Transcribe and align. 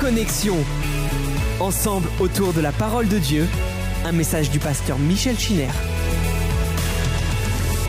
Connexion. 0.00 0.56
Ensemble 1.60 2.08
autour 2.20 2.54
de 2.54 2.62
la 2.62 2.72
parole 2.72 3.06
de 3.06 3.18
Dieu, 3.18 3.46
un 4.06 4.12
message 4.12 4.50
du 4.50 4.58
pasteur 4.58 4.98
Michel 4.98 5.38
Chiner. 5.38 5.68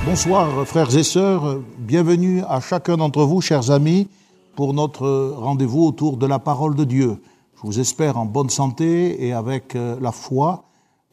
Bonsoir 0.06 0.68
frères 0.68 0.94
et 0.98 1.04
sœurs, 1.04 1.60
bienvenue 1.78 2.44
à 2.50 2.60
chacun 2.60 2.98
d'entre 2.98 3.24
vous, 3.24 3.40
chers 3.40 3.72
amis, 3.72 4.10
pour 4.58 4.74
notre 4.74 5.34
rendez-vous 5.38 5.86
autour 5.86 6.18
de 6.18 6.26
la 6.26 6.38
parole 6.38 6.76
de 6.76 6.84
Dieu. 6.84 7.22
Je 7.56 7.62
vous 7.62 7.80
espère 7.80 8.18
en 8.18 8.26
bonne 8.26 8.50
santé 8.50 9.26
et 9.26 9.32
avec 9.32 9.78
euh, 9.78 9.98
la 10.02 10.12
foi, 10.12 10.66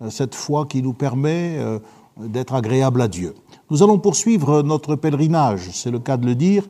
euh, 0.03 0.11
cette 0.11 0.35
foi 0.35 0.67
qui 0.67 0.83
nous 0.83 0.95
permet 0.95 1.59
euh, 1.59 1.79
d'être 2.19 2.55
agréable 2.55 3.01
à 3.01 3.07
Dieu. 3.07 3.37
Nous 3.71 3.85
allons 3.85 4.01
poursuivre 4.01 4.63
notre 4.63 4.97
pèlerinage, 4.97 5.71
c'est 5.73 5.93
le 5.93 6.01
cas 6.01 6.17
de 6.17 6.27
le 6.27 6.35
dire, 6.35 6.65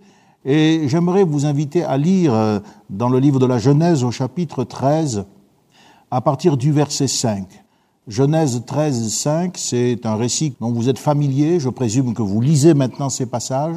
et 0.45 0.89
j'aimerais 0.89 1.25
vous 1.25 1.47
inviter 1.47 1.83
à 1.83 1.97
lire 1.97 2.33
euh, 2.33 2.61
dans 2.91 3.09
le 3.09 3.19
livre 3.19 3.39
de 3.39 3.47
la 3.47 3.59
Genèse 3.59 4.05
au 4.05 4.11
chapitre 4.11 4.65
13, 4.65 5.25
à 6.11 6.21
partir 6.21 6.57
du 6.57 6.73
verset 6.73 7.09
5. 7.09 7.47
Genèse 8.07 8.63
13, 8.67 9.13
5, 9.13 9.59
c'est 9.59 10.07
un 10.07 10.17
récit 10.17 10.55
dont 10.61 10.73
vous 10.73 10.89
êtes 10.89 10.99
familier, 10.99 11.61
je 11.61 11.69
présume 11.69 12.15
que 12.15 12.23
vous 12.23 12.41
lisez 12.41 12.73
maintenant 12.73 13.11
ces 13.11 13.27
passages, 13.27 13.77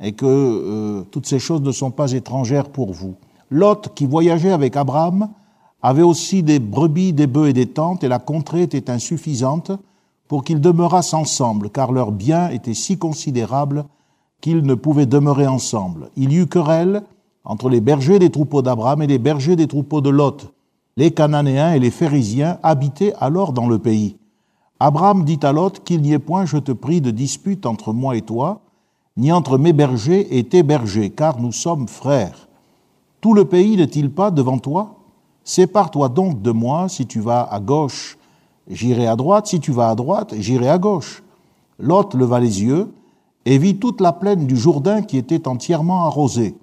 et 0.00 0.12
que 0.12 0.26
euh, 0.26 1.02
toutes 1.10 1.26
ces 1.26 1.38
choses 1.38 1.62
ne 1.62 1.72
sont 1.72 1.90
pas 1.90 2.12
étrangères 2.12 2.68
pour 2.68 2.92
vous. 2.92 3.14
Lot, 3.50 3.92
qui 3.94 4.06
voyageait 4.06 4.52
avec 4.52 4.76
Abraham, 4.76 5.30
avait 5.82 6.02
aussi 6.02 6.42
des 6.42 6.58
brebis, 6.58 7.12
des 7.12 7.26
bœufs 7.26 7.48
et 7.48 7.52
des 7.52 7.66
tentes, 7.66 8.04
et 8.04 8.08
la 8.08 8.18
contrée 8.18 8.62
était 8.62 8.90
insuffisante 8.90 9.72
pour 10.28 10.44
qu'ils 10.44 10.60
demeurassent 10.60 11.14
ensemble, 11.14 11.70
car 11.70 11.92
leurs 11.92 12.12
biens 12.12 12.48
étaient 12.50 12.74
si 12.74 12.98
considérables 12.98 13.84
qu'ils 14.44 14.66
ne 14.66 14.74
pouvaient 14.74 15.06
demeurer 15.06 15.46
ensemble. 15.46 16.10
Il 16.18 16.30
y 16.30 16.36
eut 16.36 16.46
querelle 16.46 17.02
entre 17.44 17.70
les 17.70 17.80
bergers 17.80 18.18
des 18.18 18.28
troupeaux 18.28 18.60
d'Abraham 18.60 19.00
et 19.00 19.06
les 19.06 19.18
bergers 19.18 19.56
des 19.56 19.66
troupeaux 19.66 20.02
de 20.02 20.10
Lot. 20.10 20.52
Les 20.98 21.12
Cananéens 21.12 21.72
et 21.72 21.78
les 21.78 21.90
Phérésiens 21.90 22.58
habitaient 22.62 23.14
alors 23.20 23.54
dans 23.54 23.66
le 23.66 23.78
pays. 23.78 24.18
Abraham 24.80 25.24
dit 25.24 25.38
à 25.42 25.52
Lot 25.52 25.82
qu'il 25.82 26.02
n'y 26.02 26.12
ait 26.12 26.18
point, 26.18 26.44
je 26.44 26.58
te 26.58 26.72
prie, 26.72 27.00
de 27.00 27.10
dispute 27.10 27.64
entre 27.64 27.94
moi 27.94 28.16
et 28.16 28.20
toi, 28.20 28.60
ni 29.16 29.32
entre 29.32 29.56
mes 29.56 29.72
bergers 29.72 30.36
et 30.36 30.44
tes 30.44 30.62
bergers, 30.62 31.08
car 31.08 31.40
nous 31.40 31.52
sommes 31.52 31.88
frères. 31.88 32.50
Tout 33.22 33.32
le 33.32 33.46
pays 33.46 33.78
n'est-il 33.78 34.10
pas 34.10 34.30
devant 34.30 34.58
toi? 34.58 34.96
Sépare-toi 35.42 36.10
donc 36.10 36.42
de 36.42 36.50
moi, 36.50 36.90
si 36.90 37.06
tu 37.06 37.20
vas 37.20 37.48
à 37.50 37.60
gauche, 37.60 38.18
j'irai 38.68 39.06
à 39.06 39.16
droite, 39.16 39.46
si 39.46 39.58
tu 39.58 39.72
vas 39.72 39.88
à 39.88 39.94
droite, 39.94 40.34
j'irai 40.36 40.68
à 40.68 40.76
gauche. 40.76 41.22
Lot 41.78 42.12
leva 42.12 42.40
les 42.40 42.62
yeux, 42.62 42.92
et 43.46 43.58
vit 43.58 43.76
toute 43.76 44.00
la 44.00 44.12
plaine 44.12 44.46
du 44.46 44.56
Jourdain 44.56 45.02
qui 45.02 45.18
était 45.18 45.48
entièrement 45.48 46.06
arrosée. 46.06 46.56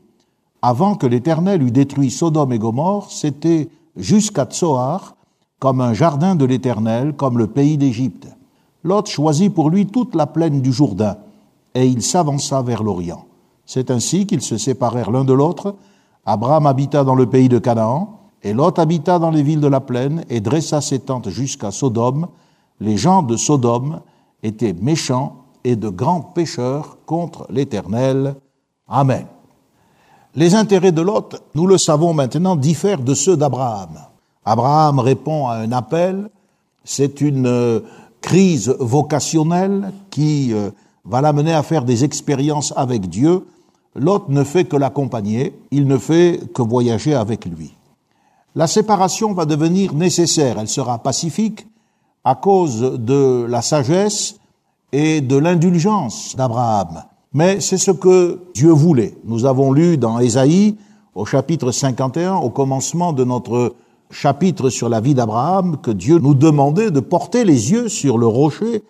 Avant 0.62 0.96
que 0.96 1.08
l'Éternel 1.08 1.62
eût 1.64 1.72
détruit 1.72 2.12
Sodome 2.12 2.54
et 2.54 2.60
Gomorre, 2.60 3.12
c'était 3.12 3.70
jusqu'à 3.96 4.46
Tsoar, 4.46 5.16
comme 5.60 5.82
un 5.82 5.94
jardin 5.94 6.36
de 6.36 6.46
l'Éternel, 6.46 7.14
comme 7.14 7.38
le 7.38 7.48
pays 7.48 7.78
d'Égypte. 7.78 8.28
Lot 8.84 9.08
choisit 9.08 9.54
pour 9.54 9.70
lui 9.70 9.86
toute 9.86 10.16
la 10.16 10.26
plaine 10.26 10.62
du 10.62 10.72
Jourdain, 10.72 11.18
et 11.76 11.86
il 11.86 12.02
s'avança 12.02 12.62
vers 12.62 12.84
l'Orient. 12.84 13.26
C'est 13.66 13.92
ainsi 13.92 14.26
qu'ils 14.26 14.42
se 14.42 14.58
séparèrent 14.58 15.12
l'un 15.12 15.24
de 15.24 15.34
l'autre. 15.34 15.76
Abraham 16.26 16.66
habita 16.66 17.04
dans 17.04 17.16
le 17.16 17.28
pays 17.28 17.48
de 17.48 17.60
Canaan, 17.60 18.20
et 18.44 18.54
Lot 18.54 18.80
habita 18.80 19.20
dans 19.20 19.30
les 19.30 19.44
villes 19.44 19.62
de 19.62 19.68
la 19.68 19.82
plaine, 19.82 20.26
et 20.30 20.42
dressa 20.42 20.82
ses 20.82 21.00
tentes 21.00 21.30
jusqu'à 21.30 21.70
Sodome. 21.70 22.28
Les 22.80 22.98
gens 22.98 23.22
de 23.22 23.38
Sodome 23.38 24.02
étaient 24.42 24.74
méchants 24.74 25.41
et 25.64 25.76
de 25.76 25.90
grands 25.90 26.22
pécheurs 26.22 26.98
contre 27.06 27.46
l'Éternel. 27.50 28.36
Amen. 28.88 29.26
Les 30.36 30.56
intérêts 30.56 30.92
de 30.92 31.02
Lot, 31.02 31.36
nous 31.56 31.68
le 31.68 31.78
savons 31.78 32.14
maintenant, 32.14 32.56
diffèrent 32.56 33.02
de 33.02 33.14
ceux 33.14 33.36
d'Abraham. 33.36 34.00
Abraham 34.46 35.00
répond 35.00 35.48
à 35.48 35.56
un 35.56 35.72
appel, 35.72 36.30
c'est 36.84 37.22
une 37.22 37.48
euh, 37.48 37.82
crise 38.22 38.76
vocationnelle 38.80 39.92
qui 40.10 40.54
euh, 40.54 40.72
va 41.06 41.22
l'amener 41.22 41.54
à 41.54 41.64
faire 41.64 41.84
des 41.84 42.04
expériences 42.04 42.74
avec 42.76 43.10
Dieu. 43.10 43.46
Lot 43.96 44.30
ne 44.30 44.44
fait 44.44 44.66
que 44.66 44.78
l'accompagner, 44.78 45.54
il 45.72 45.86
ne 45.86 45.98
fait 45.98 46.40
que 46.54 46.62
voyager 46.62 47.14
avec 47.14 47.46
lui. 47.46 47.76
La 48.56 48.68
séparation 48.68 49.34
va 49.34 49.46
devenir 49.46 49.94
nécessaire, 49.94 50.60
elle 50.60 50.68
sera 50.68 51.00
pacifique 51.00 51.68
à 52.24 52.36
cause 52.36 52.82
de 53.00 53.46
la 53.50 53.62
sagesse 53.62 54.36
et 54.92 55.22
de 55.22 55.38
l'indulgence 55.38 56.36
d'Abraham. 56.36 57.04
Mais 57.34 57.60
c'est 57.60 57.78
ce 57.78 57.92
que 57.92 58.40
Dieu 58.54 58.72
voulait. 58.72 59.16
Nous 59.24 59.46
avons 59.46 59.72
lu 59.72 59.98
dans 59.98 60.20
Ésaïe, 60.20 60.76
au 61.16 61.26
chapitre 61.26 61.72
51, 61.72 62.36
au 62.36 62.50
commencement 62.50 63.14
de 63.14 63.24
notre 63.24 63.76
chapitre 64.10 64.70
sur 64.70 64.90
la 64.90 65.00
vie 65.00 65.14
d'Abraham, 65.14 65.78
que 65.82 65.92
Dieu 65.92 66.20
nous 66.20 66.34
demandait 66.34 66.92
de 66.92 67.00
porter 67.00 67.46
les 67.46 67.72
yeux 67.72 67.88
sur 67.88 68.18
le 68.18 68.28
rocher 68.28 68.84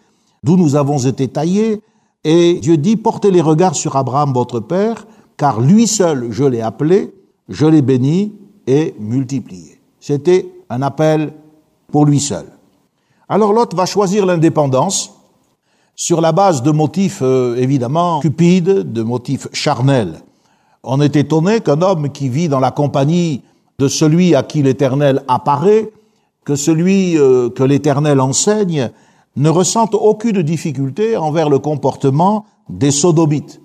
d'où 0.44 0.57
nous 0.57 0.75
avons 0.75 0.97
été 0.97 1.28
taillés. 1.28 1.81
Et 2.23 2.56
Dieu 2.56 2.78
dit, 2.78 2.97
portez 2.97 3.31
les 3.31 3.41
regards 3.41 3.75
sur 3.75 3.95
Abraham, 3.95 4.34
votre 4.34 4.59
père, 4.59 5.06
car 5.38 5.59
lui 5.59 5.88
seul 5.88 6.31
je 6.31 6.44
l'ai 6.44 6.61
appelé, 6.61 7.13
je 7.50 7.66
l'ai 7.66 7.81
béni 7.81 8.34
et 8.67 8.94
multiplié. 9.00 9.79
C'était 10.00 10.51
un 10.69 10.81
appel 10.81 11.34
pour 11.91 12.06
lui 12.06 12.19
seul. 12.19 12.45
Alors 13.28 13.53
Lot 13.53 13.73
va 13.73 13.85
choisir 13.85 14.25
l'indépendance, 14.25 15.16
sur 15.96 16.22
la 16.22 16.31
base 16.31 16.63
de 16.63 16.72
motifs 16.72 17.19
euh, 17.22 17.56
évidemment 17.57 18.19
cupides, 18.19 18.91
de 18.91 19.03
motifs 19.03 19.47
charnels. 19.53 20.22
On 20.84 21.00
est 21.00 21.16
étonné 21.16 21.62
qu'un 21.62 21.81
homme 21.81 22.09
qui 22.09 22.29
vit 22.29 22.50
dans 22.50 22.59
la 22.59 22.72
compagnie 22.72 23.44
de 23.78 23.88
celui 23.88 24.35
à 24.35 24.44
qui 24.44 24.63
l'Éternel 24.63 25.24
apparaît, 25.28 25.91
que 26.44 26.56
celui 26.56 27.18
euh, 27.18 27.50
que 27.50 27.63
l'Éternel 27.63 28.19
enseigne, 28.19 28.90
ne 29.35 29.50
ressente 29.50 29.94
aucune 29.94 30.41
difficulté 30.41 31.18
envers 31.18 31.50
le 31.50 31.59
comportement 31.59 32.46
des 32.69 32.91
sodomites. 32.91 33.62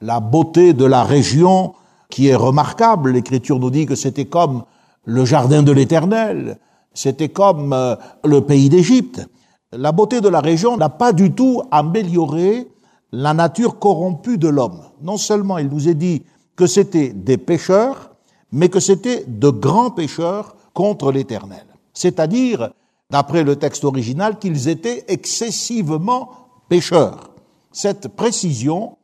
La 0.00 0.20
beauté 0.20 0.72
de 0.72 0.84
la 0.84 1.02
région 1.04 1.74
qui 2.10 2.28
est 2.28 2.34
remarquable, 2.34 3.10
l'Écriture 3.10 3.58
nous 3.58 3.70
dit 3.70 3.86
que 3.86 3.94
c'était 3.94 4.24
comme 4.24 4.64
le 5.04 5.24
jardin 5.24 5.62
de 5.62 5.72
l'Éternel, 5.72 6.58
c'était 6.94 7.28
comme 7.28 7.72
euh, 7.72 7.96
le 8.24 8.40
pays 8.42 8.68
d'Égypte 8.68 9.26
la 9.72 9.92
beauté 9.92 10.20
de 10.20 10.28
la 10.28 10.40
région 10.40 10.76
n'a 10.76 10.88
pas 10.88 11.12
du 11.12 11.32
tout 11.32 11.62
amélioré 11.70 12.68
la 13.10 13.34
nature 13.34 13.78
corrompue 13.78 14.38
de 14.38 14.48
l'homme. 14.48 14.82
Non 15.02 15.16
seulement 15.16 15.58
il 15.58 15.68
nous 15.68 15.88
est 15.88 15.94
dit 15.94 16.22
que 16.56 16.66
c'était 16.66 17.10
des 17.10 17.38
pécheurs, 17.38 18.10
mais 18.52 18.68
que 18.68 18.80
c'était 18.80 19.24
de 19.26 19.48
grands 19.48 19.90
pécheurs 19.90 20.56
contre 20.74 21.10
l'Éternel. 21.10 21.64
C'est-à-dire, 21.94 22.70
d'après 23.10 23.44
le 23.44 23.56
texte 23.56 23.84
original, 23.84 24.38
qu'ils 24.38 24.68
étaient 24.68 25.04
excessivement 25.08 26.30
pécheurs. 26.68 27.30
Cette 27.72 28.08
précision 28.08 28.96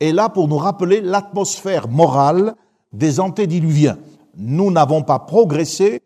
est 0.00 0.12
là 0.12 0.28
pour 0.28 0.48
nous 0.48 0.58
rappeler 0.58 1.00
l'atmosphère 1.00 1.88
morale 1.88 2.54
des 2.92 3.20
antédiluviens. 3.20 3.98
Nous 4.36 4.70
n'avons 4.70 5.02
pas 5.02 5.18
progressé 5.18 6.02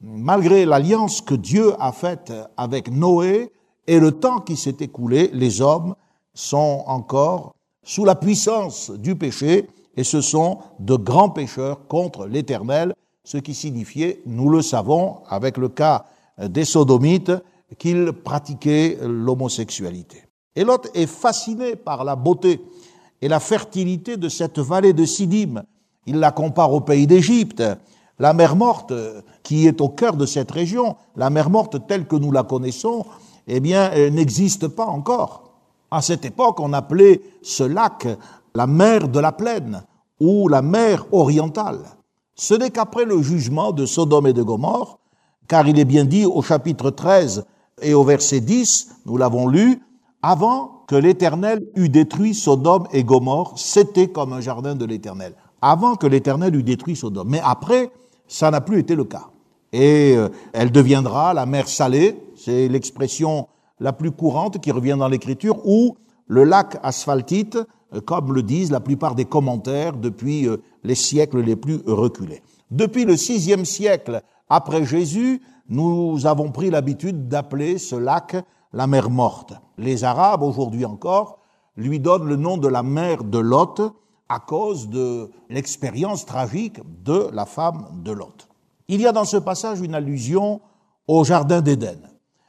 malgré 0.00 0.64
l'alliance 0.64 1.20
que 1.20 1.34
Dieu 1.34 1.72
a 1.78 1.92
faite 1.92 2.32
avec 2.56 2.90
Noé 2.90 3.52
et 3.86 4.00
le 4.00 4.12
temps 4.12 4.40
qui 4.40 4.56
s'est 4.56 4.76
écoulé, 4.80 5.30
les 5.32 5.60
hommes 5.60 5.94
sont 6.34 6.84
encore 6.86 7.54
sous 7.82 8.04
la 8.04 8.14
puissance 8.14 8.90
du 8.90 9.16
péché 9.16 9.68
et 9.96 10.04
ce 10.04 10.20
sont 10.20 10.58
de 10.78 10.96
grands 10.96 11.30
pécheurs 11.30 11.86
contre 11.86 12.26
l'Éternel, 12.26 12.94
ce 13.24 13.38
qui 13.38 13.54
signifiait, 13.54 14.22
nous 14.26 14.50
le 14.50 14.62
savons, 14.62 15.18
avec 15.28 15.56
le 15.56 15.68
cas 15.68 16.04
des 16.38 16.64
sodomites, 16.64 17.32
qu'ils 17.78 18.12
pratiquaient 18.12 18.98
l'homosexualité. 19.02 20.24
Et 20.54 20.64
Lot 20.64 20.88
est 20.94 21.06
fasciné 21.06 21.76
par 21.76 22.04
la 22.04 22.16
beauté 22.16 22.60
et 23.20 23.28
la 23.28 23.40
fertilité 23.40 24.16
de 24.16 24.28
cette 24.28 24.58
vallée 24.58 24.92
de 24.92 25.04
Sidim. 25.04 25.62
Il 26.06 26.18
la 26.18 26.30
compare 26.30 26.72
au 26.72 26.80
pays 26.80 27.06
d'Égypte. 27.06 27.62
La 28.18 28.32
mer 28.32 28.56
morte, 28.56 28.92
qui 29.42 29.66
est 29.66 29.80
au 29.80 29.88
cœur 29.88 30.16
de 30.16 30.26
cette 30.26 30.50
région, 30.50 30.96
la 31.16 31.30
mer 31.30 31.50
morte 31.50 31.86
telle 31.86 32.06
que 32.06 32.16
nous 32.16 32.32
la 32.32 32.44
connaissons, 32.44 33.04
eh 33.46 33.60
bien, 33.60 33.90
n'existe 34.10 34.68
pas 34.68 34.86
encore. 34.86 35.52
À 35.90 36.02
cette 36.02 36.24
époque, 36.24 36.58
on 36.60 36.72
appelait 36.72 37.20
ce 37.42 37.62
lac 37.62 38.08
la 38.54 38.66
mer 38.66 39.08
de 39.08 39.20
la 39.20 39.32
plaine 39.32 39.84
ou 40.18 40.48
la 40.48 40.62
mer 40.62 41.06
orientale. 41.12 41.80
Ce 42.34 42.54
n'est 42.54 42.70
qu'après 42.70 43.04
le 43.04 43.20
jugement 43.22 43.72
de 43.72 43.84
Sodome 43.86 44.26
et 44.26 44.32
de 44.32 44.42
Gomorre, 44.42 44.98
car 45.46 45.68
il 45.68 45.78
est 45.78 45.84
bien 45.84 46.04
dit 46.04 46.24
au 46.24 46.42
chapitre 46.42 46.90
13 46.90 47.44
et 47.82 47.94
au 47.94 48.02
verset 48.02 48.40
10, 48.40 49.02
nous 49.04 49.18
l'avons 49.18 49.46
lu, 49.46 49.82
avant 50.22 50.84
que 50.88 50.96
l'Éternel 50.96 51.66
eût 51.76 51.90
détruit 51.90 52.34
Sodome 52.34 52.88
et 52.92 53.04
Gomorre, 53.04 53.54
c'était 53.56 54.08
comme 54.08 54.32
un 54.32 54.40
jardin 54.40 54.74
de 54.74 54.84
l'Éternel. 54.84 55.34
Avant 55.60 55.96
que 55.96 56.06
l'Éternel 56.06 56.54
eût 56.56 56.62
détruit 56.62 56.96
Sodome. 56.96 57.28
Mais 57.28 57.40
après, 57.44 57.90
ça 58.28 58.50
n'a 58.50 58.60
plus 58.60 58.78
été 58.78 58.94
le 58.94 59.04
cas. 59.04 59.28
Et 59.72 60.14
euh, 60.16 60.28
elle 60.52 60.70
deviendra 60.70 61.34
la 61.34 61.46
mer 61.46 61.68
salée, 61.68 62.16
c'est 62.36 62.68
l'expression 62.68 63.48
la 63.80 63.92
plus 63.92 64.10
courante 64.10 64.60
qui 64.60 64.70
revient 64.70 64.96
dans 64.98 65.08
l'écriture, 65.08 65.66
ou 65.66 65.96
le 66.28 66.44
lac 66.44 66.78
asphaltite, 66.82 67.58
euh, 67.94 68.00
comme 68.00 68.32
le 68.32 68.42
disent 68.42 68.70
la 68.70 68.80
plupart 68.80 69.14
des 69.14 69.24
commentaires 69.24 69.96
depuis 69.96 70.48
euh, 70.48 70.58
les 70.84 70.94
siècles 70.94 71.40
les 71.40 71.56
plus 71.56 71.80
reculés. 71.86 72.42
Depuis 72.70 73.04
le 73.04 73.16
sixième 73.16 73.64
siècle 73.64 74.22
après 74.48 74.84
Jésus, 74.84 75.42
nous 75.68 76.26
avons 76.26 76.50
pris 76.52 76.70
l'habitude 76.70 77.28
d'appeler 77.28 77.78
ce 77.78 77.96
lac 77.96 78.36
la 78.72 78.86
mer 78.86 79.10
morte. 79.10 79.54
Les 79.78 80.04
Arabes, 80.04 80.42
aujourd'hui 80.42 80.84
encore, 80.84 81.38
lui 81.76 82.00
donnent 82.00 82.28
le 82.28 82.36
nom 82.36 82.56
de 82.56 82.68
la 82.68 82.82
mer 82.82 83.24
de 83.24 83.38
Lot 83.38 83.80
à 84.28 84.40
cause 84.40 84.88
de 84.88 85.30
l'expérience 85.48 86.26
tragique 86.26 86.80
de 87.04 87.28
la 87.32 87.46
femme 87.46 88.02
de 88.02 88.12
Lot. 88.12 88.48
Il 88.88 89.00
y 89.00 89.06
a 89.06 89.12
dans 89.12 89.24
ce 89.24 89.36
passage 89.36 89.80
une 89.80 89.94
allusion 89.94 90.60
au 91.06 91.24
Jardin 91.24 91.60
d'Éden. 91.60 91.98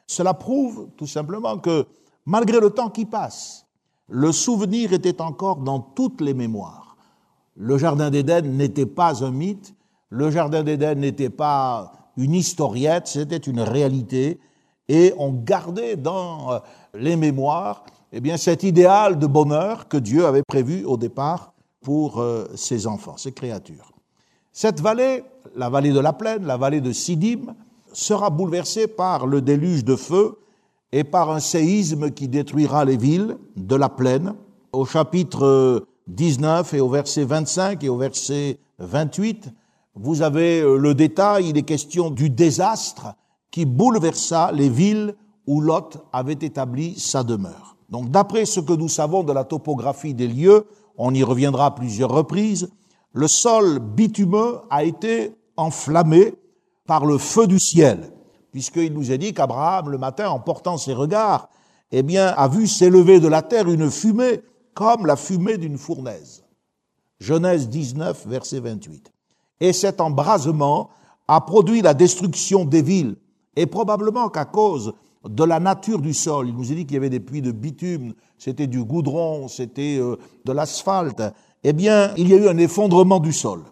Cela 0.08 0.34
prouve 0.34 0.90
tout 0.98 1.08
simplement 1.08 1.58
que 1.58 1.86
malgré 2.26 2.60
le 2.60 2.70
temps 2.70 2.90
qui 2.90 3.06
passe, 3.06 3.66
le 4.08 4.32
souvenir 4.32 4.94
était 4.94 5.22
encore 5.22 5.58
dans 5.58 5.80
toutes 5.80 6.22
les 6.22 6.34
mémoires. 6.34 6.96
Le 7.56 7.78
Jardin 7.78 8.10
d'Éden 8.10 8.56
n'était 8.56 8.86
pas 8.86 9.24
un 9.24 9.32
mythe, 9.32 9.74
le 10.10 10.32
Jardin 10.32 10.64
d'Éden 10.64 10.96
n'était 11.00 11.30
pas 11.30 11.92
une 12.16 12.34
historiette, 12.34 13.08
c'était 13.08 13.38
une 13.38 13.60
réalité, 13.60 14.40
et 14.88 15.14
on 15.18 15.34
gardait 15.34 15.98
dans 15.98 16.52
euh, 16.52 16.60
les 16.94 17.16
mémoires 17.16 17.84
eh 18.14 18.22
bien, 18.22 18.38
cet 18.38 18.64
idéal 18.64 19.20
de 19.20 19.28
bonheur 19.28 19.88
que 19.88 19.98
Dieu 19.98 20.26
avait 20.26 20.44
prévu 20.48 20.86
au 20.86 20.96
départ 20.96 21.54
pour 21.88 22.20
euh, 22.20 22.44
ses 22.54 22.86
enfants, 22.86 23.16
ses 23.16 23.32
créatures. 23.32 23.94
Cette 24.52 24.82
vallée, 24.82 25.24
la 25.56 25.70
vallée 25.70 25.94
de 25.94 26.02
la 26.02 26.12
plaine, 26.12 26.46
la 26.46 26.58
vallée 26.58 26.82
de 26.82 26.92
Sidim, 26.92 27.56
sera 27.94 28.30
bouleversée 28.30 28.88
par 28.88 29.26
le 29.26 29.40
déluge 29.40 29.86
de 29.86 29.96
feu 29.96 30.38
et 30.92 31.06
par 31.06 31.32
un 31.32 31.40
séisme 31.40 32.12
qui 32.12 32.28
détruira 32.28 32.84
les 32.84 32.98
villes 32.98 33.38
de 33.56 33.78
la 33.78 33.88
plaine. 33.88 34.34
Au 34.74 34.84
chapitre 34.84 35.88
19 36.08 36.74
et 36.74 36.82
au 36.82 36.90
verset 36.90 37.24
25 37.24 37.82
et 37.86 37.88
au 37.88 37.96
verset 37.96 38.60
28, 38.80 39.48
vous 39.96 40.22
avez 40.24 40.60
euh, 40.60 40.76
le 40.76 40.94
détail, 40.94 41.52
il 41.52 41.58
est 41.58 41.64
question 41.64 42.10
du 42.10 42.30
désastre 42.30 43.14
qui 43.50 43.64
bouleversa 43.64 44.52
les 44.52 44.68
villes 44.68 45.16
où 45.46 45.62
Lot 45.62 46.04
avait 46.12 46.34
établi 46.34 47.00
sa 47.00 47.24
demeure. 47.24 47.78
Donc 47.90 48.12
d'après 48.12 48.44
ce 48.44 48.60
que 48.60 48.74
nous 48.74 48.90
savons 48.90 49.24
de 49.24 49.32
la 49.32 49.46
topographie 49.46 50.14
des 50.14 50.28
lieux, 50.28 50.66
on 50.98 51.14
y 51.14 51.24
reviendra 51.24 51.68
à 51.68 51.72
plusieurs 51.72 52.10
reprises, 52.10 52.70
le 53.14 53.28
sol 53.28 53.80
bitumeux 53.80 54.60
a 54.70 54.84
été 54.84 55.36
enflammé 55.56 56.34
par 56.86 57.06
le 57.06 57.18
feu 57.18 57.48
du 57.48 57.60
ciel, 57.60 58.12
puisqu'il 58.52 58.94
nous 58.94 59.12
est 59.12 59.18
dit 59.18 59.34
qu'Abraham, 59.34 59.90
le 59.90 59.98
matin, 59.98 60.30
en 60.30 60.40
portant 60.40 60.78
ses 60.78 60.94
regards, 60.94 61.50
eh 61.92 62.04
bien, 62.04 62.28
a 62.28 62.48
vu 62.48 62.68
s'élever 62.68 63.20
de 63.20 63.28
la 63.28 63.42
terre 63.42 63.70
une 63.70 63.90
fumée 63.90 64.42
comme 64.74 65.06
la 65.06 65.16
fumée 65.16 65.58
d'une 65.58 65.78
fournaise. 65.78 66.44
Genèse 67.20 67.70
19, 67.70 68.28
verset 68.28 68.60
28. 68.60 69.12
Et 69.60 69.74
cet 69.74 70.02
embrasement 70.02 70.90
a 71.28 71.42
produit 71.42 71.82
la 71.82 71.94
destruction 71.94 72.66
des 72.66 72.82
villes, 72.82 73.16
et 73.56 73.66
probablement 73.66 74.30
qu'à 74.30 74.46
cause 74.46 74.94
de 75.24 75.44
la 75.44 75.60
nature 75.60 76.00
du 76.00 76.14
sol, 76.14 76.50
il 76.50 76.56
nous 76.56 76.72
est 76.72 76.76
dit 76.76 76.86
qu'il 76.86 76.96
y 76.96 76.98
avait 76.98 77.10
des 77.10 77.20
puits 77.20 77.42
de 77.42 77.52
bitume, 77.52 78.14
c'était 78.38 78.68
du 78.68 78.84
goudron, 78.84 79.48
c'était 79.48 79.98
euh, 80.00 80.18
de 80.46 80.52
l'asphalte, 80.52 81.22
eh 81.64 81.74
bien, 81.74 82.14
il 82.18 82.30
y 82.30 82.34
a 82.34 82.38
eu 82.38 82.48
un 82.48 82.58
effondrement 82.58 83.20
du 83.20 83.34
sol. 83.34 83.64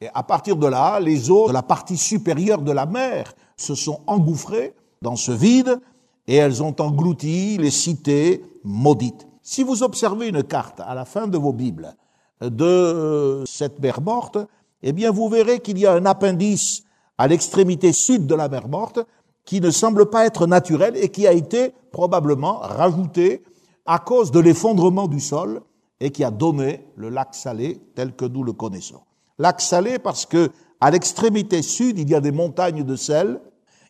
Et 0.00 0.08
à 0.12 0.22
partir 0.22 0.56
de 0.56 0.66
là, 0.66 1.00
les 1.00 1.30
eaux 1.30 1.48
de 1.48 1.52
la 1.52 1.62
partie 1.62 1.96
supérieure 1.96 2.62
de 2.62 2.72
la 2.72 2.86
mer 2.86 3.34
se 3.56 3.74
sont 3.74 4.00
engouffrées 4.06 4.74
dans 5.02 5.16
ce 5.16 5.32
vide 5.32 5.80
et 6.26 6.36
elles 6.36 6.62
ont 6.62 6.74
englouti 6.78 7.56
les 7.58 7.70
cités 7.70 8.44
maudites. 8.64 9.26
Si 9.42 9.62
vous 9.62 9.82
observez 9.82 10.28
une 10.28 10.42
carte 10.42 10.80
à 10.80 10.94
la 10.94 11.04
fin 11.04 11.26
de 11.26 11.38
vos 11.38 11.52
Bibles 11.52 11.94
de 12.40 12.64
euh, 12.64 13.46
cette 13.46 13.78
mer 13.80 14.00
morte, 14.00 14.38
eh 14.82 14.92
bien, 14.92 15.10
vous 15.10 15.28
verrez 15.28 15.60
qu'il 15.60 15.78
y 15.78 15.86
a 15.86 15.92
un 15.92 16.06
appendice 16.06 16.82
à 17.16 17.28
l'extrémité 17.28 17.92
sud 17.92 18.26
de 18.26 18.34
la 18.34 18.48
mer 18.48 18.68
morte 18.68 19.00
qui 19.44 19.60
ne 19.60 19.70
semble 19.70 20.06
pas 20.10 20.24
être 20.26 20.46
naturel 20.46 20.96
et 20.96 21.08
qui 21.08 21.26
a 21.26 21.32
été 21.32 21.72
probablement 21.92 22.58
rajouté 22.58 23.42
à 23.86 23.98
cause 23.98 24.30
de 24.30 24.40
l'effondrement 24.40 25.08
du 25.08 25.20
sol 25.20 25.60
et 26.00 26.10
qui 26.10 26.24
a 26.24 26.30
donné 26.30 26.84
le 26.96 27.08
lac 27.08 27.34
Salé 27.34 27.80
tel 27.94 28.14
que 28.14 28.24
nous 28.24 28.42
le 28.42 28.52
connaissons. 28.52 29.00
Lac 29.38 29.60
Salé 29.60 29.98
parce 29.98 30.26
que 30.26 30.50
à 30.80 30.90
l'extrémité 30.90 31.62
sud, 31.62 31.98
il 31.98 32.08
y 32.08 32.14
a 32.14 32.20
des 32.20 32.32
montagnes 32.32 32.84
de 32.84 32.96
sel 32.96 33.40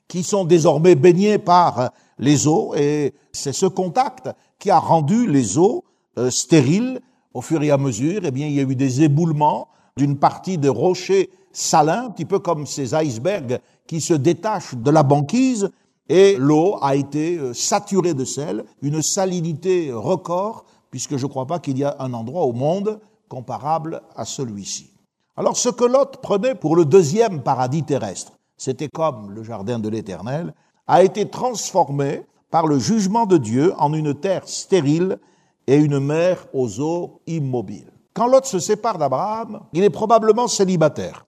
qui 0.06 0.22
sont 0.22 0.44
désormais 0.44 0.94
baignées 0.94 1.38
par 1.38 1.90
les 2.18 2.46
eaux 2.46 2.74
et 2.76 3.14
c'est 3.32 3.52
ce 3.52 3.66
contact 3.66 4.28
qui 4.58 4.70
a 4.70 4.78
rendu 4.78 5.26
les 5.26 5.58
eaux 5.58 5.84
euh, 6.18 6.30
stériles 6.30 7.00
au 7.32 7.40
fur 7.40 7.62
et 7.62 7.70
à 7.70 7.78
mesure. 7.78 8.22
Eh 8.24 8.30
bien, 8.30 8.46
il 8.46 8.54
y 8.54 8.60
a 8.60 8.62
eu 8.62 8.76
des 8.76 9.02
éboulements 9.02 9.68
d'une 9.96 10.18
partie 10.18 10.58
de 10.58 10.68
rochers 10.68 11.30
salins, 11.52 12.06
un 12.06 12.10
petit 12.10 12.24
peu 12.24 12.40
comme 12.40 12.66
ces 12.66 12.94
icebergs 12.94 13.60
qui 13.86 14.00
se 14.00 14.14
détachent 14.14 14.74
de 14.74 14.90
la 14.90 15.02
banquise 15.02 15.70
et 16.08 16.36
l'eau 16.36 16.78
a 16.82 16.96
été 16.96 17.38
euh, 17.38 17.54
saturée 17.54 18.14
de 18.14 18.24
sel, 18.24 18.64
une 18.82 19.02
salinité 19.02 19.92
record, 19.92 20.64
puisque 20.90 21.16
je 21.16 21.24
ne 21.24 21.30
crois 21.30 21.46
pas 21.46 21.60
qu'il 21.60 21.78
y 21.78 21.84
a 21.84 21.96
un 21.98 22.12
endroit 22.12 22.44
au 22.44 22.52
monde 22.52 23.00
comparable 23.28 24.02
à 24.16 24.24
celui-ci. 24.24 24.90
Alors 25.36 25.56
ce 25.56 25.68
que 25.68 25.84
Lot 25.84 26.18
prenait 26.20 26.54
pour 26.54 26.76
le 26.76 26.84
deuxième 26.84 27.42
paradis 27.42 27.84
terrestre, 27.84 28.32
c'était 28.56 28.88
comme 28.88 29.30
le 29.30 29.42
jardin 29.42 29.78
de 29.78 29.88
l'Éternel, 29.88 30.54
a 30.86 31.02
été 31.02 31.28
transformé 31.28 32.22
par 32.50 32.66
le 32.66 32.78
jugement 32.78 33.26
de 33.26 33.38
Dieu 33.38 33.72
en 33.78 33.92
une 33.94 34.14
terre 34.14 34.46
stérile 34.46 35.18
et 35.66 35.76
une 35.76 35.98
mer 35.98 36.46
aux 36.52 36.80
eaux 36.80 37.20
immobiles. 37.26 37.93
Quand 38.14 38.28
Lot 38.28 38.44
se 38.44 38.60
sépare 38.60 38.96
d'Abraham, 38.96 39.62
il 39.72 39.82
est 39.82 39.90
probablement 39.90 40.46
célibataire. 40.46 41.26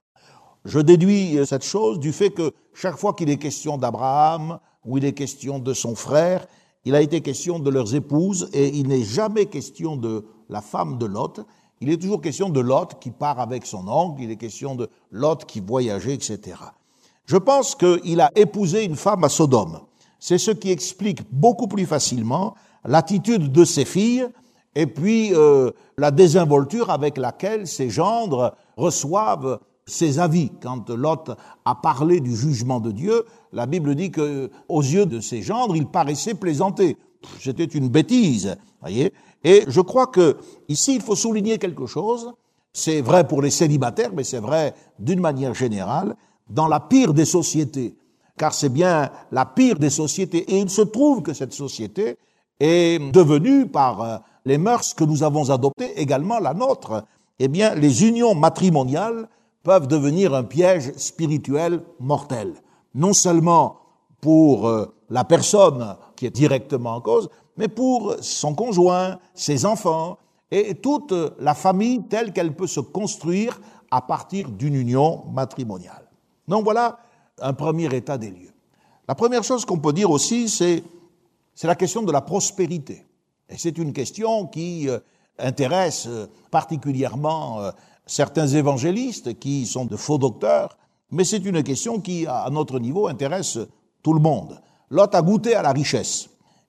Je 0.64 0.78
déduis 0.78 1.44
cette 1.44 1.64
chose 1.64 1.98
du 1.98 2.12
fait 2.12 2.30
que 2.30 2.52
chaque 2.74 2.96
fois 2.96 3.12
qu'il 3.12 3.28
est 3.28 3.38
question 3.38 3.76
d'Abraham 3.76 4.60
ou 4.84 4.96
il 4.96 5.04
est 5.04 5.12
question 5.12 5.58
de 5.58 5.74
son 5.74 5.96
frère, 5.96 6.46
il 6.84 6.94
a 6.94 7.00
été 7.00 7.22
question 7.22 7.58
de 7.58 7.70
leurs 7.70 7.96
épouses 7.96 8.48
et 8.52 8.68
il 8.68 8.86
n'est 8.86 9.02
jamais 9.02 9.46
question 9.46 9.96
de 9.96 10.26
la 10.48 10.60
femme 10.60 10.96
de 10.98 11.06
Lot. 11.06 11.40
Il 11.80 11.90
est 11.90 12.00
toujours 12.00 12.20
question 12.20 12.50
de 12.50 12.60
Lot 12.60 13.00
qui 13.00 13.10
part 13.10 13.40
avec 13.40 13.66
son 13.66 13.88
oncle, 13.88 14.22
il 14.22 14.30
est 14.30 14.36
question 14.36 14.76
de 14.76 14.88
Lot 15.10 15.44
qui 15.44 15.58
voyageait, 15.58 16.14
etc. 16.14 16.56
Je 17.24 17.36
pense 17.36 17.74
qu'il 17.74 18.20
a 18.20 18.30
épousé 18.36 18.84
une 18.84 18.94
femme 18.94 19.24
à 19.24 19.28
Sodome. 19.28 19.80
C'est 20.20 20.38
ce 20.38 20.52
qui 20.52 20.70
explique 20.70 21.22
beaucoup 21.32 21.66
plus 21.66 21.86
facilement 21.86 22.54
l'attitude 22.84 23.50
de 23.50 23.64
ses 23.64 23.84
filles 23.84 24.28
et 24.76 24.86
puis 24.86 25.34
euh, 25.34 25.70
la 25.96 26.10
désinvolture 26.10 26.90
avec 26.90 27.16
laquelle 27.16 27.66
ses 27.66 27.88
gendres 27.88 28.54
reçoivent 28.76 29.58
ses 29.86 30.18
avis. 30.18 30.50
Quand 30.60 30.90
Lot 30.90 31.30
a 31.64 31.74
parlé 31.74 32.20
du 32.20 32.36
jugement 32.36 32.78
de 32.78 32.92
Dieu, 32.92 33.24
la 33.52 33.64
Bible 33.64 33.94
dit 33.94 34.10
que, 34.10 34.50
aux 34.68 34.82
yeux 34.82 35.06
de 35.06 35.20
ses 35.20 35.40
gendres, 35.40 35.74
il 35.76 35.86
paraissait 35.86 36.34
plaisanter. 36.34 36.98
C'était 37.40 37.64
une 37.64 37.88
bêtise, 37.88 38.56
voyez. 38.82 39.14
Et 39.42 39.64
je 39.66 39.80
crois 39.80 40.08
que 40.08 40.36
ici, 40.68 40.96
il 40.96 41.00
faut 41.00 41.16
souligner 41.16 41.56
quelque 41.56 41.86
chose. 41.86 42.32
C'est 42.74 43.00
vrai 43.00 43.26
pour 43.26 43.40
les 43.40 43.50
célibataires, 43.50 44.10
mais 44.14 44.24
c'est 44.24 44.40
vrai 44.40 44.74
d'une 44.98 45.20
manière 45.20 45.54
générale 45.54 46.14
dans 46.50 46.68
la 46.68 46.80
pire 46.80 47.14
des 47.14 47.24
sociétés, 47.24 47.96
car 48.36 48.52
c'est 48.52 48.68
bien 48.68 49.10
la 49.32 49.46
pire 49.46 49.78
des 49.78 49.90
sociétés. 49.90 50.54
Et 50.54 50.60
il 50.60 50.68
se 50.68 50.82
trouve 50.82 51.22
que 51.22 51.32
cette 51.32 51.54
société 51.54 52.18
est 52.60 52.98
devenue 53.12 53.66
par 53.66 54.02
euh, 54.02 54.16
les 54.46 54.58
mœurs 54.58 54.94
que 54.94 55.04
nous 55.04 55.22
avons 55.24 55.50
adoptées, 55.50 56.00
également 56.00 56.38
la 56.38 56.54
nôtre. 56.54 57.04
Eh 57.38 57.48
bien, 57.48 57.74
les 57.74 58.04
unions 58.04 58.34
matrimoniales 58.34 59.28
peuvent 59.62 59.88
devenir 59.88 60.34
un 60.34 60.44
piège 60.44 60.92
spirituel 60.96 61.82
mortel. 61.98 62.54
Non 62.94 63.12
seulement 63.12 63.80
pour 64.20 64.68
euh, 64.68 64.86
la 65.10 65.24
personne 65.24 65.96
qui 66.14 66.26
est 66.26 66.30
directement 66.30 66.94
en 66.94 67.00
cause, 67.00 67.28
mais 67.56 67.68
pour 67.68 68.14
son 68.20 68.54
conjoint, 68.54 69.18
ses 69.34 69.66
enfants 69.66 70.16
et 70.52 70.76
toute 70.76 71.12
la 71.40 71.54
famille 71.54 72.04
telle 72.04 72.32
qu'elle 72.32 72.54
peut 72.54 72.68
se 72.68 72.80
construire 72.80 73.60
à 73.90 74.00
partir 74.00 74.48
d'une 74.48 74.76
union 74.76 75.24
matrimoniale. 75.32 76.08
Donc 76.46 76.62
voilà 76.62 76.98
un 77.40 77.52
premier 77.52 77.92
état 77.94 78.16
des 78.16 78.30
lieux. 78.30 78.52
La 79.08 79.16
première 79.16 79.42
chose 79.42 79.64
qu'on 79.64 79.78
peut 79.78 79.92
dire 79.92 80.10
aussi, 80.10 80.48
c'est, 80.48 80.84
c'est 81.54 81.66
la 81.66 81.74
question 81.74 82.02
de 82.02 82.12
la 82.12 82.20
prospérité. 82.20 83.05
C'est 83.54 83.78
une 83.78 83.92
question 83.92 84.46
qui 84.46 84.88
euh, 84.88 84.98
intéresse 85.38 86.06
euh, 86.08 86.26
particulièrement 86.50 87.60
euh, 87.60 87.70
certains 88.04 88.48
évangélistes 88.48 89.38
qui 89.38 89.66
sont 89.66 89.84
de 89.84 89.96
faux 89.96 90.18
docteurs, 90.18 90.76
mais 91.12 91.24
c'est 91.24 91.44
une 91.44 91.62
question 91.62 92.00
qui, 92.00 92.26
à 92.26 92.48
notre 92.50 92.80
niveau, 92.80 93.06
intéresse 93.06 93.58
tout 94.02 94.12
le 94.12 94.20
monde. 94.20 94.60
Lot 94.90 95.14
a 95.14 95.22
goûté 95.22 95.54
à 95.54 95.62
la 95.62 95.72
richesse. 95.72 96.28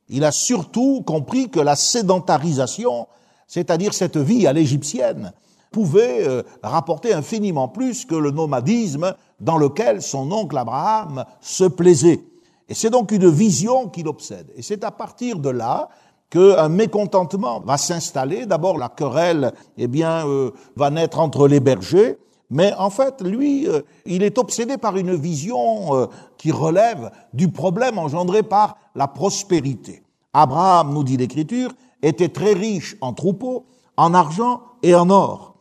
Il 0.09 0.23
a 0.23 0.31
surtout 0.31 1.01
compris 1.01 1.49
que 1.49 1.59
la 1.59 1.75
sédentarisation, 1.75 3.07
c'est-à-dire 3.47 3.93
cette 3.93 4.17
vie 4.17 4.45
à 4.45 4.53
l'égyptienne, 4.53 5.33
pouvait 5.71 6.25
rapporter 6.63 7.13
infiniment 7.13 7.67
plus 7.67 8.05
que 8.05 8.15
le 8.15 8.31
nomadisme 8.31 9.13
dans 9.39 9.57
lequel 9.57 10.01
son 10.01 10.31
oncle 10.31 10.57
Abraham 10.57 11.25
se 11.41 11.65
plaisait. 11.65 12.23
Et 12.69 12.73
c'est 12.73 12.89
donc 12.89 13.11
une 13.11 13.29
vision 13.29 13.89
qui 13.89 14.03
l'obsède. 14.03 14.51
Et 14.55 14.61
c'est 14.61 14.83
à 14.83 14.91
partir 14.91 15.39
de 15.39 15.49
là 15.49 15.89
qu'un 16.29 16.69
mécontentement 16.69 17.61
va 17.61 17.77
s'installer. 17.77 18.45
D'abord, 18.45 18.77
la 18.77 18.89
querelle, 18.89 19.53
eh 19.77 19.87
bien, 19.87 20.27
euh, 20.27 20.51
va 20.75 20.89
naître 20.89 21.19
entre 21.19 21.47
les 21.47 21.59
bergers, 21.59 22.17
Mais 22.49 22.73
en 22.77 22.89
fait, 22.89 23.21
lui, 23.21 23.67
euh, 23.67 23.81
il 24.05 24.23
est 24.23 24.37
obsédé 24.37 24.77
par 24.77 24.95
une 24.95 25.15
vision 25.15 25.93
euh, 25.95 26.05
qui 26.37 26.51
relève 26.51 27.11
du 27.33 27.49
problème 27.49 27.97
engendré 27.97 28.41
par 28.41 28.77
la 28.95 29.07
prospérité. 29.07 30.03
Abraham, 30.33 30.93
nous 30.93 31.03
dit 31.03 31.17
l'Écriture, 31.17 31.71
était 32.01 32.29
très 32.29 32.53
riche 32.53 32.95
en 33.01 33.13
troupeaux, 33.13 33.65
en 33.97 34.13
argent 34.13 34.61
et 34.81 34.95
en 34.95 35.09
or. 35.09 35.55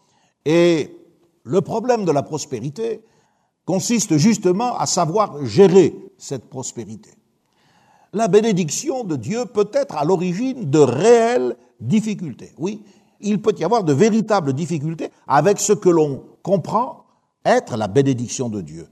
Et 0.44 0.96
le 1.42 1.60
problème 1.60 2.04
de 2.04 2.12
la 2.12 2.22
prospérité 2.22 3.02
consiste 3.64 4.16
justement 4.16 4.78
à 4.78 4.86
savoir 4.86 5.44
gérer 5.44 5.92
cette 6.18 6.48
prospérité. 6.48 7.10
La 8.12 8.28
bénédiction 8.28 9.04
de 9.04 9.16
Dieu 9.16 9.44
peut 9.46 9.70
être 9.72 9.96
à 9.96 10.04
l'origine 10.04 10.70
de 10.70 10.78
réelles 10.78 11.56
difficultés. 11.80 12.52
Oui, 12.58 12.82
il 13.20 13.40
peut 13.40 13.54
y 13.58 13.64
avoir 13.64 13.84
de 13.84 13.92
véritables 13.92 14.52
difficultés 14.52 15.10
avec 15.26 15.58
ce 15.58 15.72
que 15.72 15.88
l'on 15.88 16.24
comprend 16.42 17.04
être 17.44 17.76
la 17.76 17.88
bénédiction 17.88 18.48
de 18.48 18.60
Dieu. 18.60 18.88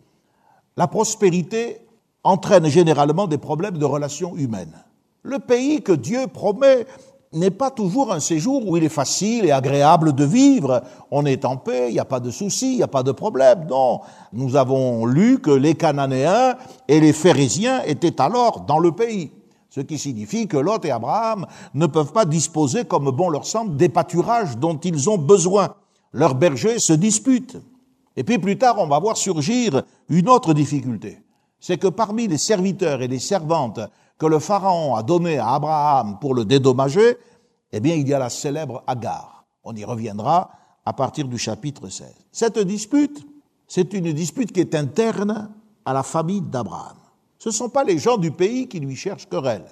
La 0.76 0.88
prospérité 0.88 1.80
entraîne 2.22 2.66
généralement 2.66 3.26
des 3.26 3.38
problèmes 3.38 3.78
de 3.78 3.84
relations 3.84 4.36
humaines. 4.36 4.84
Le 5.22 5.38
pays 5.38 5.82
que 5.82 5.92
Dieu 5.92 6.26
promet 6.26 6.86
n'est 7.34 7.50
pas 7.50 7.70
toujours 7.70 8.12
un 8.12 8.20
séjour 8.20 8.66
où 8.66 8.76
il 8.76 8.84
est 8.84 8.88
facile 8.88 9.44
et 9.44 9.50
agréable 9.50 10.12
de 10.12 10.24
vivre. 10.24 10.82
On 11.10 11.26
est 11.26 11.44
en 11.44 11.56
paix, 11.56 11.88
il 11.88 11.94
n'y 11.94 12.00
a 12.00 12.04
pas 12.04 12.20
de 12.20 12.30
soucis, 12.30 12.72
il 12.72 12.76
n'y 12.76 12.82
a 12.82 12.88
pas 12.88 13.02
de 13.02 13.12
problème. 13.12 13.66
Non, 13.68 14.00
nous 14.32 14.56
avons 14.56 15.04
lu 15.06 15.40
que 15.40 15.50
les 15.50 15.74
Cananéens 15.74 16.54
et 16.88 17.00
les 17.00 17.12
Phérésiens 17.12 17.82
étaient 17.84 18.20
alors 18.20 18.60
dans 18.60 18.78
le 18.78 18.92
pays. 18.92 19.30
Ce 19.68 19.80
qui 19.80 19.98
signifie 19.98 20.46
que 20.46 20.56
Lot 20.56 20.84
et 20.84 20.92
Abraham 20.92 21.46
ne 21.74 21.86
peuvent 21.86 22.12
pas 22.12 22.24
disposer 22.24 22.84
comme 22.84 23.10
bon 23.10 23.28
leur 23.28 23.44
semble 23.44 23.76
des 23.76 23.88
pâturages 23.88 24.56
dont 24.56 24.78
ils 24.78 25.10
ont 25.10 25.18
besoin. 25.18 25.74
Leurs 26.12 26.36
bergers 26.36 26.78
se 26.78 26.92
disputent. 26.92 27.56
Et 28.16 28.22
puis 28.22 28.38
plus 28.38 28.56
tard, 28.56 28.76
on 28.78 28.86
va 28.86 29.00
voir 29.00 29.16
surgir 29.16 29.82
une 30.08 30.28
autre 30.28 30.54
difficulté. 30.54 31.18
C'est 31.58 31.78
que 31.78 31.88
parmi 31.88 32.28
les 32.28 32.38
serviteurs 32.38 33.02
et 33.02 33.08
les 33.08 33.18
servantes 33.18 33.80
que 34.18 34.26
le 34.26 34.38
Pharaon 34.38 34.94
a 34.94 35.02
donné 35.02 35.38
à 35.38 35.54
Abraham 35.54 36.18
pour 36.20 36.34
le 36.34 36.44
dédommager, 36.44 37.18
eh 37.72 37.80
bien, 37.80 37.94
il 37.94 38.08
y 38.08 38.14
a 38.14 38.18
la 38.18 38.30
célèbre 38.30 38.82
Agar. 38.86 39.46
On 39.64 39.74
y 39.74 39.84
reviendra 39.84 40.50
à 40.84 40.92
partir 40.92 41.26
du 41.26 41.38
chapitre 41.38 41.88
16. 41.88 42.08
Cette 42.30 42.58
dispute, 42.58 43.26
c'est 43.66 43.92
une 43.94 44.12
dispute 44.12 44.52
qui 44.52 44.60
est 44.60 44.74
interne 44.74 45.50
à 45.84 45.92
la 45.92 46.02
famille 46.02 46.42
d'Abraham. 46.42 46.96
Ce 47.38 47.48
ne 47.48 47.54
sont 47.54 47.68
pas 47.68 47.84
les 47.84 47.98
gens 47.98 48.16
du 48.16 48.30
pays 48.30 48.68
qui 48.68 48.80
lui 48.80 48.96
cherchent 48.96 49.28
querelle. 49.28 49.66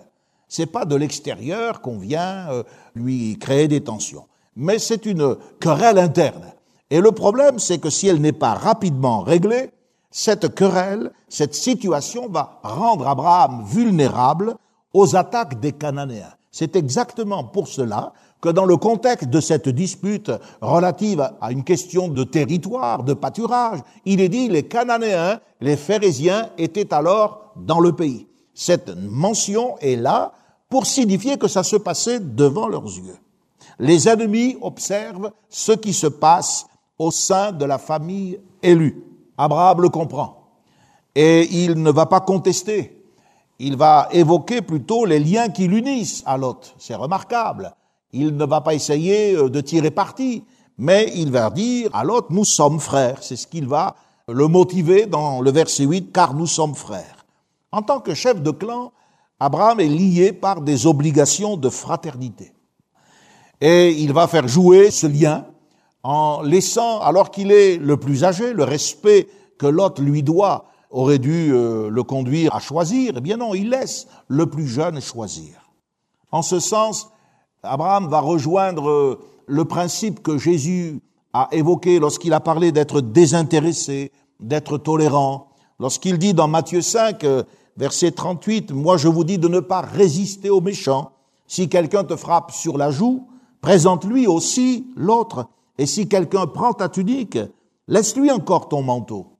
C'est 0.48 0.66
pas 0.66 0.84
de 0.84 0.96
l'extérieur 0.96 1.80
qu'on 1.80 1.98
vient 1.98 2.50
euh, 2.50 2.62
lui 2.94 3.38
créer 3.38 3.68
des 3.68 3.82
tensions. 3.82 4.26
Mais 4.56 4.78
c'est 4.78 5.06
une 5.06 5.36
querelle 5.60 5.98
interne. 5.98 6.52
Et 6.90 7.00
le 7.00 7.12
problème, 7.12 7.58
c'est 7.58 7.78
que 7.78 7.88
si 7.88 8.08
elle 8.08 8.20
n'est 8.20 8.32
pas 8.32 8.52
rapidement 8.52 9.20
réglée, 9.20 9.70
cette 10.12 10.54
querelle, 10.54 11.10
cette 11.28 11.54
situation 11.54 12.28
va 12.28 12.60
rendre 12.62 13.08
Abraham 13.08 13.64
vulnérable 13.66 14.54
aux 14.92 15.16
attaques 15.16 15.58
des 15.58 15.72
Cananéens. 15.72 16.34
C'est 16.52 16.76
exactement 16.76 17.44
pour 17.44 17.66
cela 17.66 18.12
que 18.42 18.50
dans 18.50 18.66
le 18.66 18.76
contexte 18.76 19.30
de 19.30 19.40
cette 19.40 19.68
dispute 19.68 20.30
relative 20.60 21.26
à 21.40 21.50
une 21.50 21.64
question 21.64 22.08
de 22.08 22.24
territoire, 22.24 23.04
de 23.04 23.14
pâturage, 23.14 23.80
il 24.04 24.20
est 24.20 24.28
dit 24.28 24.48
les 24.48 24.64
Cananéens, 24.64 25.40
les 25.60 25.76
Phérésiens 25.76 26.50
étaient 26.58 26.92
alors 26.92 27.52
dans 27.56 27.80
le 27.80 27.92
pays. 27.92 28.26
Cette 28.52 28.94
mention 28.96 29.78
est 29.78 29.96
là 29.96 30.32
pour 30.68 30.86
signifier 30.86 31.38
que 31.38 31.48
ça 31.48 31.62
se 31.62 31.76
passait 31.76 32.20
devant 32.20 32.68
leurs 32.68 32.84
yeux. 32.84 33.16
Les 33.78 34.08
ennemis 34.08 34.58
observent 34.60 35.32
ce 35.48 35.72
qui 35.72 35.94
se 35.94 36.06
passe 36.06 36.66
au 36.98 37.10
sein 37.10 37.52
de 37.52 37.64
la 37.64 37.78
famille 37.78 38.38
élue. 38.62 39.11
Abraham 39.42 39.82
le 39.82 39.88
comprend. 39.88 40.38
Et 41.14 41.48
il 41.64 41.82
ne 41.82 41.90
va 41.90 42.06
pas 42.06 42.20
contester. 42.20 43.04
Il 43.58 43.76
va 43.76 44.08
évoquer 44.12 44.62
plutôt 44.62 45.04
les 45.04 45.18
liens 45.18 45.48
qui 45.48 45.68
l'unissent 45.68 46.22
à 46.26 46.36
Lot. 46.36 46.74
C'est 46.78 46.94
remarquable. 46.94 47.74
Il 48.12 48.36
ne 48.36 48.44
va 48.44 48.60
pas 48.60 48.74
essayer 48.74 49.34
euh, 49.34 49.48
de 49.48 49.60
tirer 49.60 49.90
parti, 49.90 50.44
mais 50.78 51.10
il 51.14 51.30
va 51.30 51.50
dire 51.50 51.90
à 51.94 52.04
Lot, 52.04 52.30
nous 52.30 52.44
sommes 52.44 52.80
frères. 52.80 53.18
C'est 53.22 53.36
ce 53.36 53.46
qu'il 53.46 53.66
va 53.66 53.96
le 54.28 54.46
motiver 54.48 55.06
dans 55.06 55.40
le 55.40 55.50
verset 55.50 55.84
8, 55.84 56.12
car 56.12 56.34
nous 56.34 56.46
sommes 56.46 56.74
frères. 56.74 57.24
En 57.72 57.82
tant 57.82 58.00
que 58.00 58.14
chef 58.14 58.40
de 58.42 58.50
clan, 58.50 58.92
Abraham 59.40 59.80
est 59.80 59.88
lié 59.88 60.32
par 60.32 60.60
des 60.60 60.86
obligations 60.86 61.56
de 61.56 61.68
fraternité. 61.68 62.52
Et 63.60 63.90
il 63.90 64.12
va 64.12 64.28
faire 64.28 64.46
jouer 64.46 64.90
ce 64.90 65.06
lien 65.06 65.46
en 66.02 66.42
laissant, 66.42 67.00
alors 67.00 67.30
qu'il 67.30 67.52
est 67.52 67.76
le 67.76 67.96
plus 67.96 68.24
âgé, 68.24 68.52
le 68.52 68.64
respect 68.64 69.28
que 69.58 69.66
Lot 69.66 69.98
lui 69.98 70.22
doit 70.22 70.66
aurait 70.90 71.18
dû 71.18 71.52
euh, 71.52 71.88
le 71.88 72.02
conduire 72.02 72.54
à 72.54 72.60
choisir. 72.60 73.14
Eh 73.16 73.20
bien 73.20 73.36
non, 73.36 73.54
il 73.54 73.70
laisse 73.70 74.08
le 74.28 74.46
plus 74.46 74.66
jeune 74.66 75.00
choisir. 75.00 75.70
En 76.30 76.42
ce 76.42 76.60
sens, 76.60 77.10
Abraham 77.62 78.08
va 78.08 78.20
rejoindre 78.20 78.88
euh, 78.88 79.20
le 79.46 79.64
principe 79.64 80.22
que 80.22 80.38
Jésus 80.38 81.00
a 81.32 81.48
évoqué 81.52 81.98
lorsqu'il 81.98 82.32
a 82.32 82.40
parlé 82.40 82.72
d'être 82.72 83.00
désintéressé, 83.00 84.12
d'être 84.40 84.78
tolérant. 84.78 85.48
Lorsqu'il 85.78 86.18
dit 86.18 86.34
dans 86.34 86.48
Matthieu 86.48 86.82
5, 86.82 87.24
euh, 87.24 87.42
verset 87.76 88.12
38, 88.12 88.72
Moi 88.72 88.96
je 88.96 89.08
vous 89.08 89.24
dis 89.24 89.38
de 89.38 89.48
ne 89.48 89.60
pas 89.60 89.80
résister 89.80 90.50
aux 90.50 90.60
méchants. 90.60 91.12
Si 91.46 91.68
quelqu'un 91.68 92.04
te 92.04 92.16
frappe 92.16 92.50
sur 92.50 92.76
la 92.76 92.90
joue, 92.90 93.26
présente-lui 93.60 94.26
aussi 94.26 94.86
l'autre. 94.96 95.46
Et 95.78 95.86
si 95.86 96.08
quelqu'un 96.08 96.46
prend 96.46 96.72
ta 96.72 96.88
tunique, 96.88 97.38
laisse-lui 97.88 98.30
encore 98.30 98.68
ton 98.68 98.82
manteau. 98.82 99.38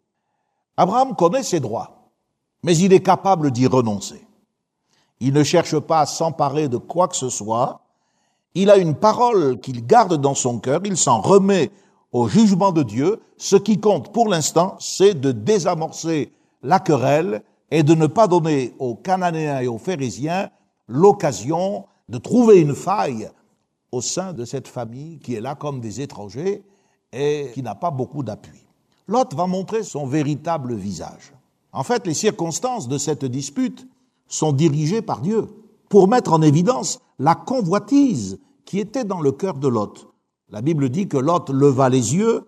Abraham 0.77 1.15
connaît 1.15 1.43
ses 1.43 1.61
droits, 1.61 2.11
mais 2.63 2.77
il 2.77 2.93
est 2.93 3.03
capable 3.03 3.51
d'y 3.51 3.67
renoncer. 3.67 4.27
Il 5.21 5.35
ne 5.35 5.45
cherche 5.45 5.79
pas 5.79 6.01
à 6.01 6.07
s'emparer 6.07 6.69
de 6.69 6.79
quoi 6.79 7.09
que 7.09 7.17
ce 7.17 7.29
soit. 7.29 7.83
Il 8.55 8.71
a 8.71 8.77
une 8.77 8.95
parole 8.95 9.61
qu'il 9.61 9.87
garde 9.87 10.21
dans 10.21 10.35
son 10.35 10.59
cœur, 10.59 10.81
il 10.85 10.97
s'en 10.97 11.21
remet 11.21 11.71
au 12.11 12.29
jugement 12.29 12.73
de 12.73 12.83
Dieu. 12.83 13.21
Ce 13.37 13.57
qui 13.57 13.79
compte 13.79 14.13
pour 14.13 14.29
l'instant, 14.29 14.77
c'est 14.79 15.15
de 15.15 15.33
désamorcer 15.33 16.33
la 16.63 16.81
querelle 16.81 17.43
et 17.71 17.83
de 17.83 17.95
ne 17.95 18.07
pas 18.07 18.27
donner 18.27 18.75
aux 18.79 18.95
Cananéens 18.95 19.61
et 19.61 19.69
aux 19.69 19.79
Phérésiens 19.79 20.51
l'occasion 20.89 21.87
de 22.09 22.19
trouver 22.19 22.61
une 22.61 22.75
faille 22.75 23.31
au 23.93 24.01
sein 24.01 24.33
de 24.33 24.45
cette 24.45 24.69
famille 24.69 25.19
qui 25.19 25.35
est 25.35 25.41
là 25.41 25.55
comme 25.55 25.81
des 25.81 26.01
étrangers 26.01 26.65
et 27.13 27.51
qui 27.55 27.63
n'a 27.63 27.75
pas 27.75 27.91
beaucoup 27.91 28.23
d'appui. 28.23 28.65
Lot 29.07 29.35
va 29.35 29.47
montrer 29.47 29.83
son 29.83 30.07
véritable 30.07 30.75
visage. 30.75 31.35
En 31.73 31.83
fait, 31.83 32.07
les 32.07 32.15
circonstances 32.15 32.89
de 32.89 32.99
cette 32.99 33.25
dispute 33.25 33.87
sont 34.27 34.53
dirigées 34.53 35.03
par 35.03 35.21
Dieu 35.21 35.47
pour 35.89 36.09
mettre 36.09 36.33
en 36.33 36.41
évidence 36.41 37.01
la 37.19 37.35
convoitise 37.35 38.39
qui 38.65 38.79
était 38.79 39.05
dans 39.05 39.21
le 39.21 39.33
cœur 39.33 39.55
de 39.55 39.69
Lot. 39.69 40.13
La 40.49 40.63
Bible 40.63 40.89
dit 40.89 41.09
que 41.09 41.19
Lot 41.19 41.51
leva 41.51 41.89
les 41.89 42.15
yeux 42.15 42.47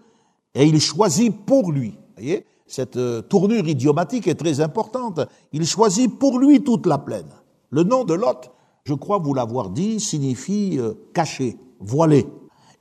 et 0.54 0.64
il 0.66 0.80
choisit 0.80 1.44
pour 1.44 1.72
lui. 1.72 1.98
Voyez, 2.16 2.46
cette 2.66 2.96
euh, 2.96 3.20
tournure 3.20 3.68
idiomatique 3.68 4.28
est 4.28 4.34
très 4.34 4.60
importante. 4.60 5.20
Il 5.52 5.66
choisit 5.66 6.18
pour 6.18 6.38
lui 6.38 6.62
toute 6.62 6.86
la 6.86 6.98
plaine. 6.98 7.28
Le 7.70 7.82
nom 7.82 8.04
de 8.04 8.14
Lot 8.14 8.53
je 8.84 8.94
crois 8.94 9.18
vous 9.18 9.32
l'avoir 9.32 9.70
dit, 9.70 9.98
signifie 9.98 10.78
euh, 10.78 10.92
caché, 11.14 11.56
voilé. 11.80 12.26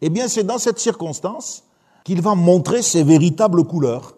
Eh 0.02 0.10
bien, 0.10 0.28
c'est 0.28 0.44
dans 0.44 0.58
cette 0.58 0.80
circonstance 0.80 1.64
qu'il 2.04 2.22
va 2.22 2.36
montrer 2.36 2.82
ses 2.82 3.04
véritables 3.04 3.64
couleurs. 3.64 4.18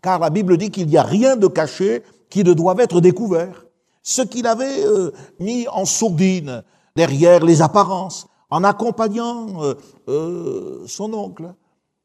Car 0.00 0.20
la 0.20 0.30
Bible 0.30 0.56
dit 0.56 0.70
qu'il 0.70 0.86
n'y 0.86 0.96
a 0.96 1.02
rien 1.02 1.36
de 1.36 1.48
caché 1.48 2.02
qui 2.30 2.44
ne 2.44 2.52
doive 2.52 2.78
être 2.80 3.00
découvert. 3.00 3.66
Ce 4.02 4.22
qu'il 4.22 4.46
avait 4.46 4.84
euh, 4.84 5.10
mis 5.40 5.66
en 5.68 5.84
sourdine, 5.84 6.62
derrière 6.94 7.44
les 7.44 7.62
apparences, 7.62 8.28
en 8.50 8.62
accompagnant 8.62 9.62
euh, 10.06 10.84
son 10.86 11.12
oncle, 11.14 11.52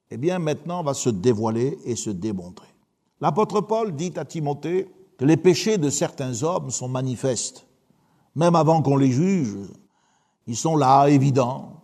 eh 0.10 0.18
bien 0.18 0.40
maintenant 0.40 0.82
va 0.82 0.96
se 0.96 1.10
dévoiler 1.10 1.78
et 1.86 1.96
se 1.96 2.10
démontrer. 2.10 2.74
L'apôtre 3.22 3.62
Paul 3.62 3.96
dit 3.96 4.14
à 4.16 4.26
Timothée 4.26 4.90
que 5.20 5.26
les 5.26 5.38
péchés 5.38 5.78
de 5.78 5.92
certains 5.92 6.42
hommes 6.42 6.72
sont 6.72 6.88
manifestes 6.88 7.68
même 8.36 8.56
avant 8.56 8.82
qu'on 8.82 8.98
les 8.98 9.12
juge, 9.12 9.56
ils 10.48 10.58
sont 10.58 10.76
là, 10.76 11.08
évidents. 11.08 11.84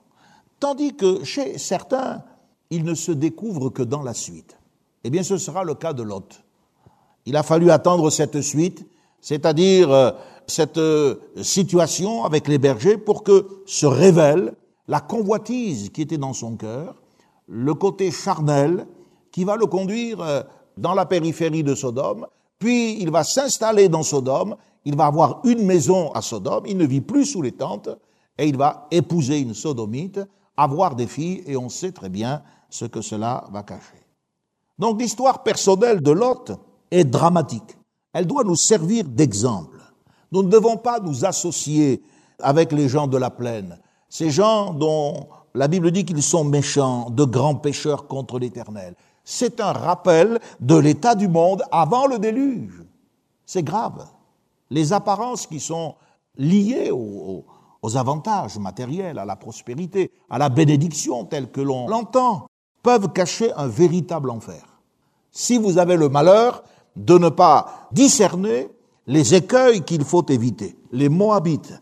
Tandis 0.59 0.95
que 0.95 1.23
chez 1.23 1.57
certains, 1.57 2.23
ils 2.69 2.83
ne 2.83 2.95
se 2.95 3.11
découvrent 3.11 3.69
que 3.69 3.83
dans 3.83 4.01
la 4.01 4.13
suite. 4.13 4.57
Eh 5.03 5.09
bien, 5.09 5.23
ce 5.23 5.37
sera 5.37 5.63
le 5.63 5.75
cas 5.75 5.93
de 5.93 6.03
Lot. 6.03 6.41
Il 7.25 7.35
a 7.35 7.43
fallu 7.43 7.69
attendre 7.71 8.09
cette 8.09 8.41
suite, 8.41 8.87
c'est-à-dire 9.21 9.91
euh, 9.91 10.11
cette 10.47 10.77
euh, 10.77 11.15
situation 11.41 12.23
avec 12.23 12.47
les 12.47 12.57
bergers, 12.57 12.97
pour 12.97 13.23
que 13.23 13.47
se 13.65 13.85
révèle 13.85 14.53
la 14.87 14.99
convoitise 14.99 15.89
qui 15.89 16.01
était 16.01 16.17
dans 16.17 16.33
son 16.33 16.55
cœur, 16.55 16.95
le 17.47 17.73
côté 17.73 18.11
charnel 18.11 18.87
qui 19.31 19.43
va 19.43 19.55
le 19.55 19.65
conduire 19.65 20.21
euh, 20.21 20.41
dans 20.77 20.93
la 20.93 21.05
périphérie 21.05 21.63
de 21.63 21.75
Sodome, 21.75 22.27
puis 22.59 22.99
il 23.01 23.11
va 23.11 23.23
s'installer 23.23 23.89
dans 23.89 24.03
Sodome 24.03 24.55
il 24.85 24.95
va 24.95 25.07
avoir 25.07 25.41
une 25.43 25.65
maison 25.65 26.11
à 26.11 26.21
Sodome, 26.21 26.65
il 26.67 26.77
ne 26.77 26.85
vit 26.85 27.01
plus 27.01 27.25
sous 27.25 27.41
les 27.41 27.51
tentes, 27.51 27.89
et 28.37 28.47
il 28.47 28.57
va 28.57 28.87
épouser 28.91 29.39
une 29.39 29.53
sodomite, 29.53 30.19
avoir 30.55 30.95
des 30.95 31.07
filles, 31.07 31.43
et 31.47 31.57
on 31.57 31.69
sait 31.69 31.91
très 31.91 32.09
bien 32.09 32.41
ce 32.69 32.85
que 32.85 33.01
cela 33.01 33.45
va 33.51 33.63
cacher. 33.63 34.05
Donc 34.77 35.01
l'histoire 35.01 35.43
personnelle 35.43 36.01
de 36.01 36.11
Lot 36.11 36.51
est 36.91 37.05
dramatique. 37.05 37.77
Elle 38.13 38.27
doit 38.27 38.43
nous 38.43 38.55
servir 38.55 39.05
d'exemple. 39.05 39.79
Nous 40.31 40.43
ne 40.43 40.49
devons 40.49 40.77
pas 40.77 40.99
nous 40.99 41.25
associer 41.25 42.01
avec 42.39 42.71
les 42.71 42.89
gens 42.89 43.07
de 43.07 43.17
la 43.17 43.29
plaine, 43.29 43.79
ces 44.09 44.29
gens 44.29 44.73
dont 44.73 45.27
la 45.53 45.67
Bible 45.67 45.91
dit 45.91 46.03
qu'ils 46.03 46.21
sont 46.21 46.43
méchants, 46.43 47.09
de 47.09 47.23
grands 47.23 47.55
pécheurs 47.55 48.07
contre 48.07 48.39
l'Éternel. 48.39 48.95
C'est 49.23 49.59
un 49.61 49.71
rappel 49.71 50.39
de 50.59 50.75
l'état 50.75 51.15
du 51.15 51.27
monde 51.27 51.63
avant 51.71 52.07
le 52.07 52.19
déluge. 52.19 52.83
C'est 53.45 53.63
grave. 53.63 54.05
Les 54.69 54.93
apparences 54.93 55.47
qui 55.47 55.59
sont 55.59 55.95
liées 56.37 56.91
aux, 56.91 57.45
avantages 57.95 58.57
matériels, 58.57 59.19
à 59.19 59.25
la 59.25 59.35
prospérité, 59.35 60.11
à 60.29 60.39
la 60.39 60.49
bénédiction 60.49 61.25
telle 61.25 61.51
que 61.51 61.61
l'on 61.61 61.87
l'entend, 61.87 62.47
peuvent 62.81 63.11
cacher 63.13 63.53
un 63.53 63.67
véritable 63.67 64.31
enfer. 64.31 64.81
Si 65.31 65.57
vous 65.57 65.77
avez 65.77 65.95
le 65.95 66.09
malheur 66.09 66.63
de 66.95 67.17
ne 67.17 67.29
pas 67.29 67.87
discerner 67.91 68.69
les 69.05 69.35
écueils 69.35 69.83
qu'il 69.83 70.03
faut 70.03 70.25
éviter, 70.27 70.77
les 70.91 71.09
Moabites 71.09 71.73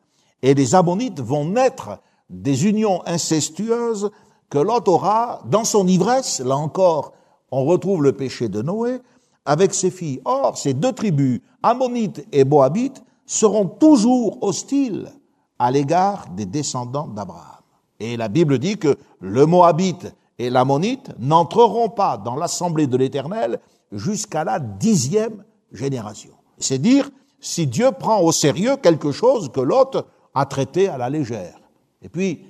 et 0.42 0.54
les 0.54 0.76
Ammonites 0.76 1.22
vont 1.22 1.46
naître 1.46 2.00
des 2.30 2.68
unions 2.68 3.02
incestueuses 3.06 4.12
que 4.50 4.58
Lot 4.58 4.88
aura 4.88 5.42
dans 5.46 5.64
son 5.64 5.88
ivresse, 5.88 6.42
là 6.42 6.58
encore, 6.58 7.14
on 7.50 7.66
retrouve 7.66 8.04
le 8.04 8.14
péché 8.14 8.50
de 8.50 8.62
Noé, 8.62 9.00
avec 9.46 9.74
ses 9.74 9.92
filles. 9.92 10.22
Or, 10.26 10.58
ces 10.58 10.74
deux 10.74 10.94
tribus, 10.94 11.42
Ammonites 11.62 12.26
et 12.32 12.44
Moabites, 12.44 13.04
seront 13.26 13.68
toujours 13.68 14.42
hostiles 14.42 15.12
à 15.60 15.72
l'égard 15.72 16.28
des 16.30 16.46
descendants 16.46 17.08
d'Abraham. 17.08 17.62
Et 18.00 18.18
la 18.18 18.28
Bible 18.28 18.60
dit 18.60 18.78
que 18.78 18.98
le 19.20 19.46
Moabite 19.46 20.14
et 20.40 20.50
l'Ammonite 20.50 21.12
n'entreront 21.20 21.90
pas 21.90 22.18
dans 22.18 22.36
l'assemblée 22.36 22.88
de 22.88 22.98
l'Éternel 22.98 23.60
jusqu'à 23.92 24.44
la 24.44 24.60
dixième 24.60 25.44
génération. 25.72 26.34
C'est 26.58 26.80
dire 26.80 27.10
si 27.40 27.68
Dieu 27.68 27.92
prend 27.92 28.22
au 28.22 28.32
sérieux 28.32 28.78
quelque 28.78 29.12
chose 29.12 29.50
que 29.52 29.62
l'autre 29.62 30.08
a 30.34 30.46
traité 30.46 30.88
à 30.88 30.98
la 30.98 31.10
légère. 31.10 31.60
Et 32.02 32.10
puis, 32.10 32.46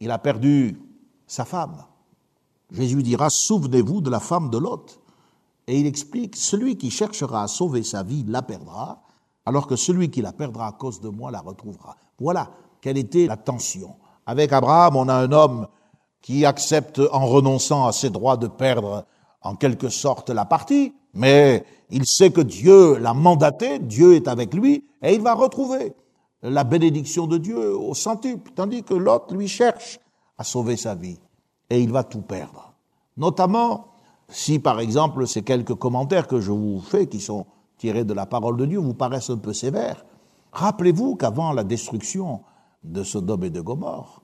il 0.00 0.10
a 0.10 0.18
perdu 0.18 0.80
sa 1.26 1.44
femme. 1.44 1.84
Jésus 2.70 3.02
dira, 3.02 3.30
souvenez-vous 3.30 4.00
de 4.00 4.10
la 4.10 4.20
femme 4.20 4.50
de 4.50 4.58
Lot. 4.58 5.00
Et 5.66 5.80
il 5.80 5.86
explique, 5.86 6.36
celui 6.36 6.76
qui 6.76 6.90
cherchera 6.90 7.42
à 7.42 7.48
sauver 7.48 7.82
sa 7.82 8.02
vie 8.02 8.24
la 8.26 8.42
perdra, 8.42 9.02
alors 9.44 9.66
que 9.66 9.76
celui 9.76 10.10
qui 10.10 10.22
la 10.22 10.32
perdra 10.32 10.68
à 10.68 10.72
cause 10.72 11.00
de 11.00 11.08
moi 11.08 11.30
la 11.30 11.40
retrouvera. 11.40 11.96
Voilà 12.18 12.50
quelle 12.80 12.98
était 12.98 13.26
la 13.26 13.36
tension. 13.36 13.96
Avec 14.26 14.52
Abraham, 14.52 14.96
on 14.96 15.08
a 15.08 15.14
un 15.14 15.32
homme 15.32 15.66
qui 16.20 16.44
accepte 16.44 17.00
en 17.12 17.26
renonçant 17.26 17.86
à 17.86 17.92
ses 17.92 18.10
droits 18.10 18.36
de 18.36 18.48
perdre 18.48 19.06
en 19.42 19.54
quelque 19.54 19.88
sorte 19.88 20.30
la 20.30 20.44
partie, 20.44 20.92
mais 21.14 21.64
il 21.90 22.06
sait 22.06 22.30
que 22.30 22.40
Dieu 22.40 22.98
l'a 22.98 23.14
mandaté, 23.14 23.78
Dieu 23.78 24.14
est 24.14 24.28
avec 24.28 24.52
lui, 24.54 24.84
et 25.02 25.14
il 25.14 25.20
va 25.20 25.34
retrouver 25.34 25.94
la 26.42 26.64
bénédiction 26.64 27.26
de 27.26 27.38
Dieu 27.38 27.76
au 27.76 27.94
centuple, 27.94 28.50
tandis 28.54 28.82
que 28.82 28.94
l'autre 28.94 29.34
lui 29.34 29.48
cherche 29.48 30.00
à 30.38 30.44
sauver 30.44 30.76
sa 30.76 30.94
vie, 30.94 31.18
et 31.70 31.80
il 31.80 31.92
va 31.92 32.04
tout 32.04 32.22
perdre. 32.22 32.74
Notamment 33.16 33.95
si, 34.28 34.58
par 34.58 34.80
exemple, 34.80 35.26
ces 35.26 35.42
quelques 35.42 35.74
commentaires 35.74 36.26
que 36.26 36.40
je 36.40 36.50
vous 36.50 36.80
fais, 36.80 37.06
qui 37.06 37.20
sont 37.20 37.46
tirés 37.78 38.04
de 38.04 38.14
la 38.14 38.26
parole 38.26 38.56
de 38.56 38.66
Dieu, 38.66 38.78
vous 38.78 38.94
paraissent 38.94 39.30
un 39.30 39.36
peu 39.36 39.52
sévères, 39.52 40.04
rappelez-vous 40.52 41.16
qu'avant 41.16 41.52
la 41.52 41.64
destruction 41.64 42.40
de 42.82 43.02
Sodome 43.02 43.44
et 43.44 43.50
de 43.50 43.60
Gomorre, 43.60 44.22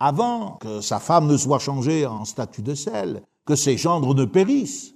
avant 0.00 0.52
que 0.60 0.80
sa 0.80 0.98
femme 0.98 1.26
ne 1.26 1.36
soit 1.36 1.58
changée 1.58 2.06
en 2.06 2.24
statue 2.24 2.62
de 2.62 2.74
sel, 2.74 3.22
que 3.44 3.56
ses 3.56 3.76
gendres 3.76 4.14
ne 4.14 4.24
périssent, 4.24 4.94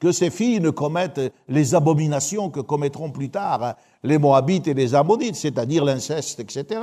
que 0.00 0.12
ses 0.12 0.30
filles 0.30 0.60
ne 0.60 0.70
commettent 0.70 1.32
les 1.48 1.74
abominations 1.74 2.50
que 2.50 2.60
commettront 2.60 3.10
plus 3.10 3.30
tard 3.30 3.74
les 4.02 4.18
Moabites 4.18 4.68
et 4.68 4.74
les 4.74 4.94
Ammonites, 4.94 5.36
c'est-à-dire 5.36 5.84
l'inceste, 5.84 6.40
etc. 6.40 6.80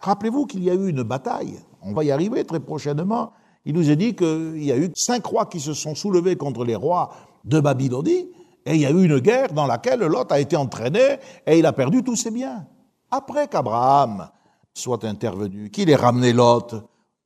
Rappelez-vous 0.00 0.46
qu'il 0.46 0.62
y 0.62 0.70
a 0.70 0.74
eu 0.74 0.88
une 0.88 1.02
bataille, 1.02 1.58
on 1.82 1.92
va 1.92 2.04
y 2.04 2.10
arriver 2.10 2.44
très 2.44 2.60
prochainement, 2.60 3.32
il 3.64 3.74
nous 3.74 3.90
est 3.90 3.96
dit 3.96 4.14
qu'il 4.14 4.64
y 4.64 4.72
a 4.72 4.78
eu 4.78 4.90
cinq 4.94 5.26
rois 5.26 5.46
qui 5.46 5.60
se 5.60 5.74
sont 5.74 5.94
soulevés 5.94 6.36
contre 6.36 6.64
les 6.64 6.76
rois 6.76 7.10
de 7.44 7.60
Babylonie, 7.60 8.28
et 8.66 8.74
il 8.74 8.80
y 8.80 8.86
a 8.86 8.90
eu 8.90 9.04
une 9.04 9.18
guerre 9.18 9.52
dans 9.52 9.66
laquelle 9.66 10.00
Lot 10.00 10.30
a 10.30 10.38
été 10.38 10.56
entraîné 10.56 11.18
et 11.46 11.58
il 11.58 11.66
a 11.66 11.72
perdu 11.72 12.02
tous 12.02 12.16
ses 12.16 12.30
biens. 12.30 12.66
Après 13.10 13.48
qu'Abraham 13.48 14.28
soit 14.74 15.04
intervenu, 15.04 15.70
qu'il 15.70 15.90
ait 15.90 15.96
ramené 15.96 16.32
Lot, 16.32 16.74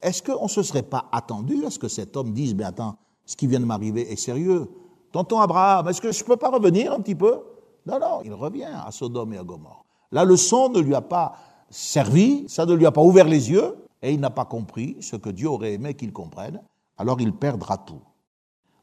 est-ce 0.00 0.22
qu'on 0.22 0.44
ne 0.44 0.48
se 0.48 0.62
serait 0.62 0.82
pas 0.82 1.06
attendu 1.12 1.64
à 1.66 1.70
ce 1.70 1.78
que 1.78 1.88
cet 1.88 2.16
homme 2.16 2.32
dise, 2.32 2.54
mais 2.54 2.64
attends, 2.64 2.96
ce 3.26 3.36
qui 3.36 3.46
vient 3.46 3.60
de 3.60 3.64
m'arriver 3.64 4.12
est 4.12 4.16
sérieux 4.16 4.68
Tonton 5.12 5.40
Abraham, 5.40 5.88
est-ce 5.88 6.00
que 6.00 6.12
je 6.12 6.22
ne 6.22 6.26
peux 6.26 6.36
pas 6.36 6.50
revenir 6.50 6.92
un 6.92 7.00
petit 7.00 7.14
peu? 7.14 7.40
Non, 7.86 7.98
non, 8.00 8.20
il 8.24 8.32
revient 8.32 8.70
à 8.86 8.90
Sodome 8.90 9.34
et 9.34 9.38
à 9.38 9.44
Gomorre. 9.44 9.84
La 10.10 10.24
leçon 10.24 10.68
ne 10.68 10.80
lui 10.80 10.94
a 10.94 11.00
pas 11.00 11.34
servi, 11.70 12.44
ça 12.48 12.66
ne 12.66 12.74
lui 12.74 12.86
a 12.86 12.92
pas 12.92 13.02
ouvert 13.02 13.26
les 13.26 13.50
yeux, 13.50 13.76
et 14.04 14.12
il 14.12 14.20
n'a 14.20 14.30
pas 14.30 14.44
compris 14.44 14.96
ce 15.00 15.16
que 15.16 15.30
Dieu 15.30 15.48
aurait 15.48 15.72
aimé 15.72 15.94
qu'il 15.94 16.12
comprenne, 16.12 16.60
alors 16.98 17.20
il 17.22 17.32
perdra 17.32 17.78
tout. 17.78 18.02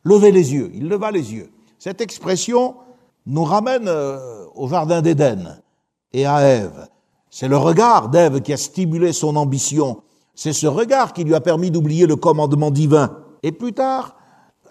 Levez 0.04 0.32
les 0.32 0.54
yeux, 0.54 0.72
il 0.74 0.90
leva 0.90 1.12
les 1.12 1.32
yeux. 1.34 1.52
Cette 1.78 2.02
expression 2.02 2.76
nous 3.28 3.44
ramène 3.44 3.88
euh, 3.88 4.46
au 4.56 4.68
Jardin 4.68 5.04
d'Éden 5.04 5.62
et 6.12 6.26
à 6.26 6.42
Ève. 6.42 6.88
C'est 7.30 7.48
le 7.48 7.56
regard 7.56 8.10
d'Ève 8.10 8.42
qui 8.42 8.52
a 8.52 8.58
stimulé 8.58 9.14
son 9.14 9.36
ambition. 9.36 10.02
C'est 10.34 10.54
ce 10.54 10.66
regard 10.66 11.14
qui 11.14 11.24
lui 11.24 11.36
a 11.36 11.40
permis 11.40 11.70
d'oublier 11.70 12.08
le 12.08 12.16
commandement 12.16 12.72
divin. 12.72 13.16
Et 13.44 13.52
plus 13.52 13.74
tard, 13.74 14.16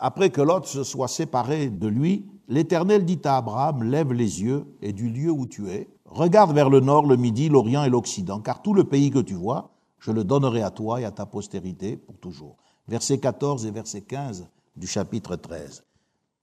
après 0.00 0.30
que 0.30 0.40
Lot 0.40 0.66
se 0.66 0.82
soit 0.82 1.06
séparé 1.08 1.68
de 1.68 1.86
lui, 1.86 2.26
l'Éternel 2.48 3.04
dit 3.04 3.20
à 3.24 3.36
Abraham, 3.36 3.84
lève 3.84 4.12
les 4.12 4.42
yeux 4.42 4.66
et 4.82 4.92
du 4.92 5.10
lieu 5.10 5.30
où 5.30 5.46
tu 5.46 5.70
es, 5.70 5.88
regarde 6.06 6.52
vers 6.52 6.70
le 6.70 6.80
nord, 6.80 7.06
le 7.06 7.16
midi, 7.16 7.48
l'orient 7.48 7.84
et 7.84 7.88
l'occident, 7.88 8.40
car 8.40 8.62
tout 8.62 8.74
le 8.74 8.82
pays 8.82 9.10
que 9.10 9.20
tu 9.20 9.34
vois, 9.34 9.70
je 10.00 10.10
le 10.10 10.24
donnerai 10.24 10.62
à 10.62 10.70
toi 10.70 11.00
et 11.00 11.04
à 11.04 11.10
ta 11.10 11.26
postérité 11.26 11.96
pour 11.96 12.16
toujours. 12.18 12.56
Verset 12.88 13.18
14 13.18 13.66
et 13.66 13.70
verset 13.70 14.00
15 14.00 14.48
du 14.76 14.86
chapitre 14.86 15.36
13. 15.36 15.84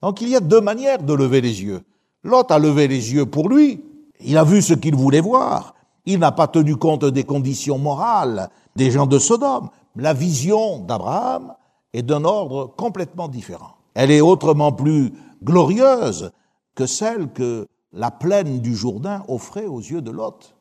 Donc 0.00 0.20
il 0.20 0.28
y 0.28 0.36
a 0.36 0.40
deux 0.40 0.60
manières 0.60 1.02
de 1.02 1.12
lever 1.12 1.40
les 1.40 1.62
yeux. 1.62 1.82
Lot 2.22 2.50
a 2.50 2.58
levé 2.58 2.88
les 2.88 3.12
yeux 3.12 3.26
pour 3.26 3.48
lui, 3.48 3.84
il 4.20 4.36
a 4.38 4.44
vu 4.44 4.62
ce 4.62 4.74
qu'il 4.74 4.94
voulait 4.94 5.20
voir, 5.20 5.74
il 6.06 6.18
n'a 6.18 6.32
pas 6.32 6.48
tenu 6.48 6.76
compte 6.76 7.04
des 7.04 7.24
conditions 7.24 7.78
morales 7.78 8.48
des 8.76 8.90
gens 8.90 9.06
de 9.06 9.18
Sodome. 9.18 9.70
La 9.96 10.14
vision 10.14 10.78
d'Abraham 10.78 11.54
est 11.92 12.02
d'un 12.02 12.24
ordre 12.24 12.72
complètement 12.76 13.28
différent. 13.28 13.74
Elle 13.94 14.10
est 14.10 14.20
autrement 14.20 14.72
plus 14.72 15.12
glorieuse 15.42 16.30
que 16.74 16.86
celle 16.86 17.32
que 17.32 17.66
la 17.92 18.10
plaine 18.10 18.60
du 18.60 18.74
Jourdain 18.74 19.24
offrait 19.28 19.66
aux 19.66 19.80
yeux 19.80 20.02
de 20.02 20.10
Lot. 20.10 20.54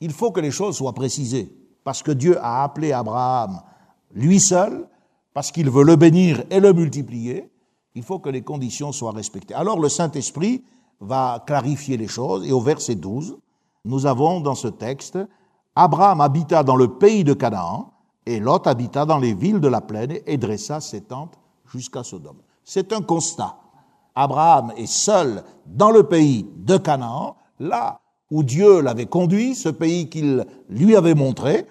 Il 0.00 0.12
faut 0.12 0.32
que 0.32 0.40
les 0.40 0.50
choses 0.50 0.76
soient 0.76 0.94
précisées, 0.94 1.54
parce 1.84 2.02
que 2.02 2.12
Dieu 2.12 2.38
a 2.42 2.62
appelé 2.62 2.92
Abraham 2.92 3.60
lui 4.12 4.40
seul, 4.40 4.88
parce 5.32 5.52
qu'il 5.52 5.70
veut 5.70 5.84
le 5.84 5.96
bénir 5.96 6.42
et 6.50 6.60
le 6.60 6.72
multiplier, 6.72 7.50
il 7.94 8.02
faut 8.02 8.18
que 8.18 8.28
les 8.28 8.42
conditions 8.42 8.92
soient 8.92 9.12
respectées. 9.12 9.54
Alors 9.54 9.78
le 9.78 9.88
Saint-Esprit 9.88 10.64
va 11.00 11.42
clarifier 11.46 11.96
les 11.96 12.08
choses, 12.08 12.46
et 12.46 12.52
au 12.52 12.60
verset 12.60 12.96
12, 12.96 13.38
nous 13.84 14.06
avons 14.06 14.40
dans 14.40 14.54
ce 14.54 14.68
texte, 14.68 15.18
Abraham 15.74 16.20
habita 16.20 16.62
dans 16.62 16.76
le 16.76 16.98
pays 16.98 17.24
de 17.24 17.32
Canaan, 17.32 17.92
et 18.26 18.38
Lot 18.38 18.66
habita 18.66 19.06
dans 19.06 19.18
les 19.18 19.34
villes 19.34 19.60
de 19.60 19.68
la 19.68 19.80
plaine 19.80 20.18
et 20.26 20.36
dressa 20.36 20.80
ses 20.80 21.02
tentes 21.02 21.38
jusqu'à 21.66 22.02
Sodome. 22.02 22.42
C'est 22.64 22.92
un 22.92 23.00
constat. 23.00 23.56
Abraham 24.14 24.72
est 24.76 24.86
seul 24.86 25.42
dans 25.66 25.90
le 25.90 26.02
pays 26.02 26.46
de 26.56 26.76
Canaan, 26.76 27.36
là 27.58 27.99
où 28.30 28.42
Dieu 28.42 28.80
l'avait 28.80 29.06
conduit, 29.06 29.54
ce 29.54 29.68
pays 29.68 30.08
qu'il 30.08 30.46
lui 30.68 30.96
avait 30.96 31.14
montré, 31.14 31.66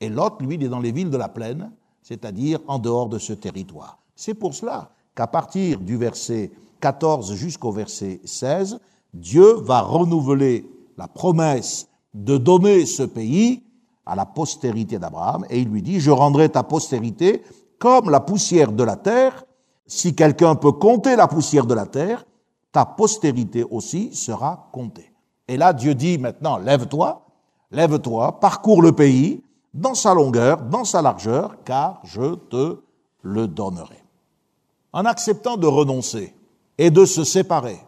et 0.00 0.08
Lot, 0.08 0.40
lui, 0.40 0.56
il 0.56 0.64
est 0.64 0.68
dans 0.68 0.80
les 0.80 0.92
villes 0.92 1.10
de 1.10 1.16
la 1.16 1.28
plaine, 1.28 1.70
c'est-à-dire 2.02 2.58
en 2.66 2.78
dehors 2.78 3.08
de 3.08 3.18
ce 3.18 3.32
territoire. 3.32 3.98
C'est 4.16 4.34
pour 4.34 4.54
cela 4.54 4.90
qu'à 5.14 5.26
partir 5.26 5.78
du 5.78 5.96
verset 5.96 6.50
14 6.80 7.34
jusqu'au 7.34 7.70
verset 7.70 8.20
16, 8.24 8.80
Dieu 9.14 9.54
va 9.54 9.82
renouveler 9.82 10.66
la 10.96 11.06
promesse 11.06 11.88
de 12.14 12.36
donner 12.36 12.86
ce 12.86 13.02
pays 13.02 13.62
à 14.04 14.16
la 14.16 14.26
postérité 14.26 14.98
d'Abraham, 14.98 15.46
et 15.50 15.60
il 15.60 15.68
lui 15.68 15.82
dit, 15.82 16.00
je 16.00 16.10
rendrai 16.10 16.48
ta 16.48 16.64
postérité 16.64 17.42
comme 17.78 18.10
la 18.10 18.20
poussière 18.20 18.72
de 18.72 18.82
la 18.82 18.96
terre. 18.96 19.44
Si 19.86 20.14
quelqu'un 20.14 20.54
peut 20.56 20.72
compter 20.72 21.14
la 21.14 21.28
poussière 21.28 21.66
de 21.66 21.74
la 21.74 21.86
terre, 21.86 22.24
ta 22.72 22.84
postérité 22.84 23.64
aussi 23.64 24.14
sera 24.14 24.68
comptée. 24.72 25.11
Et 25.48 25.56
là, 25.56 25.72
Dieu 25.72 25.94
dit 25.94 26.18
maintenant, 26.18 26.58
lève-toi, 26.58 27.26
lève-toi, 27.70 28.40
parcours 28.40 28.82
le 28.82 28.92
pays 28.92 29.42
dans 29.74 29.94
sa 29.94 30.14
longueur, 30.14 30.62
dans 30.62 30.84
sa 30.84 31.02
largeur, 31.02 31.56
car 31.64 32.00
je 32.04 32.34
te 32.34 32.80
le 33.22 33.48
donnerai. 33.48 34.02
En 34.92 35.04
acceptant 35.04 35.56
de 35.56 35.66
renoncer 35.66 36.34
et 36.78 36.90
de 36.90 37.04
se 37.04 37.24
séparer, 37.24 37.78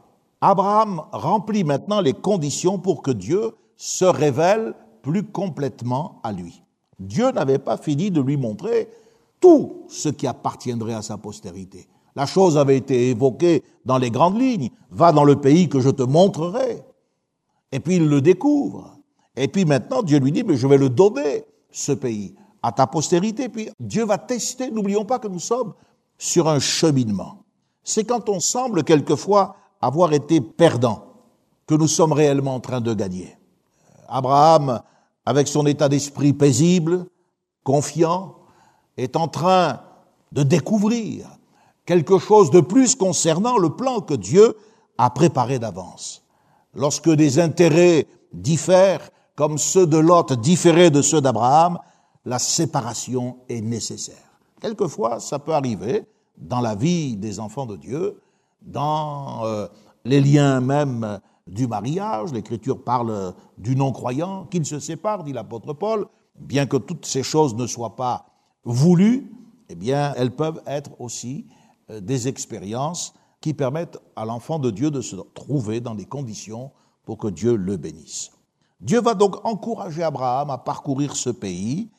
Abraham 0.40 1.03
remplit 1.12 1.64
maintenant 1.64 2.01
les 2.01 2.12
conditions 2.12 2.79
pour 2.79 3.03
que 3.03 3.11
Dieu 3.11 3.53
se 3.77 4.05
révèle 4.05 4.75
plus 5.03 5.23
complètement 5.23 6.21
à 6.23 6.33
lui. 6.33 6.62
Dieu 6.99 7.31
n'avait 7.33 7.59
pas 7.59 7.77
fini 7.77 8.11
de 8.11 8.21
lui 8.21 8.37
montrer 8.37 8.88
tout 9.40 9.85
ce 9.88 10.09
qui 10.09 10.27
appartiendrait 10.27 10.95
à 10.95 11.03
sa 11.03 11.19
postérité. 11.19 11.88
La 12.17 12.27
chose 12.27 12.57
avait 12.57 12.77
été 12.77 13.11
évoquée 13.11 13.62
dans 13.85 13.99
les 13.99 14.11
grandes 14.11 14.40
lignes. 14.40 14.71
Va 14.90 15.12
dans 15.12 15.25
le 15.25 15.37
pays 15.37 15.69
que 15.69 15.81
je 15.81 15.90
te 15.90 16.03
montrerai. 16.03 16.83
Et 17.74 17.80
puis 17.80 17.96
il 17.96 18.06
le 18.06 18.20
découvre. 18.20 18.98
Et 19.34 19.48
puis 19.48 19.64
maintenant, 19.64 20.04
Dieu 20.04 20.20
lui 20.20 20.30
dit, 20.30 20.44
mais 20.44 20.56
je 20.56 20.68
vais 20.68 20.78
le 20.78 20.88
donner, 20.88 21.44
ce 21.72 21.90
pays, 21.90 22.37
à 22.62 22.70
ta 22.70 22.87
postérité. 22.87 23.48
Puis 23.48 23.68
Dieu 23.80 24.04
va 24.04 24.16
tester. 24.16 24.70
N'oublions 24.70 25.04
pas 25.04 25.18
que 25.18 25.26
nous 25.26 25.40
sommes 25.40 25.74
sur 26.16 26.48
un 26.48 26.60
cheminement. 26.60 27.42
C'est 27.82 28.04
quand 28.04 28.28
on 28.28 28.38
semble 28.38 28.84
quelquefois 28.84 29.56
avoir 29.80 30.12
été 30.12 30.40
perdant 30.40 31.04
que 31.66 31.74
nous 31.74 31.88
sommes 31.88 32.12
réellement 32.12 32.54
en 32.54 32.60
train 32.60 32.80
de 32.80 32.94
gagner. 32.94 33.37
Abraham, 34.06 34.80
avec 35.26 35.48
son 35.48 35.66
état 35.66 35.88
d'esprit 35.88 36.32
paisible, 36.32 37.06
confiant, 37.64 38.37
est 38.96 39.16
en 39.16 39.26
train 39.26 39.80
de 40.30 40.44
découvrir 40.44 41.26
quelque 41.87 42.18
chose 42.20 42.52
de 42.52 42.60
plus 42.60 42.94
concernant 42.94 43.58
le 43.58 43.70
plan 43.70 44.00
que 44.00 44.14
Dieu 44.14 44.56
a 44.96 45.10
préparé 45.10 45.58
d'avance. 45.58 46.23
Lorsque 46.74 47.10
des 47.10 47.38
intérêts 47.38 48.06
diffèrent, 48.32 49.10
comme 49.37 49.58
ceux 49.58 49.87
de 49.87 49.98
Lot 49.98 50.32
différaient 50.32 50.90
de 50.90 51.02
ceux 51.02 51.20
d'Abraham, 51.20 51.78
la 52.24 52.38
séparation 52.38 53.38
est 53.48 53.60
nécessaire. 53.60 54.38
Quelquefois, 54.60 55.20
ça 55.20 55.38
peut 55.38 55.52
arriver 55.52 56.06
dans 56.38 56.60
la 56.60 56.74
vie 56.74 57.16
des 57.16 57.40
enfants 57.40 57.66
de 57.66 57.76
Dieu, 57.76 58.20
dans 58.62 59.44
euh, 59.44 59.66
les 60.04 60.20
liens 60.20 60.60
même 60.60 61.20
du 61.46 61.66
mariage. 61.66 62.32
L'Écriture 62.32 62.82
parle 62.82 63.34
du 63.58 63.76
non-croyant 63.76 64.46
qui 64.46 64.58
ne 64.58 64.64
se 64.64 64.78
sépare, 64.78 65.24
dit 65.24 65.32
l'apôtre 65.32 65.74
Paul. 65.74 66.06
Bien 66.38 66.66
que 66.66 66.76
toutes 66.76 67.06
ces 67.06 67.22
choses 67.22 67.54
ne 67.54 67.66
soient 67.66 67.96
pas 67.96 68.26
voulues, 68.64 69.30
eh 69.68 69.74
bien, 69.74 70.14
elles 70.16 70.34
peuvent 70.34 70.62
être 70.66 70.90
aussi 71.00 71.46
euh, 71.90 72.00
des 72.00 72.28
expériences 72.28 73.14
qui 73.44 73.52
permettent 73.52 73.98
à 74.16 74.24
l'enfant 74.24 74.59
de 74.59 74.70
Dieu 74.70 74.90
de 74.90 75.02
se 75.02 75.16
trouver 75.35 75.83
dans 75.83 75.92
les 75.92 76.07
conditions 76.07 76.70
pour 77.04 77.18
que 77.18 77.28
Dieu 77.28 77.57
le 77.57 77.76
bénisse. 77.76 78.30
Dieu 78.80 79.02
va 79.02 79.12
donc 79.12 79.37
encourager 79.44 80.02
Abraham 80.02 80.48
à 80.48 80.57
parcourir 80.57 81.14
ce 81.14 81.28
pays, 81.28 81.90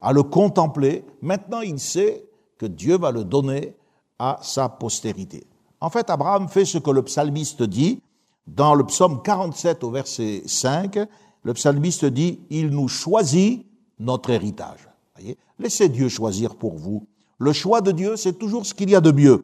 à 0.00 0.12
le 0.12 0.22
contempler. 0.22 1.04
Maintenant, 1.20 1.60
il 1.60 1.80
sait 1.80 2.24
que 2.56 2.66
Dieu 2.66 2.96
va 2.98 3.10
le 3.10 3.24
donner 3.24 3.74
à 4.20 4.38
sa 4.42 4.68
postérité. 4.68 5.44
En 5.80 5.90
fait, 5.90 6.08
Abraham 6.08 6.46
fait 6.46 6.64
ce 6.64 6.78
que 6.78 6.92
le 6.92 7.02
psalmiste 7.02 7.64
dit 7.64 8.00
dans 8.46 8.76
le 8.76 8.86
psaume 8.86 9.22
47 9.22 9.82
au 9.82 9.90
verset 9.90 10.44
5. 10.46 11.00
Le 11.42 11.52
psalmiste 11.52 12.04
dit, 12.04 12.38
Il 12.48 12.68
nous 12.68 12.86
choisit 12.86 13.66
notre 13.98 14.30
héritage. 14.30 14.88
Voyez 15.16 15.36
Laissez 15.58 15.88
Dieu 15.88 16.08
choisir 16.08 16.54
pour 16.54 16.76
vous. 16.76 17.08
Le 17.38 17.52
choix 17.52 17.80
de 17.80 17.90
Dieu, 17.90 18.14
c'est 18.16 18.38
toujours 18.38 18.64
ce 18.64 18.72
qu'il 18.72 18.88
y 18.88 18.94
a 18.94 19.00
de 19.00 19.10
mieux. 19.10 19.42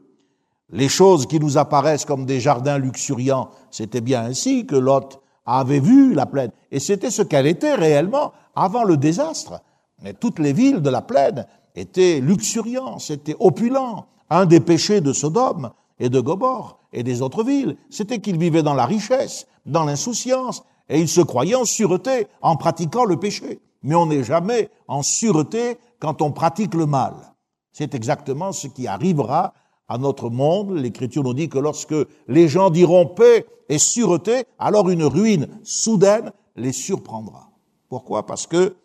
Les 0.71 0.89
choses 0.89 1.27
qui 1.27 1.41
nous 1.41 1.57
apparaissent 1.57 2.05
comme 2.05 2.27
des 2.27 2.41
jardins 2.41 2.79
luxuriants, 2.79 3.51
c'était 3.71 4.03
bien 4.03 4.25
ainsi 4.25 4.67
que 4.67 4.77
Lot 4.77 5.21
avait 5.47 5.81
vu 5.81 6.13
la 6.13 6.27
plaine. 6.27 6.51
Et 6.71 6.79
c'était 6.79 7.11
ce 7.11 7.23
qu'elle 7.23 7.47
était 7.47 7.75
réellement 7.75 8.33
avant 8.55 8.85
le 8.85 8.99
désastre. 8.99 9.63
Mais 10.03 10.13
toutes 10.13 10.39
les 10.39 10.53
villes 10.53 10.83
de 10.83 10.91
la 10.91 11.01
plaine 11.01 11.47
étaient 11.75 12.21
luxuriantes, 12.21 13.01
c'était 13.01 13.37
opulent. 13.41 14.05
Un 14.29 14.45
des 14.45 14.61
péchés 14.61 15.01
de 15.01 15.15
Sodome 15.15 15.71
et 15.99 16.11
de 16.11 16.21
Gomorre 16.21 16.79
et 16.93 17.03
des 17.03 17.23
autres 17.23 17.45
villes, 17.45 17.77
c'était 17.89 18.19
qu'ils 18.19 18.39
vivaient 18.39 18.63
dans 18.63 18.75
la 18.75 18.85
richesse, 18.85 19.47
dans 19.65 19.85
l'insouciance, 19.85 20.63
et 20.91 21.01
ils 21.01 21.09
se 21.09 21.23
croyaient 21.23 21.55
en 21.55 21.65
sûreté 21.65 22.27
en 22.43 22.57
pratiquant 22.57 23.05
le 23.05 23.19
péché. 23.19 23.61
Mais 23.83 23.95
on 23.95 24.07
n'est 24.07 24.25
jamais 24.25 24.71
en 24.87 25.03
sûreté 25.03 25.79
quand 25.99 26.21
on 26.21 26.33
pratique 26.33 26.75
le 26.75 26.85
mal. 26.85 27.15
C'est 27.73 27.95
exactement 27.95 28.53
ce 28.53 28.67
qui 28.67 28.87
arrivera 28.87 29.55
à 29.89 29.99
notre 29.99 30.31
monde. 30.31 30.73
L'Écriture 30.73 31.25
nous 31.25 31.35
dit 31.35 31.49
que 31.49 31.59
lorsque 31.59 31.95
les 32.29 32.49
gens 32.49 32.71
diront 32.71 33.07
paix 33.07 33.47
et 33.69 33.79
sûreté, 33.79 34.45
alors 34.59 34.89
une 34.91 35.05
ruine 35.05 35.49
soudaine 35.63 36.33
les 36.57 36.73
surprendra. 36.73 37.51
Pourquoi? 37.89 38.27
Parce 38.27 38.47
que, 38.47 38.77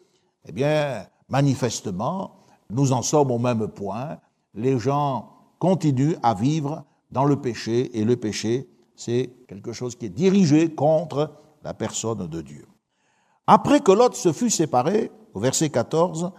eh 0.45 0.51
bien, 0.51 1.05
manifestement, 1.29 2.45
nous 2.69 2.91
en 2.91 3.01
sommes 3.01 3.31
au 3.31 3.39
même 3.39 3.67
point. 3.67 4.17
Les 4.53 4.79
gens 4.79 5.29
continuent 5.59 6.15
à 6.23 6.33
vivre 6.33 6.83
dans 7.11 7.25
le 7.25 7.39
péché, 7.39 7.97
et 7.97 8.03
le 8.03 8.15
péché, 8.17 8.67
c'est 8.95 9.31
quelque 9.47 9.71
chose 9.71 9.95
qui 9.95 10.07
est 10.07 10.09
dirigé 10.09 10.73
contre 10.73 11.31
la 11.63 11.73
personne 11.73 12.27
de 12.27 12.41
Dieu. 12.41 12.67
Après 13.47 13.81
que 13.81 13.91
Lot 13.91 14.15
se 14.15 14.31
fut 14.31 14.49
séparé, 14.49 15.11
au 15.33 15.39
verset 15.39 15.69
14, 15.69 16.31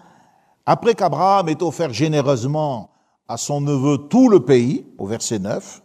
après 0.67 0.95
qu'Abraham 0.95 1.49
ait 1.49 1.63
offert 1.63 1.93
généreusement 1.93 2.91
à 3.29 3.37
son 3.37 3.61
neveu 3.61 3.99
tout 3.99 4.29
le 4.29 4.45
pays, 4.45 4.87
au 4.99 5.07
verset 5.07 5.39
9, 5.39 5.83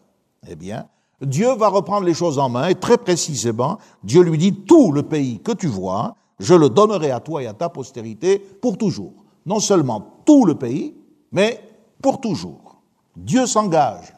eh 0.47 0.55
bien, 0.55 0.87
Dieu 1.21 1.53
va 1.55 1.67
reprendre 1.69 2.05
les 2.05 2.13
choses 2.13 2.39
en 2.39 2.49
main 2.49 2.67
et 2.67 2.75
très 2.75 2.97
précisément, 2.97 3.77
Dieu 4.03 4.21
lui 4.21 4.37
dit, 4.37 4.53
tout 4.53 4.91
le 4.91 5.03
pays 5.03 5.39
que 5.39 5.51
tu 5.51 5.67
vois, 5.67 6.15
je 6.39 6.53
le 6.53 6.69
donnerai 6.69 7.11
à 7.11 7.19
toi 7.19 7.43
et 7.43 7.47
à 7.47 7.53
ta 7.53 7.69
postérité 7.69 8.39
pour 8.39 8.77
toujours. 8.77 9.13
Non 9.45 9.59
seulement 9.59 10.21
tout 10.25 10.45
le 10.45 10.55
pays, 10.55 10.95
mais 11.31 11.61
pour 12.01 12.21
toujours. 12.21 12.81
Dieu 13.15 13.45
s'engage 13.45 14.13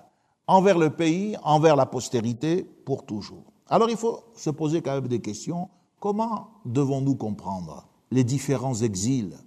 envers 0.48 0.78
le 0.78 0.90
pays, 0.90 1.36
envers 1.44 1.76
la 1.76 1.86
postérité, 1.86 2.64
pour 2.86 3.06
toujours. 3.06 3.44
Alors 3.70 3.90
il 3.90 3.98
faut 3.98 4.20
se 4.36 4.50
poser 4.50 4.82
quand 4.82 4.94
même 4.94 5.08
des 5.08 5.22
questions. 5.22 5.70
Comment 6.00 6.50
devons-nous 6.66 7.16
comprendre 7.16 7.88
les 8.12 8.24
différents 8.24 8.76
exils, 8.76 9.38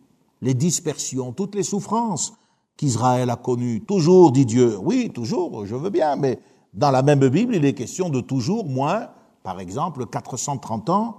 les 0.41 0.55
dispersions, 0.55 1.33
toutes 1.33 1.55
les 1.55 1.63
souffrances 1.63 2.33
qu'Israël 2.77 3.31
a 3.31 3.37
connues 3.37 3.81
Toujours, 3.83 4.33
dit 4.33 4.47
Dieu. 4.47 4.77
Oui, 4.83 5.11
toujours, 5.13 5.67
je 5.67 5.75
veux 5.75 5.91
bien, 5.91 6.17
mais 6.17 6.39
dans 6.73 6.91
la 6.91 7.03
même 7.03 7.29
Bible, 7.29 7.55
il 7.55 7.65
est 7.65 7.75
question 7.75 8.09
de 8.09 8.21
toujours 8.21 8.67
moins, 8.67 9.09
par 9.43 9.61
exemple, 9.61 10.07
430 10.07 10.91
ans 10.91 11.17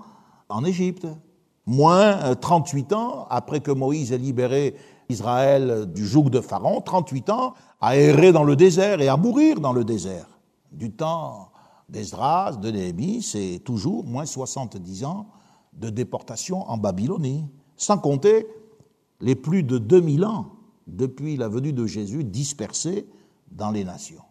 en 0.49 0.65
Égypte, 0.65 1.07
moins 1.65 2.35
38 2.35 2.91
euh, 2.91 2.95
ans 2.95 3.27
après 3.29 3.61
que 3.61 3.71
Moïse 3.71 4.11
ait 4.11 4.17
libéré 4.17 4.75
Israël 5.09 5.85
du 5.93 6.05
joug 6.05 6.29
de 6.29 6.41
Pharaon, 6.41 6.81
38 6.81 7.29
ans 7.29 7.53
à 7.79 7.95
errer 7.97 8.31
dans 8.31 8.43
le 8.43 8.55
désert 8.55 9.01
et 9.01 9.07
à 9.07 9.17
mourir 9.17 9.59
dans 9.59 9.73
le 9.73 9.83
désert. 9.83 10.27
Du 10.71 10.91
temps 10.91 11.49
d'Esdras, 11.87 12.53
de 12.53 12.71
Néhémie, 12.71 13.21
c'est 13.21 13.61
toujours 13.63 14.03
moins 14.03 14.25
70 14.25 15.05
ans 15.05 15.27
de 15.73 15.89
déportation 15.89 16.69
en 16.69 16.77
Babylonie, 16.77 17.45
sans 17.77 17.97
compter 17.97 18.47
les 19.21 19.35
plus 19.35 19.63
de 19.63 19.77
2000 19.77 20.25
ans 20.25 20.47
depuis 20.87 21.37
la 21.37 21.47
venue 21.47 21.73
de 21.73 21.85
Jésus 21.85 22.23
dispersés 22.23 23.07
dans 23.51 23.71
les 23.71 23.83
nations. 23.83 24.21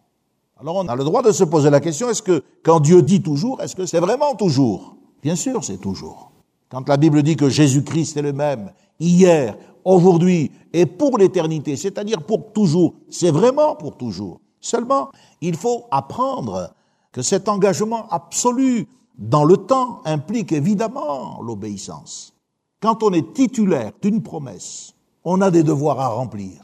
Alors 0.57 0.77
on 0.77 0.87
a 0.87 0.95
le 0.95 1.03
droit 1.03 1.21
de 1.21 1.31
se 1.31 1.43
poser 1.43 1.69
la 1.69 1.79
question, 1.79 2.09
est-ce 2.09 2.21
que 2.23 2.43
quand 2.63 2.79
Dieu 2.79 3.01
dit 3.01 3.21
toujours, 3.21 3.61
est-ce 3.61 3.75
que 3.75 3.85
c'est 3.85 3.99
vraiment 3.99 4.35
toujours? 4.35 4.95
Bien 5.21 5.35
sûr, 5.35 5.63
c'est 5.63 5.79
toujours. 5.79 6.31
Quand 6.69 6.87
la 6.87 6.97
Bible 6.97 7.23
dit 7.23 7.35
que 7.35 7.49
Jésus-Christ 7.49 8.17
est 8.17 8.21
le 8.21 8.33
même 8.33 8.71
hier, 8.99 9.57
aujourd'hui 9.85 10.51
et 10.73 10.85
pour 10.85 11.17
l'éternité, 11.17 11.77
c'est-à-dire 11.77 12.23
pour 12.23 12.51
toujours. 12.51 12.95
C'est 13.09 13.31
vraiment 13.31 13.75
pour 13.75 13.95
toujours. 13.95 14.41
Seulement, 14.59 15.11
il 15.39 15.55
faut 15.55 15.85
apprendre 15.91 16.73
que 17.11 17.21
cet 17.21 17.47
engagement 17.47 18.09
absolu 18.09 18.87
dans 19.17 19.45
le 19.45 19.55
temps 19.55 20.01
implique 20.03 20.51
évidemment 20.51 21.39
l'obéissance. 21.41 22.33
Quand 22.81 23.03
on 23.03 23.13
est 23.13 23.33
titulaire 23.33 23.91
d'une 24.01 24.21
promesse, 24.21 24.94
on 25.25 25.41
a 25.41 25.51
des 25.51 25.63
devoirs 25.63 25.99
à 25.99 26.07
remplir. 26.07 26.61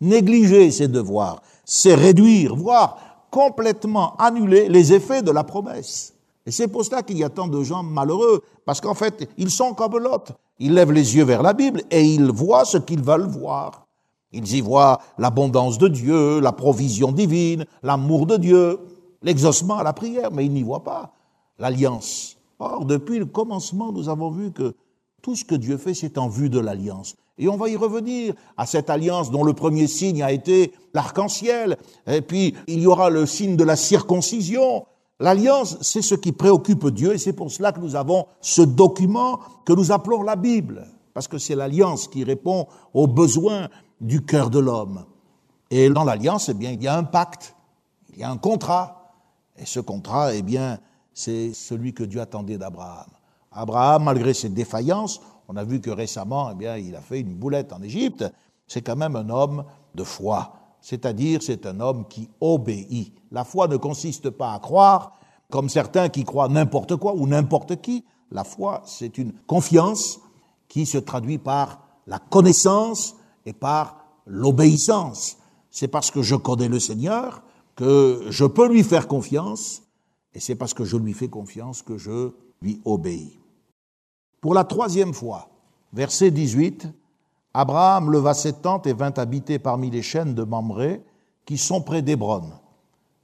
Négliger 0.00 0.70
ces 0.72 0.88
devoirs, 0.88 1.40
c'est 1.64 1.94
réduire, 1.94 2.56
voire 2.56 2.98
complètement 3.30 4.16
annuler 4.16 4.68
les 4.68 4.92
effets 4.92 5.22
de 5.22 5.30
la 5.30 5.44
promesse. 5.44 6.12
Et 6.44 6.50
c'est 6.50 6.66
pour 6.66 6.84
cela 6.84 7.02
qu'il 7.02 7.16
y 7.16 7.24
a 7.24 7.30
tant 7.30 7.46
de 7.46 7.62
gens 7.62 7.84
malheureux, 7.84 8.42
parce 8.66 8.80
qu'en 8.80 8.94
fait, 8.94 9.28
ils 9.38 9.50
sont 9.50 9.74
comme 9.74 9.96
l'autre. 9.98 10.32
Ils 10.58 10.74
lèvent 10.74 10.92
les 10.92 11.16
yeux 11.16 11.24
vers 11.24 11.42
la 11.42 11.52
Bible 11.52 11.82
et 11.90 12.02
ils 12.02 12.30
voient 12.30 12.64
ce 12.64 12.78
qu'ils 12.78 13.02
veulent 13.02 13.28
voir. 13.28 13.86
Ils 14.32 14.56
y 14.56 14.60
voient 14.60 15.00
l'abondance 15.18 15.78
de 15.78 15.88
Dieu, 15.88 16.40
la 16.40 16.52
provision 16.52 17.12
divine, 17.12 17.64
l'amour 17.82 18.26
de 18.26 18.36
Dieu, 18.36 18.78
l'exaucement 19.22 19.78
à 19.78 19.82
la 19.82 19.92
prière, 19.92 20.30
mais 20.32 20.46
ils 20.46 20.52
n'y 20.52 20.62
voient 20.62 20.84
pas 20.84 21.12
l'alliance. 21.58 22.36
Or, 22.58 22.84
depuis 22.84 23.18
le 23.18 23.26
commencement, 23.26 23.92
nous 23.92 24.08
avons 24.08 24.30
vu 24.30 24.50
que 24.50 24.74
tout 25.22 25.36
ce 25.36 25.44
que 25.44 25.54
Dieu 25.54 25.78
fait, 25.78 25.94
c'est 25.94 26.18
en 26.18 26.28
vue 26.28 26.50
de 26.50 26.58
l'alliance. 26.58 27.14
Et 27.38 27.48
on 27.48 27.56
va 27.56 27.68
y 27.68 27.76
revenir 27.76 28.34
à 28.56 28.66
cette 28.66 28.90
alliance 28.90 29.30
dont 29.30 29.44
le 29.44 29.54
premier 29.54 29.86
signe 29.86 30.22
a 30.22 30.32
été 30.32 30.72
l'arc-en-ciel. 30.92 31.78
Et 32.06 32.20
puis, 32.20 32.54
il 32.66 32.80
y 32.80 32.86
aura 32.86 33.08
le 33.08 33.24
signe 33.24 33.56
de 33.56 33.64
la 33.64 33.76
circoncision. 33.76 34.84
L'alliance, 35.18 35.78
c'est 35.80 36.02
ce 36.02 36.14
qui 36.14 36.32
préoccupe 36.32 36.88
Dieu 36.88 37.14
et 37.14 37.18
c'est 37.18 37.32
pour 37.32 37.50
cela 37.50 37.72
que 37.72 37.80
nous 37.80 37.94
avons 37.94 38.26
ce 38.40 38.62
document 38.62 39.38
que 39.64 39.72
nous 39.72 39.92
appelons 39.92 40.22
la 40.22 40.36
Bible, 40.36 40.86
parce 41.14 41.28
que 41.28 41.38
c'est 41.38 41.54
l'alliance 41.54 42.08
qui 42.08 42.24
répond 42.24 42.66
aux 42.92 43.06
besoins 43.06 43.68
du 44.00 44.24
cœur 44.24 44.50
de 44.50 44.58
l'homme. 44.58 45.04
Et 45.70 45.88
dans 45.88 46.04
l'alliance, 46.04 46.48
eh 46.48 46.54
bien, 46.54 46.72
il 46.72 46.82
y 46.82 46.88
a 46.88 46.98
un 46.98 47.04
pacte, 47.04 47.54
il 48.12 48.18
y 48.18 48.24
a 48.24 48.30
un 48.30 48.36
contrat. 48.36 49.14
Et 49.56 49.64
ce 49.64 49.80
contrat, 49.80 50.34
eh 50.34 50.42
bien, 50.42 50.80
c'est 51.14 51.52
celui 51.54 51.94
que 51.94 52.02
Dieu 52.02 52.20
attendait 52.20 52.58
d'Abraham. 52.58 53.06
Abraham, 53.54 54.04
malgré 54.04 54.34
ses 54.34 54.48
défaillances, 54.48 55.20
on 55.48 55.56
a 55.56 55.64
vu 55.64 55.80
que 55.80 55.90
récemment, 55.90 56.50
eh 56.52 56.54
bien, 56.54 56.76
il 56.76 56.94
a 56.96 57.00
fait 57.00 57.20
une 57.20 57.34
boulette 57.34 57.72
en 57.72 57.82
Égypte, 57.82 58.24
c'est 58.66 58.82
quand 58.82 58.96
même 58.96 59.16
un 59.16 59.28
homme 59.28 59.64
de 59.94 60.04
foi. 60.04 60.62
c'est-à-dire 60.82 61.42
c'est 61.42 61.64
un 61.64 61.80
homme 61.80 62.06
qui 62.08 62.28
obéit. 62.40 63.14
La 63.30 63.44
foi 63.44 63.68
ne 63.68 63.76
consiste 63.76 64.28
pas 64.28 64.52
à 64.52 64.58
croire, 64.58 65.12
comme 65.48 65.68
certains 65.68 66.08
qui 66.08 66.24
croient 66.24 66.48
n'importe 66.48 66.96
quoi 66.96 67.14
ou 67.14 67.26
n'importe 67.26 67.80
qui. 67.80 68.04
La 68.30 68.44
foi, 68.44 68.82
c'est 68.84 69.16
une 69.16 69.32
confiance 69.46 70.20
qui 70.68 70.84
se 70.84 70.98
traduit 70.98 71.38
par 71.38 71.80
la 72.06 72.18
connaissance 72.18 73.14
et 73.46 73.52
par 73.52 74.04
l'obéissance. 74.26 75.38
C'est 75.70 75.88
parce 75.88 76.10
que 76.10 76.20
je 76.20 76.34
connais 76.34 76.68
le 76.68 76.80
Seigneur 76.80 77.42
que 77.76 78.26
je 78.28 78.44
peux 78.44 78.68
lui 78.68 78.82
faire 78.82 79.08
confiance, 79.08 79.82
et 80.34 80.40
c'est 80.40 80.56
parce 80.56 80.74
que 80.74 80.84
je 80.84 80.96
lui 80.96 81.12
fais 81.14 81.28
confiance 81.28 81.82
que 81.82 81.96
je 81.96 82.32
lui 82.60 82.80
obéis. 82.84 83.38
Pour 84.42 84.54
la 84.54 84.64
troisième 84.64 85.14
fois, 85.14 85.48
verset 85.92 86.32
18, 86.32 86.88
Abraham 87.54 88.10
leva 88.10 88.34
ses 88.34 88.54
tentes 88.54 88.88
et 88.88 88.92
vint 88.92 89.14
habiter 89.16 89.60
parmi 89.60 89.88
les 89.88 90.02
chaînes 90.02 90.34
de 90.34 90.42
Mamré 90.42 91.00
qui 91.46 91.56
sont 91.56 91.80
près 91.80 92.02
d'Hébron. 92.02 92.50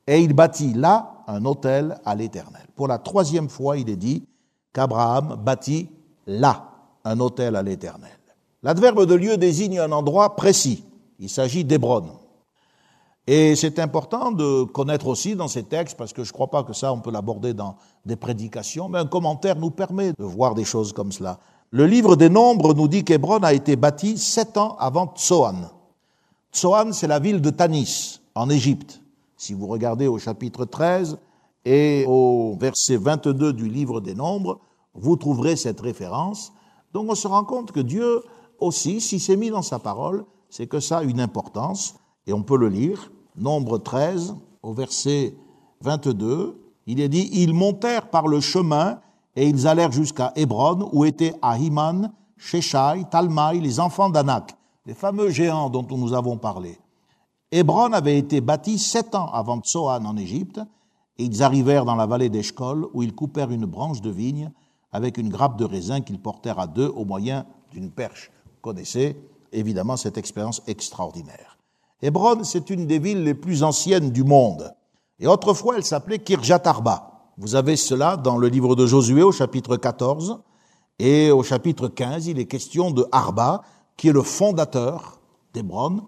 Et 0.07 0.21
il 0.21 0.33
bâtit 0.33 0.73
là 0.75 1.25
un 1.27 1.45
autel 1.45 1.99
à 2.05 2.15
l'Éternel. 2.15 2.63
Pour 2.77 2.87
la 2.87 2.99
troisième 2.99 3.49
fois, 3.49 3.77
il 3.79 3.91
est 3.91 3.97
dit 3.97 4.27
qu'Abraham 4.73 5.35
bâtit 5.45 5.91
là 6.29 6.71
un 7.05 7.19
autel 7.19 7.57
à 7.57 7.65
l'Éternel. 7.65 8.17
L'adverbe 8.63 9.05
de 9.05 9.15
lieu 9.15 9.37
désigne 9.37 9.81
un 9.81 9.91
endroit 9.91 10.37
précis. 10.37 10.85
Il 11.19 11.29
s'agit 11.29 11.65
d'Hébron. 11.65 12.18
Et 13.31 13.57
c'est 13.57 13.79
important 13.79 14.33
de 14.33 14.65
connaître 14.65 15.07
aussi 15.07 15.37
dans 15.37 15.49
ces 15.49 15.63
textes, 15.63 15.99
parce 15.99 16.15
que 16.15 16.25
je 16.25 16.31
ne 16.31 16.33
crois 16.33 16.47
pas 16.47 16.65
que 16.65 16.73
ça, 16.73 16.95
on 16.95 17.01
peut 17.01 17.11
l'aborder 17.11 17.53
dans 17.53 17.77
des 18.07 18.17
prédications, 18.17 18.89
mais 18.89 19.01
un 19.01 19.07
commentaire 19.07 19.57
nous 19.57 19.71
permet 19.71 20.15
de 20.15 20.25
voir 20.25 20.55
des 20.55 20.65
choses 20.65 20.95
comme 20.95 21.13
cela. 21.13 21.39
Le 21.71 21.85
livre 21.85 22.17
des 22.17 22.31
Nombres 22.31 22.73
nous 22.73 22.89
dit 22.89 23.05
qu'Hébron 23.05 23.41
a 23.41 23.53
été 23.53 23.77
bâti 23.77 24.17
sept 24.17 24.57
ans 24.57 24.77
avant 24.79 25.13
Tsoan. 25.15 25.69
Tsoan, 26.55 26.95
c'est 26.95 27.07
la 27.07 27.19
ville 27.19 27.43
de 27.43 27.51
Tanis, 27.51 28.23
en 28.35 28.49
Égypte. 28.49 29.03
Si 29.37 29.53
vous 29.53 29.67
regardez 29.67 30.07
au 30.07 30.17
chapitre 30.17 30.65
13 30.65 31.19
et 31.67 32.07
au 32.09 32.57
verset 32.59 32.97
22 32.97 33.53
du 33.53 33.69
livre 33.69 34.01
des 34.01 34.15
Nombres, 34.15 34.59
vous 34.95 35.17
trouverez 35.17 35.57
cette 35.57 35.81
référence. 35.81 36.55
Donc 36.95 37.11
on 37.11 37.15
se 37.15 37.29
rend 37.29 37.45
compte 37.45 37.73
que 37.73 37.81
Dieu 37.81 38.23
aussi, 38.59 39.03
si 39.03 39.21
c'est 39.21 39.37
mis 39.37 39.51
dans 39.51 39.61
sa 39.61 39.79
parole, 39.79 40.25
c'est 40.49 40.67
que 40.67 40.81
ça 40.81 41.01
a 41.01 41.03
une 41.03 41.21
importance, 41.21 41.95
et 42.27 42.33
on 42.33 42.43
peut 42.43 42.57
le 42.57 42.71
lire. 42.71 43.11
Nombre 43.39 43.79
13, 43.79 44.35
au 44.63 44.73
verset 44.73 45.37
22, 45.83 46.61
il 46.87 47.01
est 47.01 47.09
dit, 47.09 47.29
Ils 47.33 47.55
montèrent 47.55 48.11
par 48.11 48.27
le 48.27 48.41
chemin 48.41 49.01
et 49.37 49.47
ils 49.47 49.69
allèrent 49.69 49.93
jusqu'à 49.93 50.33
Hébron, 50.35 50.89
où 50.93 51.05
étaient 51.05 51.35
Ahiman, 51.43 52.13
Sheshai, 52.37 53.05
Talmaï, 53.11 53.61
les 53.61 53.79
enfants 53.79 54.11
d'Anak, 54.11 54.57
les 54.87 54.95
fameux 54.95 55.31
géants 55.31 55.71
dont 55.71 55.87
nous 55.91 56.15
avons 56.15 56.37
parlé. 56.37 56.79
Hébron 57.53 57.93
avait 57.93 58.19
été 58.19 58.41
bâti 58.41 58.79
sept 58.79 59.15
ans 59.15 59.31
avant 59.33 59.61
Tsoan 59.61 60.05
en 60.07 60.17
Égypte, 60.17 60.61
et 61.19 61.25
ils 61.25 61.43
arrivèrent 61.43 61.85
dans 61.85 61.97
la 61.97 62.07
vallée 62.07 62.31
d'Eshkol, 62.31 62.89
où 62.93 63.03
ils 63.03 63.15
coupèrent 63.15 63.51
une 63.51 63.67
branche 63.67 64.01
de 64.01 64.11
vigne 64.11 64.51
avec 64.91 65.19
une 65.19 65.29
grappe 65.29 65.59
de 65.59 65.65
raisin 65.65 66.01
qu'ils 66.01 66.21
portèrent 66.21 66.59
à 66.59 66.67
deux 66.67 66.89
au 66.89 67.05
moyen 67.05 67.47
d'une 67.71 67.91
perche. 67.91 68.31
Vous 68.47 68.61
connaissez 68.63 69.17
évidemment 69.53 69.97
cette 69.97 70.19
expérience 70.19 70.63
extraordinaire. 70.67 71.58
Hébron, 72.01 72.45
c'est 72.45 72.71
une 72.71 72.87
des 72.87 73.01
villes 73.01 73.25
les 73.25 73.35
plus 73.35 73.63
anciennes 73.65 74.11
du 74.11 74.23
monde. 74.23 74.73
Et 75.19 75.27
autrefois, 75.27 75.77
elle 75.77 75.85
s'appelait 75.85 76.21
Kirjat 76.21 76.63
Arba. 76.65 77.33
Vous 77.37 77.57
avez 77.57 77.77
cela 77.77 78.17
dans 78.17 78.39
le 78.39 78.47
livre 78.49 78.77
de 78.77 78.87
Josué 78.87 79.23
au 79.23 79.33
chapitre 79.33 79.77
14 79.77 80.41
et 81.01 81.31
au 81.31 81.43
chapitre 81.43 81.89
15, 81.89 82.27
il 82.27 82.39
est 82.39 82.47
question 82.47 82.91
de 82.91 83.07
Arba, 83.13 83.63
qui 83.97 84.09
est 84.09 84.13
le 84.13 84.23
fondateur 84.23 85.21
d'Hébron, 85.55 86.03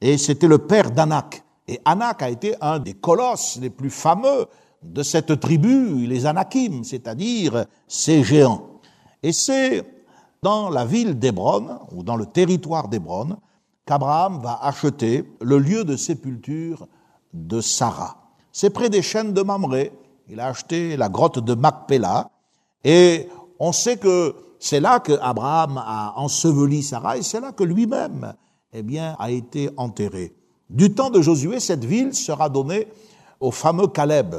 et 0.00 0.18
c'était 0.18 0.48
le 0.48 0.58
père 0.58 0.90
d'Anak. 0.90 1.44
Et 1.66 1.80
Anak 1.86 2.22
a 2.22 2.28
été 2.28 2.54
un 2.60 2.78
des 2.78 2.92
colosses 2.92 3.58
les 3.60 3.70
plus 3.70 3.88
fameux 3.88 4.46
de 4.82 5.02
cette 5.02 5.40
tribu, 5.40 6.06
les 6.06 6.26
Anakim, 6.26 6.84
c'est-à-dire 6.84 7.64
ces 7.88 8.22
géants. 8.22 8.80
Et 9.22 9.32
c'est 9.32 9.82
dans 10.42 10.68
la 10.68 10.84
ville 10.84 11.18
d'Hébron, 11.18 11.78
ou 11.92 12.02
dans 12.02 12.16
le 12.16 12.26
territoire 12.26 12.88
d'Hébron, 12.88 13.38
qu'Abraham 13.86 14.40
va 14.40 14.58
acheter 14.62 15.24
le 15.40 15.58
lieu 15.58 15.84
de 15.84 15.96
sépulture 15.96 16.86
de 17.32 17.60
Sarah. 17.60 18.16
C'est 18.52 18.70
près 18.70 18.88
des 18.88 19.02
chaînes 19.02 19.32
de 19.32 19.42
Mamré, 19.42 19.92
il 20.28 20.40
a 20.40 20.48
acheté 20.48 20.96
la 20.96 21.08
grotte 21.08 21.38
de 21.38 21.54
Macpéla 21.54 22.30
et 22.82 23.28
on 23.58 23.72
sait 23.72 23.96
que 23.96 24.34
c'est 24.58 24.80
là 24.80 25.00
que 25.00 25.12
Abraham 25.20 25.82
a 25.84 26.14
enseveli 26.16 26.82
Sarah 26.82 27.18
et 27.18 27.22
c'est 27.22 27.40
là 27.40 27.52
que 27.52 27.64
lui-même, 27.64 28.34
eh 28.72 28.82
bien, 28.82 29.16
a 29.18 29.30
été 29.30 29.70
enterré. 29.76 30.34
Du 30.70 30.94
temps 30.94 31.10
de 31.10 31.20
Josué, 31.20 31.60
cette 31.60 31.84
ville 31.84 32.14
sera 32.14 32.48
donnée 32.48 32.88
au 33.40 33.50
fameux 33.50 33.88
Caleb. 33.88 34.36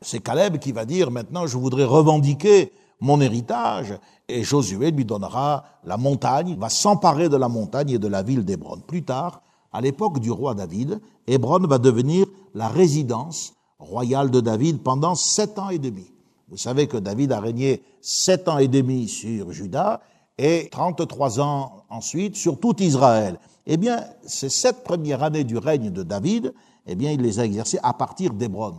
C'est 0.00 0.20
Caleb 0.20 0.58
qui 0.58 0.72
va 0.72 0.84
dire 0.84 1.10
maintenant 1.10 1.46
je 1.46 1.58
voudrais 1.58 1.84
revendiquer 1.84 2.72
mon 3.02 3.20
héritage 3.20 3.98
et 4.28 4.44
Josué 4.44 4.92
lui 4.92 5.04
donnera 5.04 5.64
la 5.84 5.96
montagne, 5.96 6.56
va 6.56 6.68
s'emparer 6.68 7.28
de 7.28 7.36
la 7.36 7.48
montagne 7.48 7.90
et 7.90 7.98
de 7.98 8.06
la 8.06 8.22
ville 8.22 8.44
d'Hébron. 8.44 8.78
Plus 8.78 9.02
tard, 9.02 9.42
à 9.72 9.80
l'époque 9.80 10.20
du 10.20 10.30
roi 10.30 10.54
David, 10.54 11.00
Hébron 11.26 11.66
va 11.66 11.78
devenir 11.78 12.26
la 12.54 12.68
résidence 12.68 13.54
royal 13.80 14.30
de 14.30 14.40
David 14.40 14.82
pendant 14.84 15.16
sept 15.16 15.58
ans 15.58 15.70
et 15.70 15.80
demi. 15.80 16.12
Vous 16.48 16.56
savez 16.56 16.86
que 16.86 16.96
David 16.96 17.32
a 17.32 17.40
régné 17.40 17.82
sept 18.00 18.46
ans 18.46 18.58
et 18.58 18.68
demi 18.68 19.08
sur 19.08 19.50
Juda 19.50 20.00
et 20.38 20.68
33 20.70 21.40
ans 21.40 21.82
ensuite 21.90 22.36
sur 22.36 22.60
tout 22.60 22.80
Israël. 22.80 23.40
Eh 23.66 23.78
bien, 23.78 24.04
ces 24.24 24.48
sept 24.48 24.84
premières 24.84 25.24
années 25.24 25.44
du 25.44 25.58
règne 25.58 25.90
de 25.90 26.04
David, 26.04 26.54
eh 26.86 26.94
bien, 26.94 27.10
il 27.10 27.20
les 27.20 27.40
a 27.40 27.44
exercées 27.44 27.80
à 27.82 27.94
partir 27.94 28.32
d'Hébron. 28.32 28.76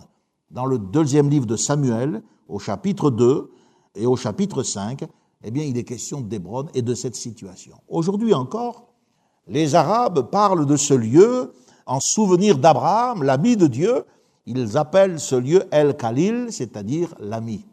Dans 0.49 0.65
le 0.65 0.77
deuxième 0.77 1.29
livre 1.29 1.45
de 1.45 1.57
Samuel, 1.57 2.21
au 2.47 2.59
chapitre 2.59 3.09
2 3.09 3.49
et 3.95 4.05
au 4.05 4.15
chapitre 4.15 4.63
5, 4.63 5.03
eh 5.43 5.51
bien, 5.51 5.63
il 5.63 5.77
est 5.77 5.83
question 5.83 6.21
d'Hébron 6.21 6.67
et 6.73 6.81
de 6.81 6.95
cette 6.95 7.15
situation. 7.15 7.77
Aujourd'hui 7.87 8.33
encore, 8.33 8.87
les 9.47 9.75
Arabes 9.75 10.29
parlent 10.31 10.65
de 10.65 10.77
ce 10.77 10.93
lieu 10.93 11.53
en 11.85 11.99
souvenir 11.99 12.57
d'Abraham, 12.57 13.23
l'ami 13.23 13.57
de 13.57 13.67
Dieu, 13.67 14.05
ils 14.45 14.77
appellent 14.77 15.19
ce 15.19 15.35
lieu 15.35 15.63
El 15.71 15.97
Khalil, 15.97 16.47
c'est-à-dire 16.49 17.13
l'ami. 17.19 17.65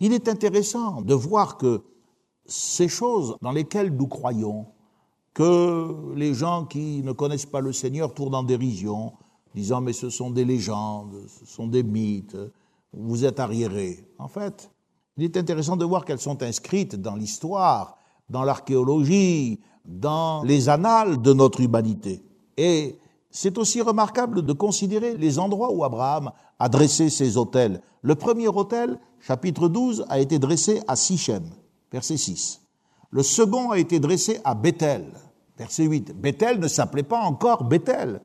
Il 0.00 0.12
est 0.12 0.28
intéressant 0.28 1.00
de 1.00 1.14
voir 1.14 1.58
que 1.58 1.82
ces 2.44 2.88
choses 2.88 3.36
dans 3.40 3.52
lesquelles 3.52 3.94
nous 3.94 4.08
croyons, 4.08 4.66
que 5.32 6.12
les 6.16 6.34
gens 6.34 6.64
qui 6.64 7.02
ne 7.02 7.12
connaissent 7.12 7.46
pas 7.46 7.60
le 7.60 7.72
Seigneur 7.72 8.12
tournent 8.12 8.34
en 8.34 8.42
dérision, 8.42 9.12
disant 9.54 9.80
mais 9.80 9.92
ce 9.92 10.10
sont 10.10 10.30
des 10.30 10.44
légendes, 10.44 11.14
ce 11.28 11.46
sont 11.46 11.68
des 11.68 11.84
mythes, 11.84 12.36
vous 12.92 13.24
êtes 13.24 13.38
arriérés. 13.38 14.04
En 14.18 14.28
fait, 14.28 14.71
il 15.16 15.24
est 15.24 15.36
intéressant 15.36 15.76
de 15.76 15.84
voir 15.84 16.04
qu'elles 16.04 16.20
sont 16.20 16.42
inscrites 16.42 16.96
dans 16.96 17.14
l'histoire, 17.14 17.98
dans 18.30 18.44
l'archéologie, 18.44 19.60
dans 19.84 20.42
les 20.42 20.68
annales 20.68 21.20
de 21.20 21.32
notre 21.32 21.60
humanité. 21.60 22.22
Et 22.56 22.98
c'est 23.30 23.58
aussi 23.58 23.80
remarquable 23.80 24.42
de 24.42 24.52
considérer 24.52 25.16
les 25.16 25.38
endroits 25.38 25.72
où 25.72 25.84
Abraham 25.84 26.30
a 26.58 26.68
dressé 26.68 27.10
ses 27.10 27.36
hôtels. 27.36 27.80
Le 28.02 28.14
premier 28.14 28.48
hôtel, 28.48 28.98
chapitre 29.20 29.68
12, 29.68 30.06
a 30.08 30.18
été 30.20 30.38
dressé 30.38 30.82
à 30.88 30.96
Sichem, 30.96 31.44
verset 31.90 32.16
6. 32.16 32.60
Le 33.10 33.22
second 33.22 33.70
a 33.70 33.78
été 33.78 34.00
dressé 34.00 34.40
à 34.44 34.54
Bethel, 34.54 35.04
verset 35.58 35.84
8. 35.84 36.20
Bethel 36.20 36.58
ne 36.58 36.68
s'appelait 36.68 37.02
pas 37.02 37.20
encore 37.20 37.64
Bethel. 37.64 38.20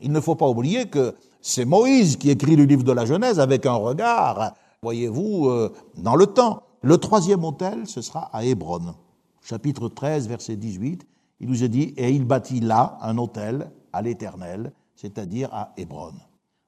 Il 0.00 0.12
ne 0.12 0.20
faut 0.20 0.34
pas 0.34 0.48
oublier 0.48 0.86
que 0.86 1.14
c'est 1.40 1.64
Moïse 1.64 2.16
qui 2.16 2.30
écrit 2.30 2.56
le 2.56 2.64
livre 2.64 2.84
de 2.84 2.92
la 2.92 3.06
Genèse 3.06 3.40
avec 3.40 3.64
un 3.66 3.74
regard, 3.74 4.54
voyez-vous, 4.82 5.48
euh, 5.48 5.72
dans 5.96 6.16
le 6.16 6.26
temps. 6.26 6.62
Le 6.82 6.98
troisième 6.98 7.44
hôtel, 7.44 7.86
ce 7.86 8.00
sera 8.00 8.30
à 8.32 8.44
Hébron. 8.44 8.94
Chapitre 9.42 9.88
13, 9.88 10.28
verset 10.28 10.56
18, 10.56 11.06
il 11.40 11.48
nous 11.48 11.64
est 11.64 11.68
dit, 11.68 11.94
et 11.96 12.10
il 12.10 12.24
bâtit 12.24 12.60
là 12.60 12.98
un 13.00 13.18
hôtel 13.18 13.70
à 13.92 14.02
l'Éternel, 14.02 14.72
c'est-à-dire 14.94 15.48
à 15.52 15.72
Hébron. 15.76 16.12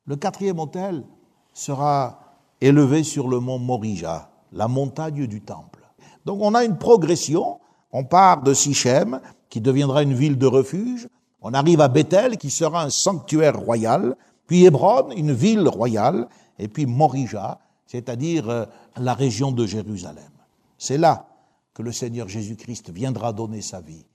Le 0.06 0.16
quatrième 0.16 0.58
hôtel 0.58 1.04
sera 1.52 2.18
élevé 2.60 3.02
sur 3.02 3.28
le 3.28 3.38
mont 3.38 3.58
Morija, 3.58 4.30
la 4.52 4.66
montagne 4.66 5.26
du 5.26 5.40
temple. 5.42 5.80
Donc 6.24 6.40
on 6.40 6.54
a 6.54 6.64
une 6.64 6.78
progression, 6.78 7.60
on 7.92 8.04
part 8.04 8.42
de 8.42 8.54
Sichem, 8.54 9.20
qui 9.48 9.60
deviendra 9.60 10.02
une 10.02 10.14
ville 10.14 10.38
de 10.38 10.46
refuge, 10.46 11.08
on 11.42 11.54
arrive 11.54 11.80
à 11.80 11.88
Bethel, 11.88 12.36
qui 12.36 12.50
sera 12.50 12.82
un 12.82 12.90
sanctuaire 12.90 13.58
royal, 13.58 14.16
puis 14.46 14.64
Hébron, 14.64 15.10
une 15.16 15.32
ville 15.32 15.68
royale, 15.68 16.28
et 16.58 16.68
puis 16.68 16.86
Morija, 16.86 17.58
c'est-à-dire 17.90 18.48
euh, 18.48 18.66
la 18.98 19.14
région 19.14 19.50
de 19.50 19.66
Jérusalem. 19.66 20.30
C'est 20.78 20.96
là 20.96 21.26
que 21.74 21.82
le 21.82 21.90
Seigneur 21.90 22.28
Jésus-Christ 22.28 22.90
viendra 22.90 23.32
donner 23.32 23.62
sa 23.62 23.80
vie. 23.80 24.06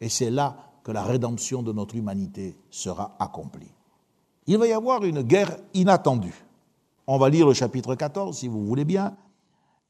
Et 0.00 0.08
c'est 0.08 0.30
là 0.30 0.56
que 0.84 0.92
la 0.92 1.02
rédemption 1.02 1.60
de 1.64 1.72
notre 1.72 1.96
humanité 1.96 2.56
sera 2.70 3.16
accomplie. 3.18 3.72
Il 4.46 4.58
va 4.58 4.68
y 4.68 4.72
avoir 4.72 5.02
une 5.04 5.22
guerre 5.22 5.56
inattendue. 5.72 6.44
On 7.08 7.18
va 7.18 7.28
lire 7.28 7.48
le 7.48 7.54
chapitre 7.54 7.96
14, 7.96 8.38
si 8.38 8.46
vous 8.46 8.64
voulez 8.64 8.84
bien. 8.84 9.16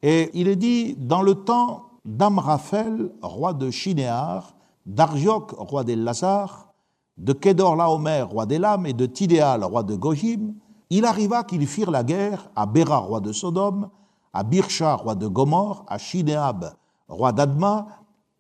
Et 0.01 0.31
il 0.33 0.49
est 0.49 0.57
dit, 0.57 0.95
dans 0.97 1.21
le 1.21 1.35
temps 1.35 1.91
d'Amraphel, 2.07 3.11
roi 3.21 3.53
de 3.53 3.71
Chinéar, 3.71 4.57
d'Arioc, 4.87 5.51
roi 5.51 5.85
d'El-Lazar, 5.85 6.73
de 7.19 7.35
Kedor 7.35 7.77
Laomer, 7.77 8.23
roi 8.23 8.47
d'Elam, 8.47 8.87
et 8.87 8.95
de 8.95 9.05
Tidéal, 9.05 9.65
roi 9.65 9.83
de 9.83 9.97
Gojim, 9.97 10.55
il 10.97 11.05
arriva 11.05 11.43
qu'ils 11.43 11.67
firent 11.67 11.91
la 11.91 12.05
guerre 12.05 12.49
à 12.55 12.67
Béra, 12.67 12.99
roi 12.99 13.19
de 13.19 13.33
Sodome, 13.33 13.91
à 14.33 14.45
Birsha, 14.45 14.95
roi 14.95 15.17
de 15.17 15.27
Gomor, 15.27 15.85
à 15.89 15.99
Shineab, 15.99 16.73
roi 17.09 17.33
d'Adma, 17.33 17.89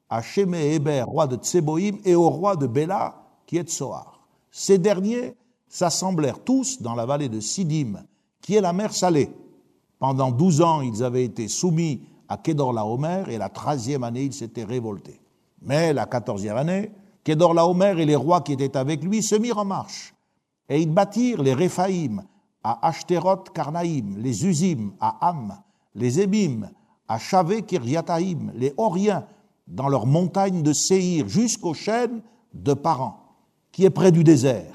à 0.08 0.22
Shemé 0.22 0.78
roi 1.02 1.26
de 1.26 1.34
Tseboïm, 1.34 1.98
et 2.04 2.14
au 2.14 2.30
roi 2.30 2.54
de 2.54 2.68
Béla, 2.68 3.24
qui 3.44 3.56
est 3.56 3.68
Soar. 3.68 4.20
Ces 4.52 4.78
derniers 4.78 5.34
s'assemblèrent 5.66 6.44
tous 6.44 6.80
dans 6.80 6.94
la 6.94 7.06
vallée 7.06 7.28
de 7.28 7.40
Sidim, 7.40 8.04
qui 8.40 8.54
est 8.54 8.60
la 8.60 8.72
mer 8.72 8.94
salée. 8.94 9.32
Pendant 9.98 10.30
douze 10.30 10.62
ans, 10.62 10.80
ils 10.80 11.02
avaient 11.02 11.24
été 11.24 11.48
soumis 11.48 12.02
à 12.28 12.36
Kedor-Laomer, 12.36 13.24
et 13.30 13.38
la 13.38 13.48
treizième 13.48 14.04
année, 14.04 14.26
ils 14.26 14.32
s'étaient 14.32 14.62
révoltés. 14.62 15.20
Mais 15.60 15.92
la 15.92 16.06
quatorzième 16.06 16.56
année, 16.56 16.92
Kedor-Laomer 17.24 17.98
et 17.98 18.06
les 18.06 18.14
rois 18.14 18.42
qui 18.42 18.52
étaient 18.52 18.76
avec 18.76 19.02
lui 19.02 19.24
se 19.24 19.34
mirent 19.34 19.58
en 19.58 19.64
marche, 19.64 20.14
et 20.68 20.80
ils 20.80 20.94
bâtirent 20.94 21.42
les 21.42 21.54
Réphaïm 21.54 22.22
à 22.64 22.88
Ashteroth 22.88 23.50
Karnaïm, 23.50 24.16
les 24.18 24.46
Usim 24.46 24.92
à 24.98 25.28
Ham, 25.28 25.58
les 25.94 26.20
Ébim 26.20 26.70
à 27.06 27.18
Chavé 27.18 27.62
Kiryataïm, 27.62 28.50
les 28.54 28.72
Horiens 28.78 29.26
dans 29.68 29.88
leurs 29.88 30.06
montagnes 30.06 30.62
de 30.62 30.72
Séhir 30.72 31.28
jusqu'aux 31.28 31.74
chaînes 31.74 32.22
de 32.54 32.74
Paran, 32.74 33.20
qui 33.70 33.84
est 33.84 33.90
près 33.90 34.10
du 34.10 34.24
désert. 34.24 34.74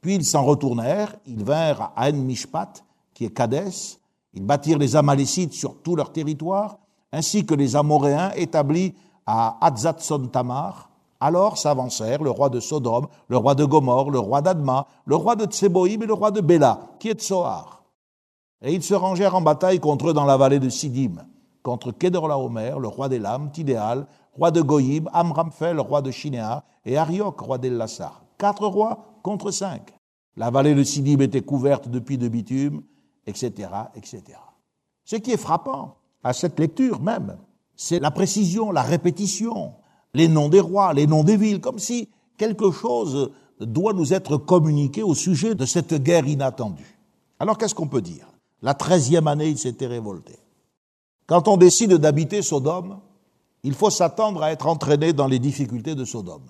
Puis 0.00 0.16
ils 0.16 0.24
s'en 0.24 0.44
retournèrent, 0.44 1.16
ils 1.26 1.42
vinrent 1.42 1.92
à 1.96 2.10
En 2.10 2.12
Mishpat, 2.12 2.84
qui 3.14 3.24
est 3.24 3.30
Kadès, 3.30 3.98
ils 4.34 4.44
bâtirent 4.44 4.78
les 4.78 4.96
Amalécites 4.96 5.54
sur 5.54 5.80
tout 5.80 5.96
leur 5.96 6.12
territoire, 6.12 6.78
ainsi 7.12 7.46
que 7.46 7.54
les 7.54 7.76
Amoréens 7.76 8.32
établis 8.36 8.94
à 9.24 9.56
Hatzatson 9.64 10.26
Tamar. 10.26 10.90
Alors 11.24 11.56
s'avancèrent 11.56 12.22
le 12.22 12.30
roi 12.30 12.50
de 12.50 12.60
Sodome, 12.60 13.06
le 13.28 13.38
roi 13.38 13.54
de 13.54 13.64
Gomorre, 13.64 14.10
le 14.10 14.18
roi 14.18 14.42
d'Adma, 14.42 14.86
le 15.06 15.16
roi 15.16 15.36
de 15.36 15.46
Tseboïm 15.46 16.02
et 16.02 16.06
le 16.06 16.12
roi 16.12 16.30
de 16.30 16.42
Béla, 16.42 16.80
qui 16.98 17.08
est 17.08 17.18
Tsoar. 17.18 17.82
Et 18.60 18.74
ils 18.74 18.82
se 18.82 18.92
rangèrent 18.92 19.34
en 19.34 19.40
bataille 19.40 19.80
contre 19.80 20.10
eux 20.10 20.12
dans 20.12 20.26
la 20.26 20.36
vallée 20.36 20.58
de 20.58 20.68
Sidim 20.68 21.14
contre 21.62 21.92
Kedorlaomer, 21.92 22.74
le 22.78 22.88
roi 22.88 23.08
des 23.08 23.18
lames, 23.18 23.50
Tidéal, 23.50 24.06
roi 24.34 24.50
de 24.50 24.60
Goyim, 24.60 25.04
Amramphel, 25.14 25.80
roi 25.80 26.02
de 26.02 26.10
Shinéa, 26.10 26.62
et 26.84 26.98
Ariok, 26.98 27.40
roi 27.40 27.56
d'El-Lassar. 27.56 28.22
Quatre 28.36 28.66
rois 28.66 29.06
contre 29.22 29.50
cinq. 29.50 29.94
La 30.36 30.50
vallée 30.50 30.74
de 30.74 30.84
Sidim 30.84 31.20
était 31.20 31.40
couverte 31.40 31.88
de 31.88 32.00
puits 32.00 32.18
de 32.18 32.28
bitume, 32.28 32.82
etc., 33.26 33.70
etc. 33.94 34.24
Ce 35.06 35.16
qui 35.16 35.30
est 35.30 35.38
frappant 35.38 35.96
à 36.22 36.34
cette 36.34 36.60
lecture 36.60 37.00
même, 37.00 37.38
c'est 37.76 37.98
la 37.98 38.10
précision, 38.10 38.72
la 38.72 38.82
répétition, 38.82 39.72
les 40.14 40.28
noms 40.28 40.48
des 40.48 40.60
rois, 40.60 40.94
les 40.94 41.06
noms 41.06 41.24
des 41.24 41.36
villes, 41.36 41.60
comme 41.60 41.78
si 41.78 42.08
quelque 42.38 42.70
chose 42.70 43.30
doit 43.60 43.92
nous 43.92 44.12
être 44.12 44.36
communiqué 44.36 45.02
au 45.02 45.14
sujet 45.14 45.54
de 45.54 45.66
cette 45.66 45.94
guerre 45.94 46.26
inattendue. 46.26 46.98
Alors 47.38 47.58
qu'est-ce 47.58 47.74
qu'on 47.74 47.88
peut 47.88 48.02
dire? 48.02 48.26
La 48.62 48.74
treizième 48.74 49.28
année, 49.28 49.48
il 49.48 49.58
s'était 49.58 49.86
révolté. 49.86 50.38
Quand 51.26 51.48
on 51.48 51.56
décide 51.56 51.94
d'habiter 51.94 52.42
Sodome, 52.42 52.98
il 53.62 53.74
faut 53.74 53.90
s'attendre 53.90 54.42
à 54.42 54.52
être 54.52 54.66
entraîné 54.66 55.12
dans 55.12 55.26
les 55.26 55.38
difficultés 55.38 55.94
de 55.94 56.04
Sodome. 56.04 56.48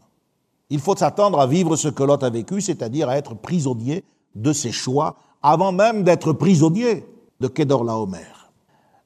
Il 0.71 0.81
faut 0.81 0.97
s'attendre 0.97 1.39
à 1.41 1.47
vivre 1.47 1.77
ce 1.77 1.89
que 1.89 2.03
Lot 2.03 2.23
a 2.23 2.31
vécu, 2.31 2.61
c'est-à-dire 2.61 3.09
à 3.09 3.17
être 3.17 3.35
prisonnier 3.35 4.05
de 4.35 4.53
ses 4.53 4.73
choix, 4.73 5.17
avant 5.43 5.73
même 5.73 6.03
d'être 6.03 6.33
prisonnier 6.33 7.07
de 7.41 7.49
Kedor 7.49 7.85
Laomer. 7.85 8.51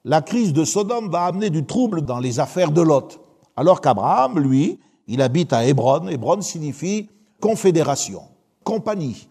La 0.05 0.23
crise 0.23 0.53
de 0.53 0.65
Sodome 0.65 1.11
va 1.11 1.25
amener 1.25 1.51
du 1.51 1.67
trouble 1.67 2.03
dans 2.03 2.19
les 2.19 2.41
affaires 2.41 2.71
de 2.71 2.81
Lot, 2.81 3.21
alors 3.59 3.81
qu'Abraham, 3.81 4.39
lui, 4.39 4.79
il 5.09 5.21
habite 5.21 5.53
à 5.53 5.67
Hébron. 5.67 6.07
Hébron 6.07 6.41
signifie 6.43 7.09
confédération, 7.41 8.23
compagnie. 8.63 9.29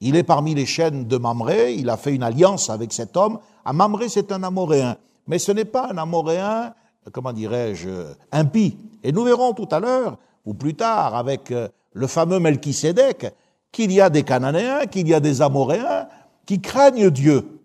Il 0.00 0.16
est 0.16 0.22
parmi 0.22 0.54
les 0.54 0.64
chaînes 0.64 1.04
de 1.04 1.18
Mamré, 1.18 1.74
il 1.74 1.90
a 1.90 1.98
fait 1.98 2.14
une 2.14 2.22
alliance 2.22 2.70
avec 2.70 2.94
cet 2.94 3.14
homme. 3.14 3.38
À 3.62 3.74
Mamré, 3.74 4.08
c'est 4.08 4.32
un 4.32 4.42
Amoréen. 4.42 4.96
Mais 5.26 5.38
ce 5.38 5.52
n'est 5.52 5.66
pas 5.66 5.90
un 5.90 5.98
Amoréen, 5.98 6.72
comment 7.12 7.34
dirais-je, 7.34 7.90
impie. 8.32 8.78
Et 9.02 9.12
nous 9.12 9.24
verrons 9.24 9.52
tout 9.52 9.68
à 9.70 9.80
l'heure, 9.80 10.16
ou 10.46 10.54
plus 10.54 10.74
tard, 10.74 11.14
avec 11.14 11.50
euh, 11.50 11.68
le 11.92 12.06
fameux 12.06 12.40
Melchisédek, 12.40 13.34
qu'il 13.70 13.92
y 13.92 14.00
a 14.00 14.08
des 14.08 14.22
Cananéens, 14.22 14.86
qu'il 14.86 15.08
y 15.08 15.12
a 15.12 15.20
des 15.20 15.42
Amoréens 15.42 16.08
qui 16.46 16.62
craignent 16.62 17.10
Dieu. 17.10 17.60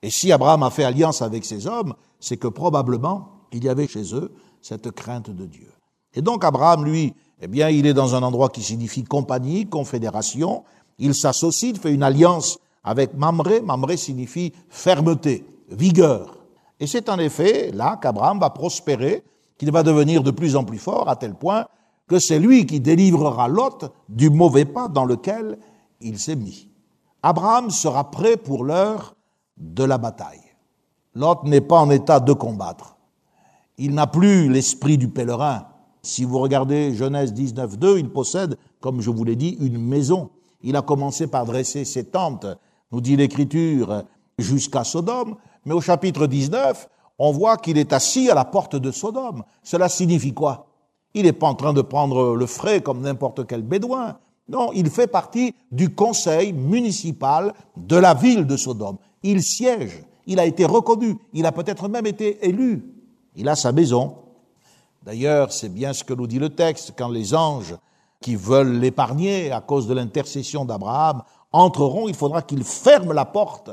Et 0.00 0.08
si 0.08 0.32
Abraham 0.32 0.62
a 0.62 0.70
fait 0.70 0.84
alliance 0.84 1.20
avec 1.20 1.44
ces 1.44 1.66
hommes, 1.66 1.92
c'est 2.20 2.38
que 2.38 2.48
probablement 2.48 3.32
il 3.52 3.64
y 3.64 3.68
avait 3.68 3.86
chez 3.86 4.14
eux 4.14 4.32
cette 4.60 4.90
crainte 4.90 5.30
de 5.30 5.46
Dieu. 5.46 5.70
Et 6.14 6.22
donc 6.22 6.44
Abraham, 6.44 6.84
lui, 6.84 7.14
eh 7.40 7.48
bien, 7.48 7.68
il 7.68 7.86
est 7.86 7.94
dans 7.94 8.14
un 8.14 8.22
endroit 8.22 8.48
qui 8.48 8.62
signifie 8.62 9.04
compagnie, 9.04 9.66
confédération. 9.66 10.64
Il 10.98 11.14
s'associe, 11.14 11.72
il 11.72 11.80
fait 11.80 11.92
une 11.92 12.02
alliance 12.02 12.58
avec 12.84 13.14
Mamré. 13.14 13.60
Mamré 13.60 13.96
signifie 13.96 14.52
fermeté, 14.68 15.44
vigueur. 15.70 16.36
Et 16.78 16.86
c'est 16.86 17.08
en 17.08 17.18
effet 17.18 17.70
là 17.72 17.98
qu'Abraham 18.00 18.38
va 18.38 18.50
prospérer, 18.50 19.22
qu'il 19.58 19.70
va 19.70 19.82
devenir 19.82 20.22
de 20.22 20.30
plus 20.30 20.56
en 20.56 20.64
plus 20.64 20.78
fort, 20.78 21.08
à 21.08 21.16
tel 21.16 21.34
point 21.34 21.66
que 22.08 22.18
c'est 22.18 22.38
lui 22.38 22.66
qui 22.66 22.80
délivrera 22.80 23.46
Lot 23.46 23.92
du 24.08 24.30
mauvais 24.30 24.64
pas 24.64 24.88
dans 24.88 25.04
lequel 25.04 25.58
il 26.00 26.18
s'est 26.18 26.36
mis. 26.36 26.68
Abraham 27.22 27.70
sera 27.70 28.10
prêt 28.10 28.36
pour 28.36 28.64
l'heure 28.64 29.14
de 29.56 29.84
la 29.84 29.98
bataille. 29.98 30.40
Lot 31.14 31.44
n'est 31.44 31.60
pas 31.60 31.78
en 31.78 31.90
état 31.90 32.18
de 32.18 32.32
combattre. 32.32 32.96
Il 33.82 33.94
n'a 33.94 34.06
plus 34.06 34.50
l'esprit 34.50 34.98
du 34.98 35.08
pèlerin. 35.08 35.64
Si 36.02 36.24
vous 36.24 36.38
regardez 36.38 36.94
Genèse 36.94 37.32
19.2, 37.32 37.98
il 37.98 38.10
possède, 38.10 38.58
comme 38.78 39.00
je 39.00 39.08
vous 39.08 39.24
l'ai 39.24 39.36
dit, 39.36 39.56
une 39.58 39.78
maison. 39.78 40.28
Il 40.62 40.76
a 40.76 40.82
commencé 40.82 41.28
par 41.28 41.46
dresser 41.46 41.86
ses 41.86 42.04
tentes, 42.04 42.46
nous 42.92 43.00
dit 43.00 43.16
l'Écriture, 43.16 44.04
jusqu'à 44.38 44.84
Sodome, 44.84 45.36
mais 45.64 45.72
au 45.72 45.80
chapitre 45.80 46.26
19, 46.26 46.90
on 47.18 47.32
voit 47.32 47.56
qu'il 47.56 47.78
est 47.78 47.94
assis 47.94 48.28
à 48.28 48.34
la 48.34 48.44
porte 48.44 48.76
de 48.76 48.90
Sodome. 48.90 49.44
Cela 49.62 49.88
signifie 49.88 50.34
quoi? 50.34 50.66
Il 51.14 51.22
n'est 51.22 51.32
pas 51.32 51.48
en 51.48 51.54
train 51.54 51.72
de 51.72 51.80
prendre 51.80 52.36
le 52.36 52.46
frais 52.46 52.82
comme 52.82 53.00
n'importe 53.00 53.46
quel 53.46 53.62
bédouin. 53.62 54.18
Non, 54.50 54.72
il 54.74 54.90
fait 54.90 55.06
partie 55.06 55.54
du 55.72 55.94
conseil 55.94 56.52
municipal 56.52 57.54
de 57.78 57.96
la 57.96 58.12
ville 58.12 58.46
de 58.46 58.58
Sodome. 58.58 58.98
Il 59.22 59.42
siège, 59.42 60.04
il 60.26 60.38
a 60.38 60.44
été 60.44 60.66
reconnu, 60.66 61.16
il 61.32 61.46
a 61.46 61.52
peut-être 61.52 61.88
même 61.88 62.06
été 62.06 62.46
élu. 62.46 62.99
Il 63.36 63.48
a 63.48 63.56
sa 63.56 63.72
maison. 63.72 64.16
D'ailleurs, 65.02 65.52
c'est 65.52 65.68
bien 65.68 65.92
ce 65.92 66.04
que 66.04 66.14
nous 66.14 66.26
dit 66.26 66.38
le 66.38 66.50
texte, 66.50 66.94
quand 66.96 67.08
les 67.08 67.34
anges 67.34 67.76
qui 68.20 68.36
veulent 68.36 68.78
l'épargner 68.78 69.50
à 69.50 69.60
cause 69.60 69.86
de 69.86 69.94
l'intercession 69.94 70.64
d'Abraham 70.64 71.22
entreront, 71.52 72.08
il 72.08 72.14
faudra 72.14 72.42
qu'ils 72.42 72.64
ferment 72.64 73.12
la 73.12 73.24
porte 73.24 73.70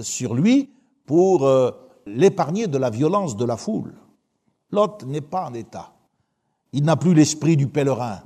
sur 0.00 0.34
lui 0.34 0.70
pour 1.06 1.44
euh, 1.44 1.70
l'épargner 2.06 2.66
de 2.66 2.78
la 2.78 2.90
violence 2.90 3.36
de 3.36 3.44
la 3.44 3.56
foule. 3.56 3.94
Lot 4.70 5.04
n'est 5.04 5.20
pas 5.20 5.48
en 5.48 5.54
état. 5.54 5.92
Il 6.72 6.84
n'a 6.84 6.96
plus 6.96 7.14
l'esprit 7.14 7.56
du 7.56 7.66
pèlerin. 7.66 8.20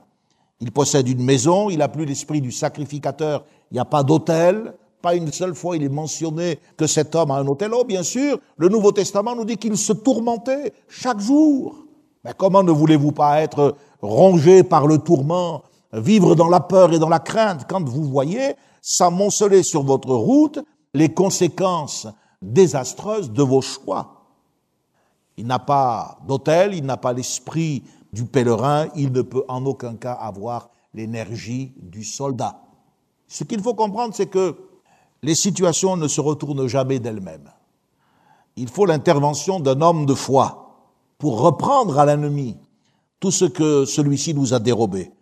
Il 0.61 0.71
possède 0.71 1.09
une 1.09 1.25
maison, 1.25 1.71
il 1.71 1.79
n'a 1.79 1.89
plus 1.89 2.05
l'esprit 2.05 2.41
du 2.41 2.53
sacrificateur. 2.53 3.45
Il 3.71 3.75
n'y 3.75 3.81
a 3.81 3.87
pas 3.87 4.03
d'autel. 4.03 4.75
Pas 5.05 5.17
une 5.17 5.31
seule 5.31 5.55
fois 5.55 5.77
il 5.77 5.83
est 5.83 5.91
mentionné 5.91 6.59
que 6.79 6.87
cet 6.87 7.15
homme 7.15 7.31
a 7.31 7.35
un 7.35 7.47
hôtel. 7.47 7.73
Oh, 7.75 7.85
bien 7.85 8.03
sûr, 8.03 8.39
le 8.57 8.71
Nouveau 8.71 8.91
Testament 8.91 9.37
nous 9.37 9.45
dit 9.45 9.59
qu'il 9.59 9.77
se 9.77 9.93
tourmentait 9.93 10.73
chaque 10.89 11.21
jour. 11.21 11.77
Mais 12.25 12.33
comment 12.35 12.63
ne 12.63 12.73
voulez-vous 12.73 13.13
pas 13.13 13.43
être 13.43 13.77
rongé 14.01 14.63
par 14.63 14.87
le 14.87 14.97
tourment, 14.97 15.63
vivre 15.93 16.35
dans 16.35 16.49
la 16.49 16.61
peur 16.61 16.95
et 16.95 16.99
dans 16.99 17.11
la 17.11 17.19
crainte 17.19 17.67
quand 17.69 17.87
vous 17.87 18.05
voyez 18.05 18.55
s'amonceler 18.81 19.63
sur 19.63 19.83
votre 19.83 20.15
route 20.15 20.59
les 20.95 21.13
conséquences 21.13 22.07
désastreuse 22.41 23.31
de 23.31 23.43
vos 23.43 23.61
choix? 23.61 24.23
Il 25.37 25.47
n'a 25.47 25.59
pas 25.59 26.17
d'hôtel, 26.27 26.73
il 26.73 26.87
n'a 26.87 26.97
pas 26.97 27.13
l'esprit 27.13 27.83
du 28.15 28.25
pèlerin, 28.25 28.87
il 28.97 29.13
ne 29.13 29.21
peut 29.21 29.45
en 29.49 29.67
aucun 29.67 29.97
cas 29.97 30.15
avoir 30.15 30.71
l'énergie 30.95 31.75
du 31.77 32.05
soldat. 32.05 32.63
Ce 33.29 33.45
qu'il 33.45 33.61
faut 33.61 33.75
comprendre, 33.75 34.15
c'est 34.15 34.31
que 34.31 34.57
les 35.25 35.35
situations 35.35 35.97
ne 35.97 36.07
se 36.07 36.21
retournent 36.21 36.67
jamais 36.67 36.99
d'elles-mêmes. 36.99 37.51
Il 38.57 38.69
faut 38.69 38.85
l'intervention 38.85 39.59
d'un 39.59 39.81
homme 39.81 40.05
de 40.05 40.15
foi 40.15 40.77
pour 41.19 41.41
reprendre 41.41 41.99
à 41.99 42.05
l'ennemi 42.05 42.59
tout 43.21 43.31
ce 43.31 43.47
que 43.47 43.87
celui-ci 43.87 44.35
nous 44.35 44.53
a 44.53 44.59
dérobé. 44.59 45.13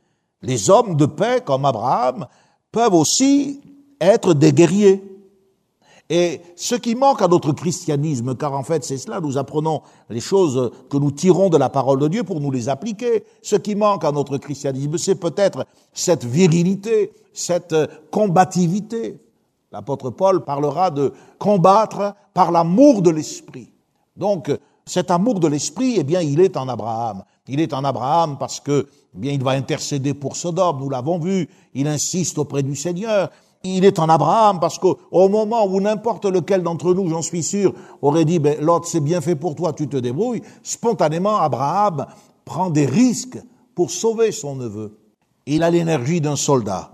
Les 0.42 0.70
hommes 0.70 0.96
de 0.96 1.06
paix, 1.06 1.40
comme 1.44 1.64
Abraham, 1.64 2.26
peuvent 2.72 2.94
aussi 2.94 3.60
être 4.00 4.34
des 4.34 4.52
guerriers. 4.52 5.04
Et 6.10 6.40
ce 6.56 6.74
qui 6.74 6.96
manque 6.96 7.22
à 7.22 7.28
notre 7.28 7.52
christianisme, 7.52 8.34
car 8.34 8.54
en 8.54 8.64
fait 8.64 8.82
c'est 8.82 8.98
cela, 8.98 9.20
nous 9.20 9.38
apprenons 9.38 9.82
les 10.10 10.20
choses 10.20 10.72
que 10.90 10.96
nous 10.96 11.12
tirons 11.12 11.48
de 11.48 11.56
la 11.56 11.68
parole 11.68 12.00
de 12.00 12.08
Dieu 12.08 12.24
pour 12.24 12.40
nous 12.40 12.50
les 12.50 12.68
appliquer. 12.68 13.24
Ce 13.40 13.54
qui 13.54 13.76
manque 13.76 14.04
à 14.04 14.10
notre 14.10 14.36
christianisme, 14.38 14.98
c'est 14.98 15.14
peut-être 15.14 15.64
cette 15.92 16.24
virilité, 16.24 17.12
cette 17.32 17.76
combativité. 18.10 19.20
L'apôtre 19.72 20.10
Paul 20.10 20.44
parlera 20.44 20.90
de 20.90 21.12
combattre 21.38 22.14
par 22.34 22.52
l'amour 22.52 23.02
de 23.02 23.10
l'esprit. 23.10 23.72
Donc, 24.16 24.50
Cet 24.84 25.10
amour 25.10 25.38
de 25.38 25.46
l'esprit, 25.46 25.94
eh 25.98 26.02
bien, 26.02 26.20
il 26.20 26.40
est 26.40 26.56
en 26.56 26.68
Abraham. 26.68 27.22
Il 27.46 27.60
est 27.60 27.72
en 27.72 27.84
Abraham 27.84 28.36
parce 28.38 28.60
que, 28.60 28.88
eh 29.14 29.18
bien, 29.18 29.32
il 29.32 29.42
va 29.42 29.52
intercéder 29.52 30.12
pour 30.14 30.36
Sodome, 30.36 30.80
nous 30.80 30.90
l'avons 30.90 31.18
vu. 31.18 31.48
Il 31.74 31.86
insiste 31.86 32.38
auprès 32.38 32.62
du 32.62 32.74
Seigneur. 32.74 33.30
Il 33.64 33.84
est 33.84 34.00
en 34.00 34.08
Abraham 34.08 34.58
parce 34.58 34.78
qu'au 34.78 34.98
moment 35.28 35.64
où 35.66 35.80
n'importe 35.80 36.24
lequel 36.24 36.64
d'entre 36.64 36.94
nous, 36.94 37.08
j'en 37.08 37.22
suis 37.22 37.44
sûr, 37.44 37.74
aurait 38.00 38.24
dit, 38.24 38.40
ben, 38.40 38.60
l'autre, 38.60 38.88
c'est 38.88 39.00
bien 39.00 39.20
fait 39.20 39.36
pour 39.36 39.54
toi, 39.54 39.72
tu 39.72 39.86
te 39.88 39.96
débrouilles, 39.96 40.42
spontanément, 40.64 41.36
Abraham 41.36 42.06
prend 42.44 42.70
des 42.70 42.86
risques 42.86 43.38
pour 43.76 43.92
sauver 43.92 44.32
son 44.32 44.56
neveu. 44.56 44.98
Il 45.46 45.62
a 45.62 45.70
l'énergie 45.70 46.20
d'un 46.20 46.34
soldat. 46.34 46.90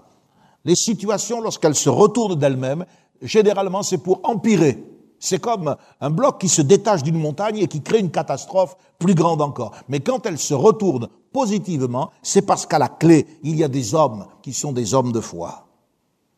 Les 0.65 0.75
situations, 0.75 1.41
lorsqu'elles 1.41 1.75
se 1.75 1.89
retournent 1.89 2.39
d'elles-mêmes, 2.39 2.85
généralement, 3.23 3.83
c'est 3.83 3.99
pour 3.99 4.21
empirer. 4.25 4.85
C'est 5.19 5.41
comme 5.41 5.77
un 6.01 6.11
bloc 6.11 6.41
qui 6.41 6.49
se 6.49 6.63
détache 6.63 7.03
d'une 7.03 7.19
montagne 7.19 7.59
et 7.59 7.69
qui 7.69 7.83
crée 7.83 7.99
une 7.99 8.11
catastrophe 8.11 8.77
plus 8.99 9.15
grande 9.15 9.43
encore. 9.43 9.73
Mais 9.89 10.01
quand 10.01 10.27
elle 10.27 10.39
se 10.39 10.55
retourne 10.55 11.09
positivement, 11.33 12.11
c'est 12.23 12.43
parce 12.43 12.67
qu'à 12.67 12.79
la 12.79 12.89
clé, 12.89 13.27
il 13.43 13.57
y 13.57 13.65
a 13.65 13.69
des 13.69 13.95
hommes 13.95 14.27
qui 14.43 14.53
sont 14.53 14.73
des 14.73 14.95
hommes 14.95 15.13
de 15.13 15.21
foi. 15.21 15.67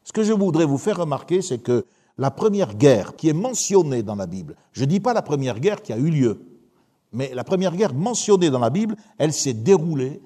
Ce 0.04 0.12
que 0.12 0.22
je 0.22 0.32
voudrais 0.32 0.64
vous 0.64 0.78
faire 0.78 0.98
remarquer, 0.98 1.42
c'est 1.42 1.62
que 1.62 1.86
la 2.16 2.30
première 2.30 2.74
guerre 2.74 3.16
qui 3.16 3.28
est 3.28 3.34
mentionnée 3.34 4.02
dans 4.02 4.16
la 4.16 4.26
Bible, 4.26 4.56
je 4.72 4.82
ne 4.82 4.86
dis 4.86 5.00
pas 5.00 5.14
la 5.14 5.22
première 5.22 5.60
guerre 5.60 5.82
qui 5.82 5.92
a 5.92 5.96
eu 5.96 6.10
lieu, 6.10 6.40
mais 7.12 7.32
la 7.34 7.44
première 7.44 7.76
guerre 7.76 7.94
mentionnée 7.94 8.50
dans 8.50 8.58
la 8.58 8.70
Bible, 8.70 8.96
elle 9.18 9.32
s'est 9.32 9.54
déroulée 9.54 10.20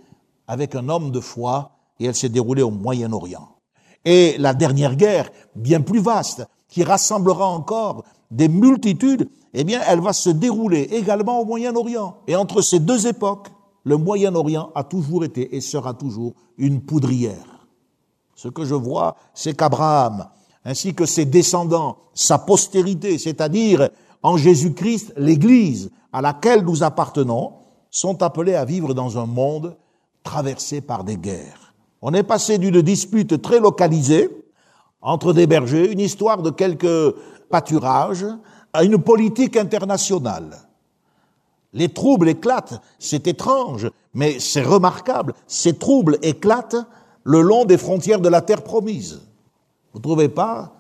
avec 0.47 0.75
un 0.75 0.89
homme 0.89 1.11
de 1.11 1.21
foi 1.21 1.73
et 1.99 2.07
elle 2.07 2.15
s'est 2.15 2.29
déroulée 2.29 2.63
au 2.63 2.71
Moyen-Orient. 2.71 3.54
Et 4.05 4.37
la 4.39 4.55
dernière 4.55 4.97
guerre, 4.97 5.31
bien 5.55 5.81
plus 5.81 6.01
vaste, 6.01 6.47
qui 6.69 6.85
rassemblera 6.85 7.47
encore 7.47 8.05
des 8.31 8.49
multitudes, 8.49 9.29
eh 9.55 9.65
bien, 9.65 9.81
elle 9.87 10.01
va 10.01 10.13
se 10.13 10.31
dérouler 10.31 10.83
également 10.93 11.41
au 11.41 11.45
Moyen-Orient. 11.45 12.17
Et 12.27 12.37
entre 12.37 12.61
ces 12.61 12.81
deux 12.81 13.07
époques, 13.07 13.49
le 13.85 13.97
Moyen-Orient 13.97 14.71
a 14.75 14.83
toujours 14.83 15.25
été 15.25 15.55
et 15.55 15.61
sera 15.61 15.95
toujours 15.95 16.35
une 16.59 16.81
poudrière. 16.81 17.67
Ce 18.35 18.49
que 18.49 18.65
je 18.65 18.75
vois, 18.75 19.17
c'est 19.33 19.57
qu'Abraham, 19.57 20.27
ainsi 20.65 20.95
que 20.95 21.07
ses 21.07 21.25
descendants, 21.25 21.99
sa 22.15 22.39
postérité, 22.39 23.19
c'est-à-dire 23.19 23.89
en 24.23 24.37
Jésus-Christ, 24.37 25.13
l'Église 25.17 25.91
à 26.13 26.21
laquelle 26.21 26.65
nous 26.65 26.83
appartenons, 26.83 27.53
sont 27.91 28.23
appelés 28.23 28.55
à 28.55 28.65
vivre 28.65 28.95
dans 28.95 29.19
un 29.19 29.27
monde 29.27 29.77
traversé 30.25 30.81
par 30.81 31.05
des 31.05 31.17
guerres. 31.17 31.64
On 32.07 32.13
est 32.13 32.23
passé 32.23 32.59
d'une 32.59 32.83
dispute 32.83 33.41
très 33.41 33.61
localisée 33.61 34.29
entre 35.01 35.33
des 35.33 35.47
bergers, 35.47 35.91
une 35.91 36.01
histoire 36.01 36.43
de 36.43 36.51
quelques 36.51 37.17
pâturages, 37.49 38.27
à 38.75 38.85
une 38.85 38.99
politique 38.99 39.57
internationale. 39.57 40.59
Les 41.73 41.89
troubles 41.89 42.29
éclatent, 42.29 42.79
c'est 42.99 43.27
étrange, 43.27 43.91
mais 44.13 44.39
c'est 44.39 44.63
remarquable. 44.63 45.33
Ces 45.47 45.79
troubles 45.79 46.19
éclatent 46.21 46.77
le 47.23 47.41
long 47.41 47.65
des 47.65 47.79
frontières 47.79 48.21
de 48.21 48.29
la 48.29 48.43
terre 48.43 48.63
promise. 48.63 49.23
Vous 49.95 49.99
ne 49.99 50.03
trouvez 50.03 50.29
pas 50.29 50.75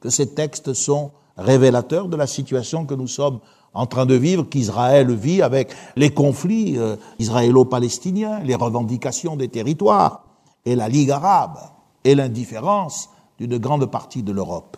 que 0.00 0.08
ces 0.08 0.28
textes 0.32 0.72
sont 0.72 1.10
révélateurs 1.36 2.08
de 2.08 2.16
la 2.16 2.26
situation 2.26 2.86
que 2.86 2.94
nous 2.94 3.08
sommes 3.08 3.40
en 3.74 3.84
train 3.84 4.06
de 4.06 4.14
vivre, 4.14 4.48
qu'Israël 4.48 5.14
vit 5.14 5.42
avec 5.42 5.74
les 5.96 6.08
conflits 6.08 6.78
euh, 6.78 6.96
israélo-palestiniens, 7.18 8.40
les 8.40 8.54
revendications 8.54 9.36
des 9.36 9.48
territoires, 9.48 10.24
et 10.64 10.74
la 10.74 10.88
Ligue 10.88 11.10
arabe, 11.10 11.58
et 12.04 12.14
l'indifférence 12.14 13.10
d'une 13.38 13.58
grande 13.58 13.86
partie 13.86 14.22
de 14.22 14.32
l'Europe. 14.32 14.76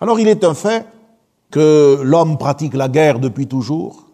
Alors 0.00 0.20
il 0.20 0.28
est 0.28 0.44
un 0.44 0.54
fait 0.54 0.86
que 1.50 2.00
l'homme 2.02 2.38
pratique 2.38 2.74
la 2.74 2.88
guerre 2.88 3.18
depuis 3.18 3.46
toujours, 3.46 4.06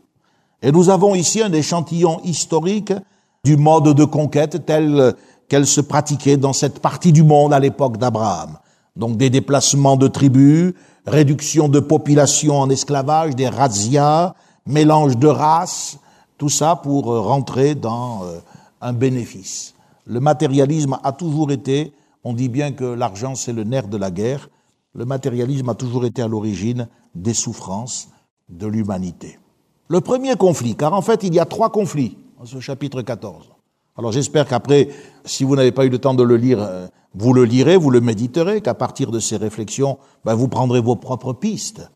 et 0.63 0.73
nous 0.73 0.91
avons 0.91 1.15
ici 1.15 1.43
un 1.43 1.53
échantillon 1.53 2.21
historique 2.25 2.93
du 3.45 3.57
mode 3.57 3.95
de 3.95 4.05
conquête 4.05 4.67
tel 4.67 5.15
qu'elle 5.49 5.67
se 5.67 5.81
pratiquait 5.81 6.37
dans 6.37 6.53
cette 6.53 6.81
partie 6.81 7.13
du 7.13 7.23
monde 7.23 7.53
à 7.53 7.61
l'époque 7.61 7.99
d'Abraham. 7.99 8.59
Donc 8.97 9.17
des 9.17 9.31
déplacements 9.31 9.97
de 9.97 10.09
tribus, 10.09 10.75
réduction 11.07 11.69
de 11.69 11.79
population 11.79 12.59
en 12.59 12.71
esclavage, 12.71 13.37
des 13.37 13.49
razzias, 13.49 14.35
mélange 14.67 15.17
de 15.19 15.29
races, 15.29 15.99
tout 16.39 16.49
ça 16.49 16.75
pour 16.75 17.05
rentrer 17.05 17.75
dans 17.75 18.25
euh, 18.25 18.41
un 18.81 18.93
bénéfice. 18.93 19.76
Le 20.07 20.21
matérialisme 20.21 20.99
a 21.03 21.13
toujours 21.13 21.51
été, 21.51 21.93
on 22.23 22.33
dit 22.33 22.49
bien 22.49 22.71
que 22.73 22.85
l'argent 22.85 23.35
c'est 23.35 23.53
le 23.53 23.65
nerf 23.65 23.89
de 23.89 23.97
la 23.97 24.13
guerre, 24.13 24.49
le 24.95 25.05
matérialisme 25.05 25.69
a 25.69 25.75
toujours 25.75 26.05
été 26.05 26.23
à 26.23 26.29
l'origine 26.29 26.89
des 27.17 27.35
souffrances 27.35 28.09
de 28.49 28.69
l'humanité. 28.69 29.39
Le 29.89 30.01
premier 30.01 30.37
conflit, 30.37 30.77
car 30.77 30.93
en 30.93 31.03
fait 31.03 31.25
il 31.25 31.35
y 31.35 31.41
a 31.41 31.45
trois 31.45 31.71
conflits 31.71 32.17
dans 32.39 32.47
ce 32.47 32.61
chapitre 32.61 33.03
14. 33.03 33.51
Alors 33.99 34.13
j'espère 34.13 34.47
qu'après, 34.47 34.91
si 35.25 35.43
vous 35.43 35.57
n'avez 35.57 35.73
pas 35.73 35.85
eu 35.85 35.89
le 35.89 35.99
temps 35.99 36.15
de 36.15 36.23
le 36.23 36.37
lire, 36.37 36.63
euh, 36.63 36.87
vous 37.15 37.33
le 37.33 37.45
lirez, 37.45 37.77
vous 37.77 37.91
le 37.91 38.01
méditerez, 38.01 38.61
qu'à 38.61 38.75
partir 38.75 39.11
de 39.11 39.19
ces 39.19 39.37
réflexions, 39.37 39.99
ben, 40.25 40.35
vous 40.35 40.49
prendrez 40.49 40.81
vos 40.81 40.97
propres 40.97 41.33
pistes. 41.33 41.91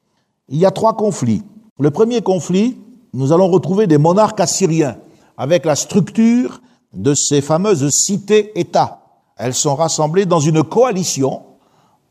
Il 0.48 0.58
y 0.58 0.66
a 0.66 0.70
trois 0.72 0.96
conflits. 0.96 1.42
Le 1.78 1.90
premier 1.90 2.22
conflit, 2.22 2.78
nous 3.12 3.32
allons 3.32 3.48
retrouver 3.48 3.86
des 3.86 3.98
monarques 3.98 4.40
assyriens, 4.40 4.96
avec 5.36 5.64
la 5.64 5.76
structure 5.76 6.60
de 6.94 7.14
ces 7.14 7.40
fameuses 7.40 7.88
cités-États. 7.90 9.00
Elles 9.36 9.54
sont 9.54 9.74
rassemblées 9.74 10.26
dans 10.26 10.40
une 10.40 10.62
coalition 10.62 11.42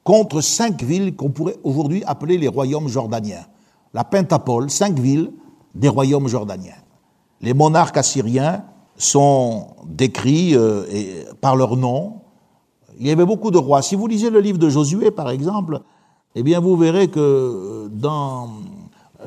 contre 0.04 0.42
cinq 0.42 0.82
villes 0.82 1.16
qu'on 1.16 1.30
pourrait 1.30 1.58
aujourd'hui 1.64 2.04
appeler 2.06 2.38
les 2.38 2.48
royaumes 2.48 2.88
jordaniens. 2.88 3.46
La 3.94 4.04
Pentapole, 4.04 4.70
cinq 4.70 4.98
villes 4.98 5.32
des 5.76 5.90
royaumes 5.90 6.28
jordaniens. 6.28 6.82
Les 7.42 7.54
monarques 7.54 7.98
assyriens 7.98 8.64
sont 8.98 9.68
décrits 9.86 10.56
euh, 10.56 10.84
par 11.42 11.56
leur 11.56 11.78
nom. 11.78 12.22
Il 13.00 13.08
y 13.08 13.12
avait 13.12 13.26
beaucoup 13.26 13.52
de 13.52 13.58
rois. 13.58 13.82
Si 13.82 13.96
vous 13.96 14.08
lisez 14.08 14.30
le 14.30 14.40
livre 14.40 14.58
de 14.58 14.70
Josué, 14.70 15.12
par 15.12 15.30
exemple, 15.30 15.82
eh 16.36 16.44
bien, 16.44 16.60
vous 16.60 16.76
verrez 16.76 17.08
que 17.08 17.20
euh, 17.20 17.90
dans 17.92 18.50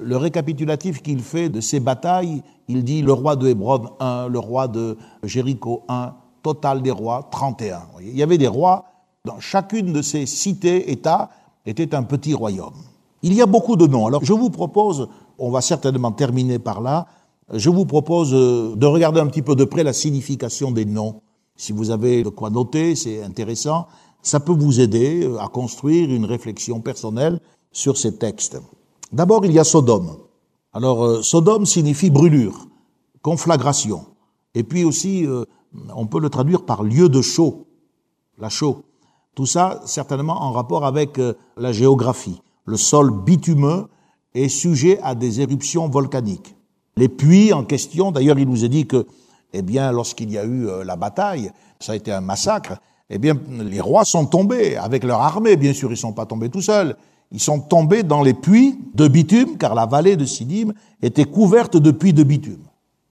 le 0.02 0.16
récapitulatif 0.16 1.02
qu'il 1.02 1.20
fait 1.20 1.48
de 1.48 1.60
ces 1.60 1.80
batailles, 1.80 2.42
il 2.68 2.84
dit 2.84 3.02
le 3.02 3.12
roi 3.12 3.36
de 3.36 3.48
Hébron 3.48 3.90
1, 4.00 4.28
le 4.28 4.38
roi 4.38 4.68
de 4.68 4.96
Jéricho 5.22 5.82
1, 5.88 6.14
total 6.42 6.82
des 6.82 6.90
rois 6.90 7.28
31. 7.30 7.82
Il 8.00 8.16
y 8.16 8.22
avait 8.22 8.38
des 8.38 8.48
rois 8.48 8.84
dans 9.24 9.40
chacune 9.40 9.92
de 9.92 10.02
ces 10.02 10.26
cités, 10.26 10.90
États, 10.90 11.30
était 11.64 11.94
un 11.94 12.02
petit 12.02 12.34
royaume. 12.34 12.74
Il 13.22 13.34
y 13.34 13.42
a 13.42 13.46
beaucoup 13.46 13.76
de 13.76 13.86
noms. 13.86 14.06
Alors 14.06 14.24
je 14.24 14.32
vous 14.32 14.50
propose, 14.50 15.08
on 15.38 15.50
va 15.50 15.60
certainement 15.60 16.10
terminer 16.10 16.58
par 16.58 16.80
là, 16.80 17.06
je 17.52 17.70
vous 17.70 17.84
propose 17.84 18.32
euh, 18.32 18.74
de 18.76 18.86
regarder 18.86 19.20
un 19.20 19.26
petit 19.26 19.42
peu 19.42 19.54
de 19.54 19.64
près 19.64 19.84
la 19.84 19.92
signification 19.92 20.70
des 20.70 20.84
noms. 20.84 21.20
Si 21.56 21.72
vous 21.72 21.90
avez 21.90 22.22
de 22.22 22.30
quoi 22.30 22.50
noter, 22.50 22.96
c'est 22.96 23.22
intéressant. 23.22 23.86
Ça 24.22 24.40
peut 24.40 24.52
vous 24.52 24.80
aider 24.80 25.24
euh, 25.24 25.38
à 25.38 25.48
construire 25.48 26.10
une 26.10 26.24
réflexion 26.24 26.80
personnelle 26.80 27.40
sur 27.70 27.98
ces 27.98 28.16
textes. 28.16 28.58
D'abord, 29.12 29.44
il 29.44 29.52
y 29.52 29.58
a 29.58 29.64
Sodome. 29.64 30.16
Alors, 30.72 31.04
euh, 31.04 31.22
Sodome 31.22 31.66
signifie 31.66 32.10
brûlure, 32.10 32.66
conflagration. 33.20 34.06
Et 34.54 34.64
puis 34.64 34.84
aussi, 34.84 35.26
on 35.94 36.06
peut 36.06 36.20
le 36.20 36.30
traduire 36.30 36.64
par 36.64 36.82
lieu 36.82 37.08
de 37.08 37.22
chaud, 37.22 37.66
la 38.38 38.48
chaux. 38.48 38.84
Tout 39.34 39.46
ça, 39.46 39.80
certainement 39.86 40.42
en 40.42 40.52
rapport 40.52 40.84
avec 40.84 41.18
euh, 41.18 41.34
la 41.56 41.72
géographie. 41.72 42.42
Le 42.66 42.76
sol 42.76 43.10
bitumeux 43.10 43.86
est 44.34 44.48
sujet 44.48 45.00
à 45.02 45.14
des 45.14 45.40
éruptions 45.40 45.88
volcaniques. 45.88 46.54
Les 46.96 47.08
puits 47.08 47.52
en 47.52 47.64
question, 47.64 48.12
d'ailleurs, 48.12 48.38
il 48.38 48.48
nous 48.48 48.64
est 48.64 48.68
dit 48.68 48.86
que, 48.86 49.06
eh 49.54 49.62
bien, 49.62 49.90
lorsqu'il 49.90 50.30
y 50.30 50.38
a 50.38 50.44
eu 50.44 50.68
euh, 50.68 50.84
la 50.84 50.96
bataille, 50.96 51.50
ça 51.80 51.92
a 51.92 51.96
été 51.96 52.12
un 52.12 52.20
massacre, 52.20 52.76
eh 53.08 53.18
bien, 53.18 53.34
les 53.48 53.80
rois 53.80 54.04
sont 54.04 54.26
tombés 54.26 54.76
avec 54.76 55.04
leur 55.04 55.20
armée, 55.20 55.56
bien 55.56 55.72
sûr, 55.72 55.88
ils 55.88 55.92
ne 55.92 55.96
sont 55.96 56.12
pas 56.12 56.26
tombés 56.26 56.50
tout 56.50 56.62
seuls. 56.62 56.96
Ils 57.32 57.40
sont 57.40 57.60
tombés 57.60 58.02
dans 58.02 58.22
les 58.22 58.34
puits 58.34 58.78
de 58.94 59.08
bitume, 59.08 59.56
car 59.56 59.74
la 59.74 59.86
vallée 59.86 60.16
de 60.16 60.24
Sidim 60.24 60.72
était 61.00 61.24
couverte 61.24 61.76
de 61.76 61.90
puits 61.90 62.12
de 62.12 62.22
bitume. 62.22 62.62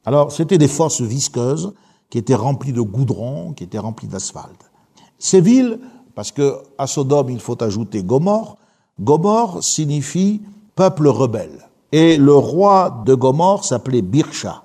Alors, 0.05 0.31
c'était 0.31 0.57
des 0.57 0.67
fosses 0.67 1.01
visqueuses 1.01 1.73
qui 2.09 2.17
étaient 2.17 2.35
remplies 2.35 2.73
de 2.73 2.81
goudron, 2.81 3.53
qui 3.53 3.63
étaient 3.63 3.79
remplies 3.79 4.07
d'asphalte. 4.07 4.71
Ces 5.17 5.41
villes 5.41 5.79
parce 6.15 6.31
que 6.31 6.57
à 6.77 6.87
Sodome, 6.87 7.29
il 7.29 7.39
faut 7.39 7.61
ajouter 7.63 8.03
Gomorre. 8.03 8.57
Gomorre 8.99 9.63
signifie 9.63 10.41
peuple 10.75 11.07
rebelle. 11.07 11.69
Et 11.91 12.17
le 12.17 12.35
roi 12.35 13.03
de 13.05 13.13
Gomorre 13.13 13.65
s'appelait 13.65 14.01
Birsha. 14.01 14.63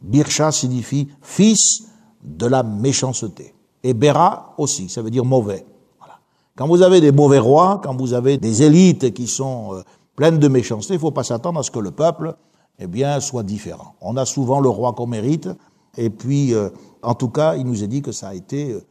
Birsha 0.00 0.52
signifie 0.52 1.08
fils 1.20 1.84
de 2.22 2.46
la 2.46 2.62
méchanceté. 2.62 3.54
Et 3.82 3.94
Béra 3.94 4.54
aussi, 4.58 4.88
ça 4.88 5.02
veut 5.02 5.10
dire 5.10 5.24
mauvais. 5.24 5.64
Quand 6.60 6.68
vous 6.68 6.82
avez 6.82 7.00
des 7.00 7.10
mauvais 7.10 7.38
rois, 7.38 7.80
quand 7.82 7.96
vous 7.96 8.12
avez 8.12 8.36
des 8.36 8.62
élites 8.62 9.14
qui 9.14 9.26
sont 9.28 9.76
euh, 9.76 9.82
pleines 10.14 10.38
de 10.38 10.46
méchanceté, 10.46 10.92
il 10.92 10.96
ne 10.98 11.00
faut 11.00 11.10
pas 11.10 11.24
s'attendre 11.24 11.58
à 11.58 11.62
ce 11.62 11.70
que 11.70 11.78
le 11.78 11.90
peuple, 11.90 12.36
eh 12.78 12.86
bien, 12.86 13.18
soit 13.20 13.44
différent. 13.44 13.94
On 14.02 14.18
a 14.18 14.26
souvent 14.26 14.60
le 14.60 14.68
roi 14.68 14.92
qu'on 14.92 15.06
mérite, 15.06 15.48
et 15.96 16.10
puis, 16.10 16.52
euh, 16.52 16.68
en 17.00 17.14
tout 17.14 17.30
cas, 17.30 17.56
il 17.56 17.64
nous 17.64 17.82
est 17.82 17.86
dit 17.86 18.02
que 18.02 18.12
ça 18.12 18.28
a 18.28 18.34
été 18.34 18.72
euh, 18.72 18.84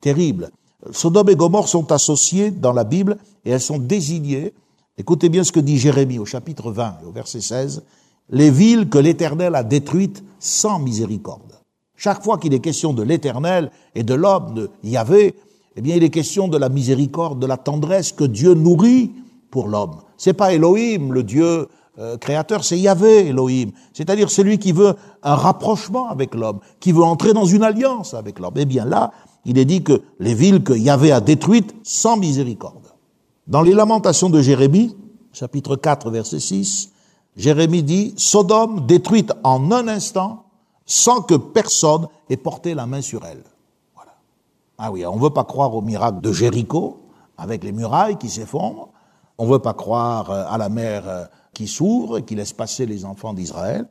terrible. 0.00 0.52
Sodome 0.92 1.30
et 1.30 1.34
Gomorre 1.34 1.66
sont 1.66 1.90
associées 1.90 2.52
dans 2.52 2.72
la 2.72 2.84
Bible 2.84 3.18
et 3.44 3.50
elles 3.50 3.60
sont 3.60 3.80
désignées. 3.80 4.54
Écoutez 4.96 5.28
bien 5.28 5.42
ce 5.42 5.50
que 5.50 5.58
dit 5.58 5.78
Jérémie 5.78 6.20
au 6.20 6.26
chapitre 6.26 6.70
20 6.70 6.98
au 7.08 7.10
verset 7.10 7.40
16. 7.40 7.82
les 8.30 8.52
villes 8.52 8.88
que 8.88 8.98
l'Éternel 8.98 9.56
a 9.56 9.64
détruites 9.64 10.22
sans 10.38 10.78
miséricorde. 10.78 11.56
Chaque 11.96 12.22
fois 12.22 12.38
qu'il 12.38 12.54
est 12.54 12.60
question 12.60 12.92
de 12.92 13.02
l'Éternel 13.02 13.72
et 13.96 14.04
de 14.04 14.14
l'homme, 14.14 14.54
de 14.54 14.70
Yahvé, 14.84 15.34
eh 15.76 15.82
bien, 15.82 15.94
il 15.94 16.02
est 16.02 16.10
question 16.10 16.48
de 16.48 16.56
la 16.56 16.68
miséricorde, 16.70 17.38
de 17.38 17.46
la 17.46 17.58
tendresse 17.58 18.12
que 18.12 18.24
Dieu 18.24 18.54
nourrit 18.54 19.12
pour 19.50 19.68
l'homme. 19.68 19.96
C'est 20.16 20.32
pas 20.32 20.54
Elohim, 20.54 21.12
le 21.12 21.22
Dieu 21.22 21.68
euh, 21.98 22.16
créateur, 22.16 22.64
c'est 22.64 22.78
Yahvé, 22.78 23.28
Elohim. 23.28 23.70
C'est-à-dire 23.92 24.30
celui 24.30 24.58
qui 24.58 24.72
veut 24.72 24.94
un 25.22 25.34
rapprochement 25.34 26.08
avec 26.08 26.34
l'homme, 26.34 26.60
qui 26.80 26.92
veut 26.92 27.02
entrer 27.02 27.34
dans 27.34 27.44
une 27.44 27.62
alliance 27.62 28.14
avec 28.14 28.38
l'homme. 28.38 28.54
Eh 28.56 28.64
bien, 28.64 28.84
là, 28.86 29.12
il 29.44 29.58
est 29.58 29.64
dit 29.64 29.82
que 29.82 30.02
les 30.18 30.34
villes 30.34 30.62
que 30.62 30.72
Yahvé 30.72 31.12
a 31.12 31.20
détruites 31.20 31.74
sans 31.82 32.16
miséricorde. 32.16 32.94
Dans 33.46 33.62
les 33.62 33.72
lamentations 33.72 34.30
de 34.30 34.40
Jérémie, 34.40 34.96
chapitre 35.32 35.76
4, 35.76 36.10
verset 36.10 36.40
6, 36.40 36.92
Jérémie 37.36 37.82
dit, 37.82 38.14
Sodome 38.16 38.86
détruite 38.86 39.32
en 39.44 39.70
un 39.72 39.88
instant 39.88 40.46
sans 40.86 41.20
que 41.20 41.34
personne 41.34 42.08
ait 42.30 42.36
porté 42.36 42.74
la 42.74 42.86
main 42.86 43.02
sur 43.02 43.24
elle. 43.24 43.44
Ah 44.78 44.90
oui, 44.90 45.06
on 45.06 45.16
ne 45.16 45.22
veut 45.22 45.30
pas 45.30 45.44
croire 45.44 45.74
au 45.74 45.82
miracle 45.82 46.20
de 46.20 46.32
Jéricho, 46.32 47.00
avec 47.38 47.64
les 47.64 47.72
murailles 47.72 48.16
qui 48.16 48.28
s'effondrent. 48.28 48.90
On 49.38 49.46
ne 49.46 49.52
veut 49.52 49.58
pas 49.58 49.74
croire 49.74 50.30
euh, 50.30 50.44
à 50.48 50.58
la 50.58 50.68
mer 50.68 51.04
euh, 51.06 51.24
qui 51.52 51.66
s'ouvre 51.66 52.18
et 52.18 52.22
qui 52.22 52.34
laisse 52.34 52.52
passer 52.52 52.86
les 52.86 53.04
enfants 53.04 53.34
d'Israël. 53.34 53.86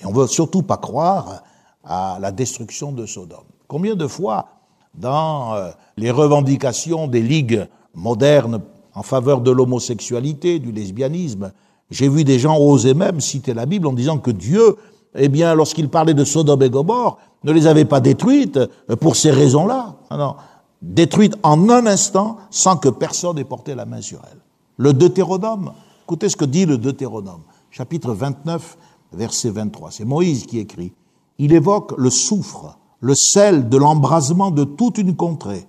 Et 0.00 0.06
on 0.06 0.10
ne 0.10 0.16
veut 0.16 0.26
surtout 0.26 0.62
pas 0.62 0.76
croire 0.76 1.42
à 1.84 2.18
la 2.20 2.32
destruction 2.32 2.92
de 2.92 3.06
Sodome. 3.06 3.44
Combien 3.68 3.94
de 3.94 4.06
fois, 4.06 4.46
dans 4.94 5.54
euh, 5.54 5.70
les 5.96 6.10
revendications 6.10 7.06
des 7.06 7.22
ligues 7.22 7.66
modernes 7.94 8.60
en 8.94 9.02
faveur 9.02 9.40
de 9.40 9.50
l'homosexualité, 9.50 10.58
du 10.58 10.72
lesbianisme, 10.72 11.52
j'ai 11.90 12.08
vu 12.08 12.24
des 12.24 12.38
gens 12.38 12.58
oser 12.58 12.94
même 12.94 13.20
citer 13.20 13.54
la 13.54 13.66
Bible 13.66 13.86
en 13.86 13.92
disant 13.92 14.18
que 14.18 14.30
Dieu 14.30 14.76
eh 15.16 15.28
bien, 15.28 15.54
lorsqu'il 15.54 15.88
parlait 15.88 16.14
de 16.14 16.24
Sodome 16.24 16.62
et 16.62 16.70
Gomorre, 16.70 17.18
ne 17.44 17.52
les 17.52 17.66
avait 17.66 17.84
pas 17.84 18.00
détruites 18.00 18.56
euh, 18.56 18.96
pour 18.96 19.16
ces 19.16 19.30
raisons-là. 19.30 19.96
Non, 20.10 20.34
détruites 20.82 21.36
en 21.42 21.68
un 21.70 21.86
instant 21.86 22.38
sans 22.50 22.76
que 22.76 22.88
personne 22.88 23.38
ait 23.38 23.44
porté 23.44 23.74
la 23.74 23.86
main 23.86 24.00
sur 24.00 24.20
elles. 24.30 24.40
Le 24.76 24.92
Deutéronome, 24.92 25.72
écoutez 26.04 26.28
ce 26.28 26.36
que 26.36 26.44
dit 26.44 26.66
le 26.66 26.78
Deutéronome, 26.78 27.42
chapitre 27.70 28.12
29, 28.12 28.76
verset 29.12 29.50
23. 29.50 29.90
C'est 29.92 30.04
Moïse 30.04 30.46
qui 30.46 30.58
écrit. 30.58 30.92
Il 31.38 31.52
évoque 31.52 31.94
le 31.96 32.10
soufre, 32.10 32.78
le 33.00 33.14
sel 33.14 33.68
de 33.68 33.76
l'embrasement 33.76 34.50
de 34.50 34.64
toute 34.64 34.98
une 34.98 35.14
contrée, 35.14 35.66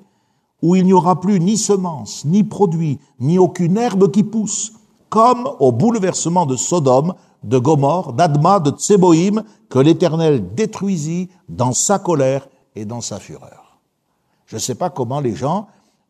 où 0.62 0.76
il 0.76 0.86
n'y 0.86 0.94
aura 0.94 1.20
plus 1.20 1.40
ni 1.40 1.58
semence, 1.58 2.26
ni 2.26 2.44
produit, 2.44 3.00
ni 3.20 3.38
aucune 3.38 3.78
herbe 3.78 4.10
qui 4.10 4.24
pousse, 4.24 4.74
comme 5.10 5.50
au 5.60 5.72
bouleversement 5.72 6.46
de 6.46 6.56
Sodome 6.56 7.14
de 7.46 7.58
Gomorre, 7.58 8.14
d'Adma, 8.14 8.60
de 8.60 8.72
Tseboïm, 8.72 9.44
que 9.70 9.80
l'Éternel 9.80 10.54
détruisit 10.56 11.30
dans 11.48 11.74
sa 11.74 12.00
colère 12.00 12.48
et 12.76 12.86
dans 12.86 13.02
sa 13.02 13.20
fureur. 13.20 13.80
Je 14.48 14.56
ne 14.56 14.60
sais 14.60 14.76
pas 14.76 14.90
comment 14.90 15.20
les 15.20 15.36
gens 15.36 15.68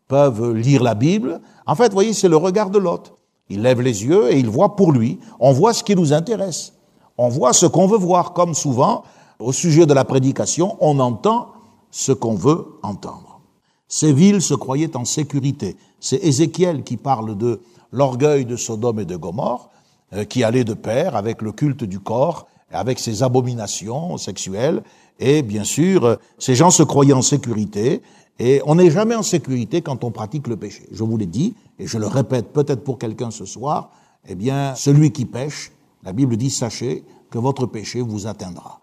peuvent 0.08 0.54
lire 0.54 0.84
la 0.84 0.96
Bible. 0.96 1.42
En 1.66 1.76
fait, 1.76 1.90
vous 1.90 1.94
voyez, 1.94 2.14
c'est 2.14 2.30
le 2.30 2.38
regard 2.38 2.70
de 2.70 2.80
l'autre. 2.80 3.14
Il 3.50 3.62
lève 3.62 3.82
les 3.82 4.04
yeux 4.04 4.32
et 4.32 4.40
il 4.40 4.50
voit 4.50 4.76
pour 4.76 4.92
lui. 4.92 5.20
On 5.40 5.52
voit 5.52 5.74
ce 5.74 5.84
qui 5.84 5.96
nous 5.96 6.14
intéresse. 6.14 6.74
On 7.18 7.30
voit 7.30 7.54
ce 7.54 7.66
qu'on 7.66 7.88
veut 7.88 7.98
voir. 7.98 8.34
Comme 8.34 8.54
souvent, 8.54 9.04
au 9.40 9.52
sujet 9.52 9.86
de 9.86 9.94
la 9.94 10.06
prédication, 10.06 10.78
on 10.80 11.00
entend 11.00 11.50
ce 11.92 12.12
qu'on 12.12 12.36
veut 12.36 12.66
entendre. 12.82 13.42
Ces 13.88 14.14
villes 14.14 14.42
se 14.42 14.54
croyaient 14.54 14.98
en 14.98 15.06
sécurité. 15.06 15.78
C'est 16.00 16.18
Ézéchiel 16.18 16.84
qui 16.84 16.98
parle 16.98 17.38
de 17.38 17.62
l'orgueil 17.92 18.46
de 18.46 18.56
Sodome 18.56 19.00
et 19.02 19.06
de 19.06 19.16
Gomorre. 19.16 19.70
Euh, 20.16 20.24
qui 20.24 20.43
allait 20.43 20.63
de 20.63 20.74
pair 20.74 21.16
avec 21.16 21.41
le 21.41 21.51
culte 21.51 21.84
du 21.84 21.99
corps, 21.99 22.47
avec 22.72 22.99
ses 22.99 23.22
abominations 23.22 24.18
sexuelles, 24.18 24.82
et 25.20 25.41
bien 25.41 25.63
sûr, 25.66 26.05
euh, 26.05 26.16
ces 26.38 26.55
gens 26.55 26.70
se 26.70 26.84
croyaient 26.84 27.13
en 27.13 27.22
sécurité, 27.22 28.01
et 28.39 28.61
on 28.66 28.76
n'est 28.76 28.91
jamais 28.91 29.16
en 29.16 29.24
sécurité 29.24 29.82
quand 29.82 30.03
on 30.05 30.11
pratique 30.11 30.47
le 30.47 30.55
péché. 30.55 30.88
Je 30.91 31.03
vous 31.03 31.18
l'ai 31.18 31.26
dit, 31.26 31.55
et 31.80 31.88
je 31.88 31.97
le 31.97 32.07
répète 32.07 32.53
peut-être 32.53 32.84
pour 32.84 32.97
quelqu'un 32.97 33.30
ce 33.30 33.45
soir, 33.45 33.89
eh 34.28 34.36
bien, 34.36 34.74
celui 34.76 35.11
qui 35.11 35.26
pêche, 35.26 35.72
la 36.03 36.13
Bible 36.13 36.38
dit, 36.38 36.49
sachez 36.49 37.03
que 37.30 37.38
votre 37.38 37.66
péché 37.66 37.99
vous 37.99 38.26
atteindra. 38.26 38.80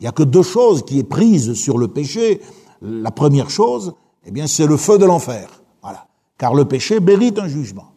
Il 0.00 0.04
n'y 0.04 0.08
a 0.08 0.12
que 0.12 0.24
deux 0.24 0.42
choses 0.42 0.84
qui 0.84 0.98
est 0.98 1.04
prise 1.04 1.52
sur 1.54 1.78
le 1.78 1.88
péché. 1.88 2.40
La 2.80 3.12
première 3.12 3.50
chose, 3.50 3.94
eh 4.24 4.32
bien, 4.32 4.48
c'est 4.48 4.66
le 4.66 4.76
feu 4.76 4.98
de 4.98 5.04
l'enfer. 5.04 5.62
Voilà. 5.80 6.06
Car 6.38 6.54
le 6.54 6.64
péché 6.64 6.98
mérite 6.98 7.38
un 7.38 7.46
jugement. 7.46 7.92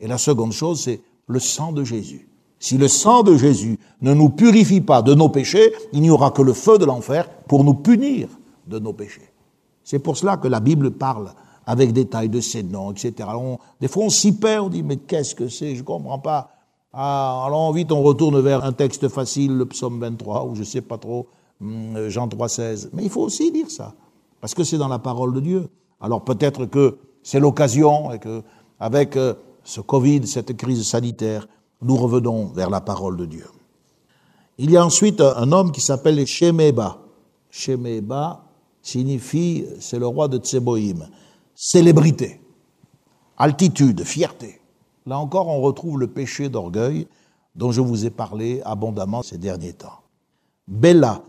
Et 0.00 0.06
la 0.06 0.18
seconde 0.18 0.52
chose, 0.52 0.80
c'est 0.80 1.02
le 1.32 1.40
sang 1.40 1.72
de 1.72 1.82
Jésus. 1.82 2.28
Si 2.58 2.78
le 2.78 2.86
sang 2.86 3.24
de 3.24 3.36
Jésus 3.36 3.78
ne 4.02 4.14
nous 4.14 4.28
purifie 4.28 4.80
pas 4.80 5.02
de 5.02 5.14
nos 5.14 5.28
péchés, 5.28 5.72
il 5.92 6.00
n'y 6.00 6.10
aura 6.10 6.30
que 6.30 6.42
le 6.42 6.52
feu 6.52 6.78
de 6.78 6.84
l'enfer 6.84 7.28
pour 7.48 7.64
nous 7.64 7.74
punir 7.74 8.28
de 8.68 8.78
nos 8.78 8.92
péchés. 8.92 9.32
C'est 9.82 9.98
pour 9.98 10.16
cela 10.16 10.36
que 10.36 10.46
la 10.46 10.60
Bible 10.60 10.92
parle 10.92 11.32
avec 11.66 11.92
détail 11.92 12.28
de 12.28 12.40
ces 12.40 12.62
noms, 12.62 12.92
etc. 12.92 13.28
des 13.80 13.88
fois, 13.88 14.04
on 14.04 14.10
s'y 14.10 14.36
perd, 14.36 14.66
on 14.66 14.68
dit, 14.68 14.82
mais 14.82 14.96
qu'est-ce 14.96 15.34
que 15.34 15.48
c'est? 15.48 15.74
Je 15.74 15.80
ne 15.80 15.86
comprends 15.86 16.18
pas. 16.18 16.50
Ah, 16.92 17.44
alors 17.46 17.72
vite, 17.72 17.90
on 17.90 18.02
retourne 18.02 18.40
vers 18.40 18.64
un 18.64 18.72
texte 18.72 19.08
facile, 19.08 19.56
le 19.56 19.66
psaume 19.66 19.98
23, 19.98 20.44
ou 20.44 20.54
je 20.54 20.60
ne 20.60 20.64
sais 20.64 20.82
pas 20.82 20.98
trop, 20.98 21.28
hum, 21.60 22.08
Jean 22.08 22.28
3, 22.28 22.48
16. 22.48 22.90
Mais 22.92 23.04
il 23.04 23.10
faut 23.10 23.22
aussi 23.22 23.50
dire 23.50 23.70
ça, 23.70 23.94
parce 24.40 24.54
que 24.54 24.62
c'est 24.62 24.78
dans 24.78 24.88
la 24.88 24.98
parole 24.98 25.32
de 25.32 25.40
Dieu. 25.40 25.68
Alors 26.00 26.22
peut-être 26.22 26.66
que 26.66 26.98
c'est 27.22 27.40
l'occasion, 27.40 28.12
et 28.12 28.18
que 28.18 28.42
avec 28.78 29.16
euh, 29.16 29.34
ce 29.64 29.80
Covid, 29.80 30.26
cette 30.26 30.56
crise 30.56 30.86
sanitaire, 30.86 31.46
nous 31.80 31.96
revenons 31.96 32.46
vers 32.46 32.70
la 32.70 32.80
parole 32.80 33.16
de 33.16 33.26
Dieu. 33.26 33.46
Il 34.58 34.70
y 34.70 34.76
a 34.76 34.84
ensuite 34.84 35.20
un 35.20 35.50
homme 35.52 35.72
qui 35.72 35.80
s'appelle 35.80 36.24
Shemeba. 36.26 36.98
Shemeba 37.50 38.44
signifie, 38.80 39.64
c'est 39.80 39.98
le 39.98 40.06
roi 40.06 40.28
de 40.28 40.38
Tseboïm, 40.38 41.08
célébrité, 41.54 42.40
altitude, 43.36 44.04
fierté. 44.04 44.60
Là 45.06 45.18
encore, 45.18 45.48
on 45.48 45.60
retrouve 45.60 45.98
le 45.98 46.06
péché 46.06 46.48
d'orgueil 46.48 47.08
dont 47.54 47.72
je 47.72 47.80
vous 47.80 48.06
ai 48.06 48.10
parlé 48.10 48.62
abondamment 48.64 49.22
ces 49.22 49.38
derniers 49.38 49.74
temps. 49.74 50.00
Bella. 50.68 51.22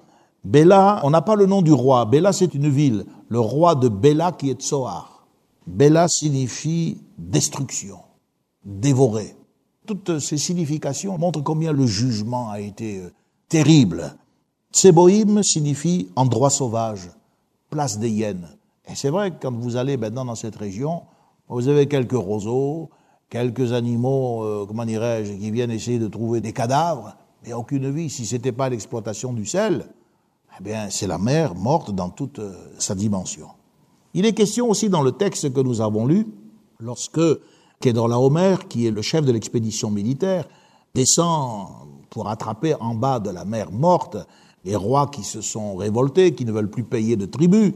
Bella, 0.44 1.00
on 1.04 1.10
n'a 1.10 1.22
pas 1.22 1.36
le 1.36 1.46
nom 1.46 1.62
du 1.62 1.72
roi. 1.72 2.06
Bella, 2.06 2.34
c'est 2.34 2.54
une 2.54 2.70
ville. 2.70 3.06
Le 3.30 3.40
roi 3.40 3.76
de 3.76 3.88
Bella 3.88 4.32
qui 4.32 4.50
est 4.50 4.62
Tsoar. 4.62 5.26
Bella 5.66 6.08
signifie 6.08 7.02
destruction 7.18 7.98
dévoré. 8.66 9.36
Toutes 9.86 10.20
ces 10.20 10.38
significations 10.38 11.18
montrent 11.18 11.42
combien 11.42 11.74
le 11.74 11.86
jugement 11.86 12.50
a 12.50 12.60
été 12.60 13.00
euh, 13.00 13.12
terrible. 13.50 14.16
Tseboïm 14.72 15.44
signifie 15.44 16.10
endroit 16.16 16.50
sauvage, 16.50 17.12
place 17.70 18.00
des 18.00 18.10
hyènes. 18.10 18.48
Et 18.88 18.96
c'est 18.96 19.10
vrai 19.10 19.32
que 19.32 19.36
quand 19.42 19.54
vous 19.54 19.76
allez 19.76 19.98
maintenant 19.98 20.26
dans 20.26 20.36
cette 20.36 20.56
région, 20.56 21.04
vous 21.48 21.68
avez 21.68 21.88
quelques 21.88 22.14
roseaux, 22.14 22.90
quelques 23.30 23.74
animaux, 23.74 24.44
euh, 24.44 24.66
comment 24.68 24.86
dirais-je, 24.86 25.34
qui 25.34 25.52
viennent 25.52 25.72
essayer 25.72 26.00
de 26.00 26.08
trouver 26.08 26.42
des 26.42 26.54
cadavres, 26.54 27.16
mais 27.46 27.54
aucune 27.54 27.90
vie. 27.92 28.10
Si 28.10 28.26
ce 28.26 28.36
n'était 28.36 28.52
pas 28.52 28.70
l'exploitation 28.70 29.34
du 29.34 29.46
sel, 29.46 29.86
eh 30.60 30.64
bien, 30.64 30.90
c'est 30.90 31.08
la 31.08 31.18
mer 31.18 31.56
morte 31.56 31.92
dans 31.92 32.10
toute 32.10 32.40
euh, 32.40 32.54
sa 32.78 32.96
dimension. 32.96 33.48
Il 34.14 34.26
est 34.26 34.34
question 34.34 34.70
aussi 34.70 34.90
dans 34.90 35.02
le 35.02 35.12
texte 35.12 35.52
que 35.52 35.60
nous 35.60 35.82
avons 35.82 36.06
lu, 36.06 36.28
lorsque 36.80 37.22
Homer, 37.92 38.56
qui 38.70 38.88
est 38.88 38.92
le 38.92 39.02
chef 39.02 39.26
de 39.26 39.32
l'expédition 39.32 39.92
militaire, 39.92 40.48
descend 40.94 41.68
pour 42.10 42.30
attraper 42.30 42.76
en 42.80 42.94
bas 42.94 43.20
de 43.20 43.30
la 43.30 43.46
mer 43.46 43.72
morte 43.72 44.18
les 44.66 44.76
rois 44.76 45.08
qui 45.08 45.24
se 45.24 45.42
sont 45.42 45.76
révoltés, 45.76 46.34
qui 46.34 46.46
ne 46.46 46.52
veulent 46.52 46.70
plus 46.70 46.84
payer 46.84 47.16
de 47.16 47.26
tribut. 47.26 47.76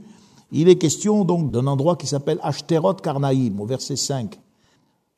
Il 0.52 0.70
est 0.70 0.78
question 0.78 1.26
donc 1.26 1.52
d'un 1.52 1.68
endroit 1.68 1.96
qui 1.96 2.08
s'appelle 2.08 2.40
Ashterot 2.42 2.94
Karnaïm, 2.94 3.60
au 3.60 3.66
verset 3.66 3.98
5. 3.98 4.40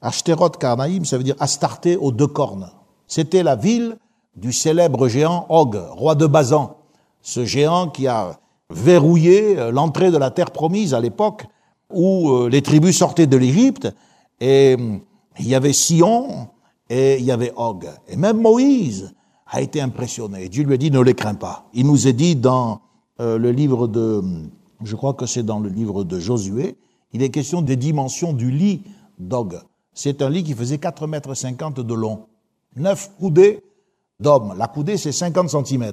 Ashterot 0.01 0.49
Karnaïm, 0.49 1.05
ça 1.05 1.17
veut 1.17 1.23
dire 1.23 1.35
Astarté 1.39 1.97
aux 1.97 2.11
deux 2.11 2.27
cornes. 2.27 2.71
C'était 3.05 3.43
la 3.43 3.55
ville 3.55 3.97
du 4.35 4.51
célèbre 4.51 5.07
géant 5.07 5.45
Og, 5.49 5.75
roi 5.91 6.15
de 6.15 6.25
Bazan. 6.25 6.77
Ce 7.21 7.45
géant 7.45 7.89
qui 7.89 8.07
a 8.07 8.39
verrouillé 8.69 9.71
l'entrée 9.71 10.11
de 10.11 10.17
la 10.17 10.31
terre 10.31 10.51
promise 10.51 10.93
à 10.93 10.99
l'époque 10.99 11.45
où 11.91 12.31
euh, 12.31 12.49
les 12.49 12.61
tribus 12.61 12.97
sortaient 12.97 13.27
de 13.27 13.37
l'Égypte 13.37 13.93
et 14.39 14.75
il 15.39 15.47
y 15.47 15.55
avait 15.55 15.73
Sion 15.73 16.49
et 16.89 17.17
il 17.17 17.25
y 17.25 17.31
avait 17.31 17.53
Og. 17.55 17.87
Et 18.07 18.15
même 18.15 18.41
Moïse 18.41 19.13
a 19.47 19.61
été 19.61 19.81
impressionné. 19.81 20.49
Dieu 20.49 20.63
lui 20.63 20.73
a 20.75 20.77
dit, 20.77 20.91
ne 20.91 20.99
les 20.99 21.15
crains 21.15 21.35
pas. 21.35 21.69
Il 21.73 21.87
nous 21.87 22.07
est 22.07 22.13
dit 22.13 22.35
dans 22.35 22.81
euh, 23.19 23.37
le 23.37 23.51
livre 23.51 23.87
de, 23.87 24.21
je 24.83 24.95
crois 24.95 25.13
que 25.13 25.25
c'est 25.25 25.43
dans 25.43 25.59
le 25.59 25.69
livre 25.69 26.03
de 26.03 26.19
Josué, 26.19 26.77
il 27.11 27.23
est 27.23 27.29
question 27.29 27.61
des 27.61 27.75
dimensions 27.75 28.33
du 28.33 28.51
lit 28.51 28.83
d'Og. 29.17 29.59
C'est 29.93 30.21
un 30.21 30.29
lit 30.29 30.43
qui 30.43 30.53
faisait 30.53 30.77
4 30.77 31.07
mètres 31.07 31.33
50 31.33 31.79
de 31.79 31.93
long. 31.93 32.27
9 32.75 33.11
coudées 33.19 33.63
d'homme. 34.19 34.53
La 34.57 34.67
coudée, 34.67 34.97
c'est 34.97 35.11
50 35.11 35.49
cm. 35.65 35.91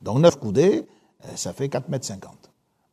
Donc 0.00 0.18
9 0.18 0.38
coudées, 0.38 0.86
euh, 1.24 1.28
ça 1.36 1.52
fait 1.52 1.68
4 1.68 1.88
mètres 1.88 2.04
50. 2.04 2.32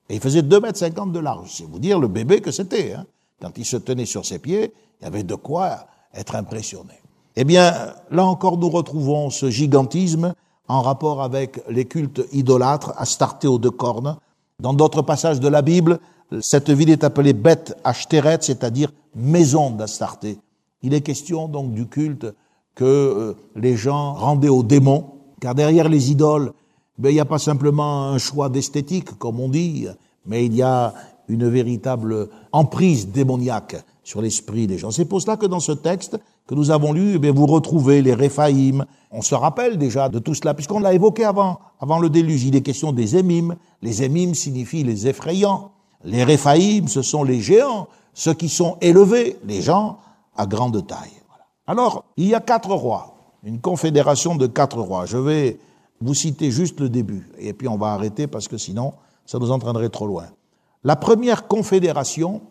Et 0.09 0.15
il 0.15 0.21
faisait 0.21 0.41
2 0.41 0.59
mètres 0.61 0.79
50 0.79 1.11
de 1.11 1.19
large. 1.19 1.51
C'est 1.53 1.65
vous 1.65 1.79
dire 1.79 1.99
le 1.99 2.07
bébé 2.07 2.41
que 2.41 2.51
c'était. 2.51 2.93
Hein. 2.93 3.05
Quand 3.41 3.57
il 3.57 3.65
se 3.65 3.77
tenait 3.77 4.05
sur 4.05 4.25
ses 4.25 4.39
pieds, 4.39 4.73
il 4.99 5.03
y 5.05 5.07
avait 5.07 5.23
de 5.23 5.35
quoi 5.35 5.87
être 6.13 6.35
impressionné. 6.35 6.93
Eh 7.35 7.43
bien, 7.43 7.73
là 8.11 8.25
encore, 8.25 8.57
nous 8.57 8.69
retrouvons 8.69 9.29
ce 9.29 9.49
gigantisme 9.49 10.33
en 10.67 10.81
rapport 10.81 11.21
avec 11.21 11.61
les 11.69 11.85
cultes 11.85 12.21
idolâtres, 12.31 12.93
Astarté 12.97 13.47
aux 13.47 13.57
deux 13.57 13.71
cornes. 13.71 14.17
Dans 14.59 14.73
d'autres 14.73 15.01
passages 15.01 15.39
de 15.39 15.47
la 15.47 15.61
Bible, 15.61 15.99
cette 16.39 16.69
ville 16.69 16.89
est 16.89 17.03
appelée 17.03 17.33
Beth 17.33 17.75
Ashteret, 17.83 18.37
c'est-à-dire 18.41 18.91
maison 19.15 19.71
d'Astarté. 19.71 20.37
Il 20.83 20.93
est 20.93 21.01
question 21.01 21.47
donc 21.47 21.73
du 21.73 21.87
culte 21.87 22.27
que 22.75 22.85
euh, 22.85 23.33
les 23.55 23.75
gens 23.75 24.13
rendaient 24.13 24.49
aux 24.49 24.63
démons, 24.63 25.11
car 25.39 25.55
derrière 25.55 25.89
les 25.89 26.11
idoles, 26.11 26.53
ben, 26.97 27.09
il 27.09 27.15
n'y 27.15 27.19
a 27.19 27.25
pas 27.25 27.39
simplement 27.39 28.09
un 28.09 28.17
choix 28.17 28.49
d'esthétique, 28.49 29.17
comme 29.17 29.39
on 29.39 29.49
dit, 29.49 29.87
mais 30.25 30.45
il 30.45 30.55
y 30.55 30.61
a 30.61 30.93
une 31.27 31.47
véritable 31.47 32.29
emprise 32.51 33.09
démoniaque 33.09 33.77
sur 34.03 34.21
l'esprit 34.21 34.67
des 34.67 34.77
gens. 34.77 34.91
C'est 34.91 35.05
pour 35.05 35.21
cela 35.21 35.37
que 35.37 35.45
dans 35.45 35.59
ce 35.59 35.71
texte 35.71 36.19
que 36.47 36.55
nous 36.55 36.71
avons 36.71 36.91
lu, 36.91 37.19
eh 37.21 37.29
vous 37.29 37.45
retrouvez 37.45 38.01
les 38.01 38.13
Réphaïm. 38.13 38.85
On 39.11 39.21
se 39.21 39.35
rappelle 39.35 39.77
déjà 39.77 40.09
de 40.09 40.19
tout 40.19 40.33
cela, 40.33 40.53
puisqu'on 40.53 40.79
l'a 40.79 40.93
évoqué 40.93 41.23
avant, 41.23 41.59
avant 41.79 41.99
le 41.99 42.09
déluge. 42.09 42.43
Il 42.45 42.55
est 42.55 42.61
question 42.61 42.91
des 42.91 43.15
Émim. 43.15 43.55
Les 43.81 44.03
Émim 44.03 44.33
signifient 44.33 44.83
les 44.83 45.07
effrayants. 45.07 45.71
Les 46.03 46.23
Réphaïm, 46.23 46.87
ce 46.87 47.01
sont 47.01 47.23
les 47.23 47.41
géants, 47.41 47.87
ceux 48.13 48.33
qui 48.33 48.49
sont 48.49 48.77
élevés, 48.81 49.37
les 49.45 49.61
gens 49.61 49.99
à 50.35 50.45
grande 50.45 50.85
taille. 50.87 51.21
Alors, 51.67 52.05
il 52.17 52.27
y 52.27 52.33
a 52.33 52.39
quatre 52.39 52.73
rois, 52.73 53.15
une 53.43 53.61
confédération 53.61 54.35
de 54.35 54.47
quatre 54.47 54.81
rois. 54.81 55.05
Je 55.05 55.17
vais 55.17 55.59
vous 56.01 56.15
citer 56.15 56.49
juste 56.49 56.79
le 56.79 56.89
début, 56.89 57.29
et 57.37 57.53
puis 57.53 57.67
on 57.67 57.77
va 57.77 57.93
arrêter 57.93 58.25
parce 58.25 58.47
que 58.47 58.57
sinon, 58.57 58.93
ça 59.25 59.37
nous 59.37 59.51
entraînerait 59.51 59.89
trop 59.89 60.07
loin. 60.07 60.25
La 60.83 60.95
première 60.95 61.47
confédération 61.47 62.41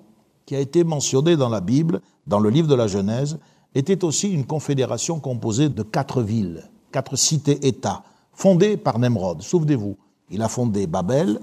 qui 0.47 0.55
a 0.55 0.61
été 0.61 0.85
mentionnée 0.85 1.37
dans 1.37 1.49
la 1.49 1.61
Bible, 1.61 2.01
dans 2.27 2.39
le 2.39 2.51
livre 2.51 2.69
de 2.69 2.75
la 2.75 2.87
Genèse, 2.87 3.39
était 3.75 4.05
aussi 4.05 4.31
une 4.31 4.47
confédération 4.47 5.19
composée 5.19 5.69
de 5.69 5.83
quatre 5.83 6.23
villes, 6.23 6.63
quatre 6.93 7.17
cités-États, 7.17 8.03
fondées 8.33 8.77
par 8.77 8.99
Nemrod. 8.99 9.43
Souvenez-vous, 9.43 9.97
il 10.31 10.43
a 10.43 10.49
fondé 10.49 10.87
Babel, 10.87 11.41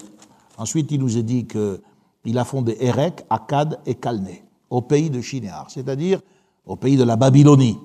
ensuite 0.58 0.92
il 0.92 1.00
nous 1.00 1.18
est 1.18 1.24
dit 1.24 1.46
qu'il 1.46 2.38
a 2.38 2.46
fondé 2.46 2.78
Érec, 2.80 3.26
Akkad 3.30 3.80
et 3.86 3.96
Calné, 3.96 4.44
au 4.70 4.82
pays 4.82 5.10
de 5.10 5.22
Shinéar, 5.22 5.70
c'est-à-dire 5.70 6.22
au 6.66 6.76
pays 6.76 6.98
de 6.98 7.04
la 7.04 7.16
Babylonie. 7.16 7.78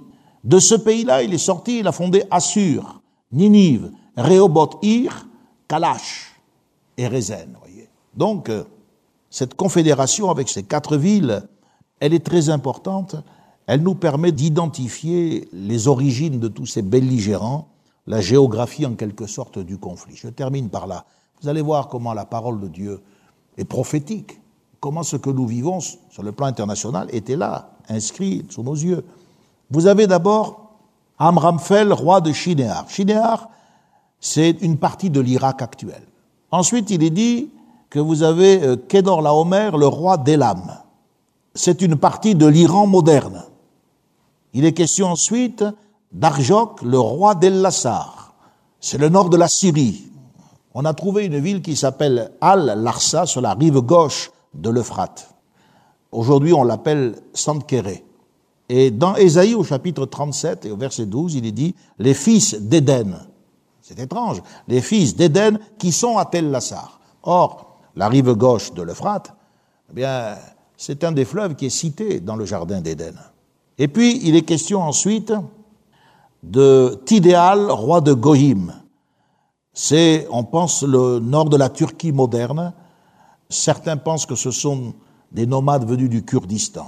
De 0.45 0.59
ce 0.59 0.75
pays-là, 0.75 1.23
il 1.23 1.35
est 1.35 1.39
sorti, 1.39 1.81
il 1.81 1.87
a 1.87 1.93
fondé 1.93 2.25
Assur, 2.31 3.01
Ninive, 3.33 3.91
Rehoboth-Ir, 4.17 5.27
Kalash 5.69 6.41
et 6.97 7.07
Rezen. 7.09 7.57
Voyez. 7.61 7.89
Euh, 8.21 8.65
cette 9.33 9.55
confédération 9.55 10.31
avec 10.31 10.51
ces 10.51 10.63
quatre 10.63 10.99
villes, 10.99 11.43
elle 12.01 12.13
est 12.13 12.25
très 12.25 12.51
importante. 12.51 13.17
Elle 13.67 13.83
nous 13.83 13.95
permet 13.95 14.31
d'identifier 14.31 15.49
les 15.55 15.89
origines 15.89 16.39
de 16.39 16.49
tous 16.49 16.67
ces 16.67 16.83
belligérants, 16.83 17.69
la 18.07 18.21
géographie 18.21 18.85
en 18.85 18.93
quelque 18.93 19.27
sorte 19.27 19.59
du 19.59 19.79
conflit. 19.79 20.17
Je 20.17 20.29
termine 20.29 20.69
par 20.69 20.87
là. 20.87 21.07
Vous 21.41 21.49
allez 21.49 21.63
voir 21.63 21.89
comment 21.89 22.13
la 22.13 22.27
parole 22.27 22.61
de 22.61 22.69
Dieu 22.69 23.01
est 23.57 23.65
prophétique, 23.65 24.39
comment 24.81 25.03
ce 25.03 25.17
que 25.17 25.31
nous 25.31 25.47
vivons 25.47 25.81
sur 25.81 26.23
le 26.23 26.33
plan 26.33 26.47
international 26.47 27.09
était 27.11 27.37
là, 27.37 27.71
inscrit 27.89 28.45
sous 28.51 28.63
nos 28.63 28.75
yeux. 28.75 29.03
Vous 29.71 29.87
avez 29.87 30.07
d'abord 30.07 30.75
Amramphel, 31.19 31.95
roi 31.95 32.21
de 32.21 32.33
Shinéar. 32.33 32.91
Shinéar, 32.91 33.49
c'est 34.21 34.61
une 34.61 34.77
partie 34.77 35.09
de 35.09 35.21
l'Irak 35.21 35.63
actuel. 35.63 36.03
Ensuite, 36.51 36.91
il 36.91 37.03
est 37.03 37.11
dit 37.11 37.49
que 37.93 37.99
vous 37.99 38.23
avez 38.23 38.63
euh, 38.63 38.77
Kedor 38.77 39.21
Laomer, 39.21 39.77
le 39.77 39.87
roi 39.87 40.17
d'Elam. 40.17 40.79
C'est 41.55 41.83
une 41.83 41.97
partie 41.97 42.35
de 42.35 42.47
l'Iran 42.47 42.87
moderne. 42.87 43.45
Il 44.55 44.65
est 44.65 44.73
question 44.73 45.09
ensuite 45.09 45.63
d'Arjok, 46.11 46.81
le 46.81 46.99
roi 46.99 47.35
d'El-Lassar. 47.35 48.33
C'est 48.81 48.97
le 48.97 49.11
nord 49.11 49.29
de 49.29 49.37
la 49.37 49.47
Syrie. 49.47 50.11
On 50.73 50.87
a 50.87 50.95
trouvé 50.95 51.27
une 51.27 51.39
ville 51.39 51.61
qui 51.61 51.77
s'appelle 51.77 52.33
Al-Larsa 52.41 53.27
sur 53.27 53.43
la 53.43 53.53
rive 53.53 53.81
gauche 53.81 54.31
de 54.55 54.71
l'Euphrate. 54.71 55.29
Aujourd'hui, 56.13 56.55
on 56.55 56.65
l'appelle 56.65 57.17
Sankéré. 57.35 58.07
Et 58.71 58.91
dans 58.91 59.17
Ésaïe, 59.17 59.55
au 59.55 59.65
chapitre 59.65 60.07
37 60.07 60.65
et 60.65 60.71
au 60.71 60.79
verset 60.79 61.05
12, 61.05 61.35
il 61.35 61.45
est 61.45 61.53
dit 61.53 61.75
les 61.99 62.15
fils 62.15 62.55
d'Éden. 62.55 63.19
C'est 63.83 63.99
étrange. 63.99 64.43
Les 64.67 64.81
fils 64.81 65.15
d'Éden 65.15 65.59
qui 65.79 65.93
sont 65.93 66.17
à 66.17 66.25
Tel-Lassar. 66.25 66.99
Or, 67.23 67.72
la 67.97 68.09
rive 68.09 68.33
gauche 68.35 68.73
de 68.73 68.83
l'Euphrate, 68.83 69.35
eh 69.91 69.95
bien, 69.95 70.37
c'est 70.77 71.05
un 71.05 71.13
des 71.13 71.25
fleuves 71.25 71.55
qui 71.55 71.67
est 71.67 71.71
cité 71.71 72.21
dans 72.21 72.37
le 72.37 72.45
jardin 72.45 72.81
d'Éden. 72.81 73.15
Et 73.79 73.89
puis, 73.89 74.21
il 74.25 74.37
est 74.37 74.43
question 74.43 74.83
ensuite 74.83 75.33
de 76.43 77.01
Tidéal, 77.07 77.71
roi 77.71 78.01
de 78.01 78.13
Goïm. 78.13 78.75
C'est, 79.73 80.27
on 80.31 80.45
pense, 80.45 80.83
le 80.83 81.19
nord 81.19 81.49
de 81.49 81.57
la 81.57 81.69
Turquie 81.69 82.13
moderne. 82.13 82.73
Certains 83.49 83.97
pensent 83.97 84.27
que 84.27 84.35
ce 84.35 84.51
sont 84.51 84.95
des 85.31 85.47
nomades 85.47 85.89
venus 85.89 86.11
du 86.11 86.25
Kurdistan. 86.25 86.87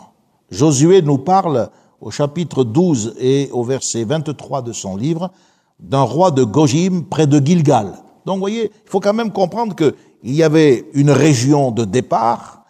Josué 0.51 1.03
nous 1.03 1.19
parle 1.19 1.71
au 2.01 2.11
chapitre 2.11 2.65
12 2.65 3.15
et 3.19 3.49
au 3.53 3.63
verset 3.63 4.05
23 4.05 4.63
de 4.63 4.73
son 4.73 4.97
livre 4.97 5.31
d'un 5.81 6.03
roi 6.03 6.31
de 6.31 6.45
Gojim 6.45 7.03
près 7.09 7.27
de 7.27 7.45
Gilgal. 7.45 7.95
Donc, 8.27 8.37
vous 8.37 8.41
voyez, 8.41 8.71
il 8.73 8.91
faut 8.91 9.01
quand 9.01 9.15
même 9.15 9.33
comprendre 9.33 9.75
que 9.75 9.95
il 10.25 10.35
y 10.35 10.43
avait 10.43 10.87
une 10.95 11.11
région 11.11 11.71
de 11.71 11.85
départ, 11.85 12.65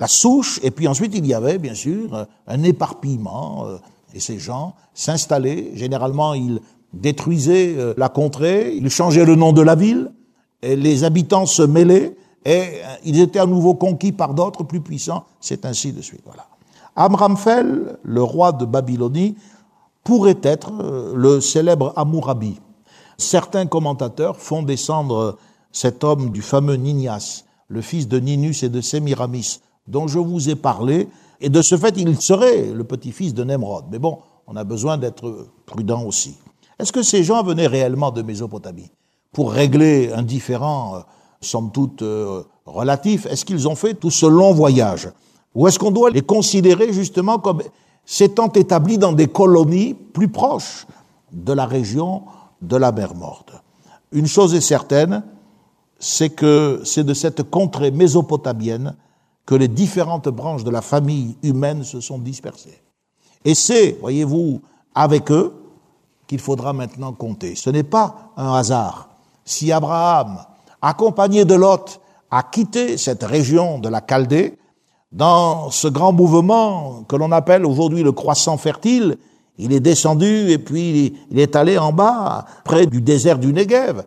la 0.00 0.08
souche, 0.08 0.60
et 0.64 0.72
puis 0.72 0.88
ensuite 0.88 1.14
il 1.14 1.24
y 1.26 1.32
avait 1.32 1.58
bien 1.58 1.74
sûr 1.74 2.26
un 2.46 2.62
éparpillement, 2.64 3.66
euh, 3.66 3.78
et 4.14 4.20
ces 4.20 4.38
gens 4.38 4.74
s'installaient, 4.94 5.70
généralement 5.74 6.34
ils 6.34 6.60
détruisaient 6.92 7.74
euh, 7.76 7.94
la 7.96 8.08
contrée, 8.08 8.74
ils 8.74 8.90
changeaient 8.90 9.24
le 9.24 9.36
nom 9.36 9.52
de 9.52 9.62
la 9.62 9.76
ville, 9.76 10.12
et 10.60 10.74
les 10.74 11.04
habitants 11.04 11.46
se 11.46 11.62
mêlaient, 11.62 12.16
et 12.44 12.50
euh, 12.50 12.94
ils 13.04 13.20
étaient 13.20 13.38
à 13.38 13.46
nouveau 13.46 13.74
conquis 13.74 14.12
par 14.12 14.34
d'autres 14.34 14.64
plus 14.64 14.80
puissants, 14.80 15.24
c'est 15.40 15.64
ainsi 15.64 15.92
de 15.92 16.02
suite. 16.02 16.22
Voilà. 16.24 16.46
Amramphel, 16.96 17.96
le 18.02 18.22
roi 18.24 18.50
de 18.50 18.64
Babylonie, 18.64 19.36
pourrait 20.02 20.40
être 20.42 20.72
le 21.14 21.40
célèbre 21.40 21.92
Amourabi. 21.94 22.58
Certains 23.18 23.66
commentateurs 23.66 24.36
font 24.36 24.62
descendre 24.62 25.38
cet 25.72 26.04
homme 26.04 26.30
du 26.30 26.42
fameux 26.42 26.76
Ninias, 26.76 27.44
le 27.68 27.80
fils 27.80 28.08
de 28.08 28.18
Ninus 28.18 28.62
et 28.62 28.68
de 28.68 28.80
Sémiramis, 28.80 29.60
dont 29.86 30.08
je 30.08 30.18
vous 30.18 30.48
ai 30.48 30.54
parlé, 30.54 31.08
et 31.40 31.48
de 31.48 31.62
ce 31.62 31.76
fait, 31.76 31.94
il 31.96 32.20
serait 32.20 32.66
le 32.72 32.84
petit-fils 32.84 33.34
de 33.34 33.44
Nemrod. 33.44 33.84
Mais 33.90 33.98
bon, 33.98 34.18
on 34.46 34.56
a 34.56 34.64
besoin 34.64 34.98
d'être 34.98 35.48
prudent 35.66 36.02
aussi. 36.02 36.36
Est-ce 36.78 36.92
que 36.92 37.02
ces 37.02 37.22
gens 37.24 37.42
venaient 37.42 37.66
réellement 37.66 38.10
de 38.10 38.22
Mésopotamie 38.22 38.90
pour 39.32 39.52
régler 39.52 40.12
un 40.12 40.22
différend, 40.22 40.96
euh, 40.96 41.00
somme 41.40 41.70
toute, 41.70 42.02
euh, 42.02 42.42
relatif? 42.66 43.26
Est-ce 43.26 43.44
qu'ils 43.44 43.68
ont 43.68 43.74
fait 43.74 43.94
tout 43.94 44.10
ce 44.10 44.26
long 44.26 44.52
voyage? 44.52 45.10
Ou 45.54 45.66
est-ce 45.66 45.78
qu'on 45.78 45.90
doit 45.90 46.10
les 46.10 46.22
considérer 46.22 46.92
justement 46.92 47.38
comme 47.38 47.62
s'étant 48.04 48.50
établis 48.52 48.98
dans 48.98 49.12
des 49.12 49.28
colonies 49.28 49.94
plus 49.94 50.28
proches 50.28 50.86
de 51.32 51.52
la 51.52 51.66
région 51.66 52.22
de 52.62 52.76
la 52.76 52.92
mer 52.92 53.14
Morte 53.14 53.52
Une 54.12 54.26
chose 54.26 54.54
est 54.54 54.60
certaine, 54.60 55.22
c'est 55.98 56.30
que 56.30 56.82
c'est 56.84 57.04
de 57.04 57.14
cette 57.14 57.42
contrée 57.42 57.90
mésopotamienne 57.90 58.96
que 59.46 59.54
les 59.54 59.68
différentes 59.68 60.28
branches 60.28 60.64
de 60.64 60.70
la 60.70 60.82
famille 60.82 61.36
humaine 61.42 61.82
se 61.82 62.00
sont 62.00 62.18
dispersées. 62.18 62.82
Et 63.44 63.54
c'est, 63.54 63.96
voyez-vous, 64.00 64.60
avec 64.94 65.30
eux 65.30 65.54
qu'il 66.26 66.38
faudra 66.38 66.72
maintenant 66.72 67.12
compter. 67.12 67.54
Ce 67.54 67.70
n'est 67.70 67.82
pas 67.82 68.32
un 68.36 68.52
hasard. 68.52 69.08
Si 69.44 69.72
Abraham, 69.72 70.38
accompagné 70.82 71.44
de 71.44 71.54
Lot, 71.54 72.00
a 72.30 72.42
quitté 72.42 72.98
cette 72.98 73.22
région 73.22 73.78
de 73.78 73.88
la 73.88 74.02
Chaldée, 74.06 74.58
dans 75.10 75.70
ce 75.70 75.88
grand 75.88 76.12
mouvement 76.12 77.04
que 77.08 77.16
l'on 77.16 77.32
appelle 77.32 77.64
aujourd'hui 77.64 78.02
le 78.02 78.12
croissant 78.12 78.58
fertile, 78.58 79.16
il 79.56 79.72
est 79.72 79.80
descendu 79.80 80.50
et 80.50 80.58
puis 80.58 81.16
il 81.30 81.38
est 81.38 81.56
allé 81.56 81.78
en 81.78 81.92
bas, 81.92 82.44
près 82.64 82.86
du 82.86 83.00
désert 83.00 83.38
du 83.38 83.52
Negev. 83.52 84.04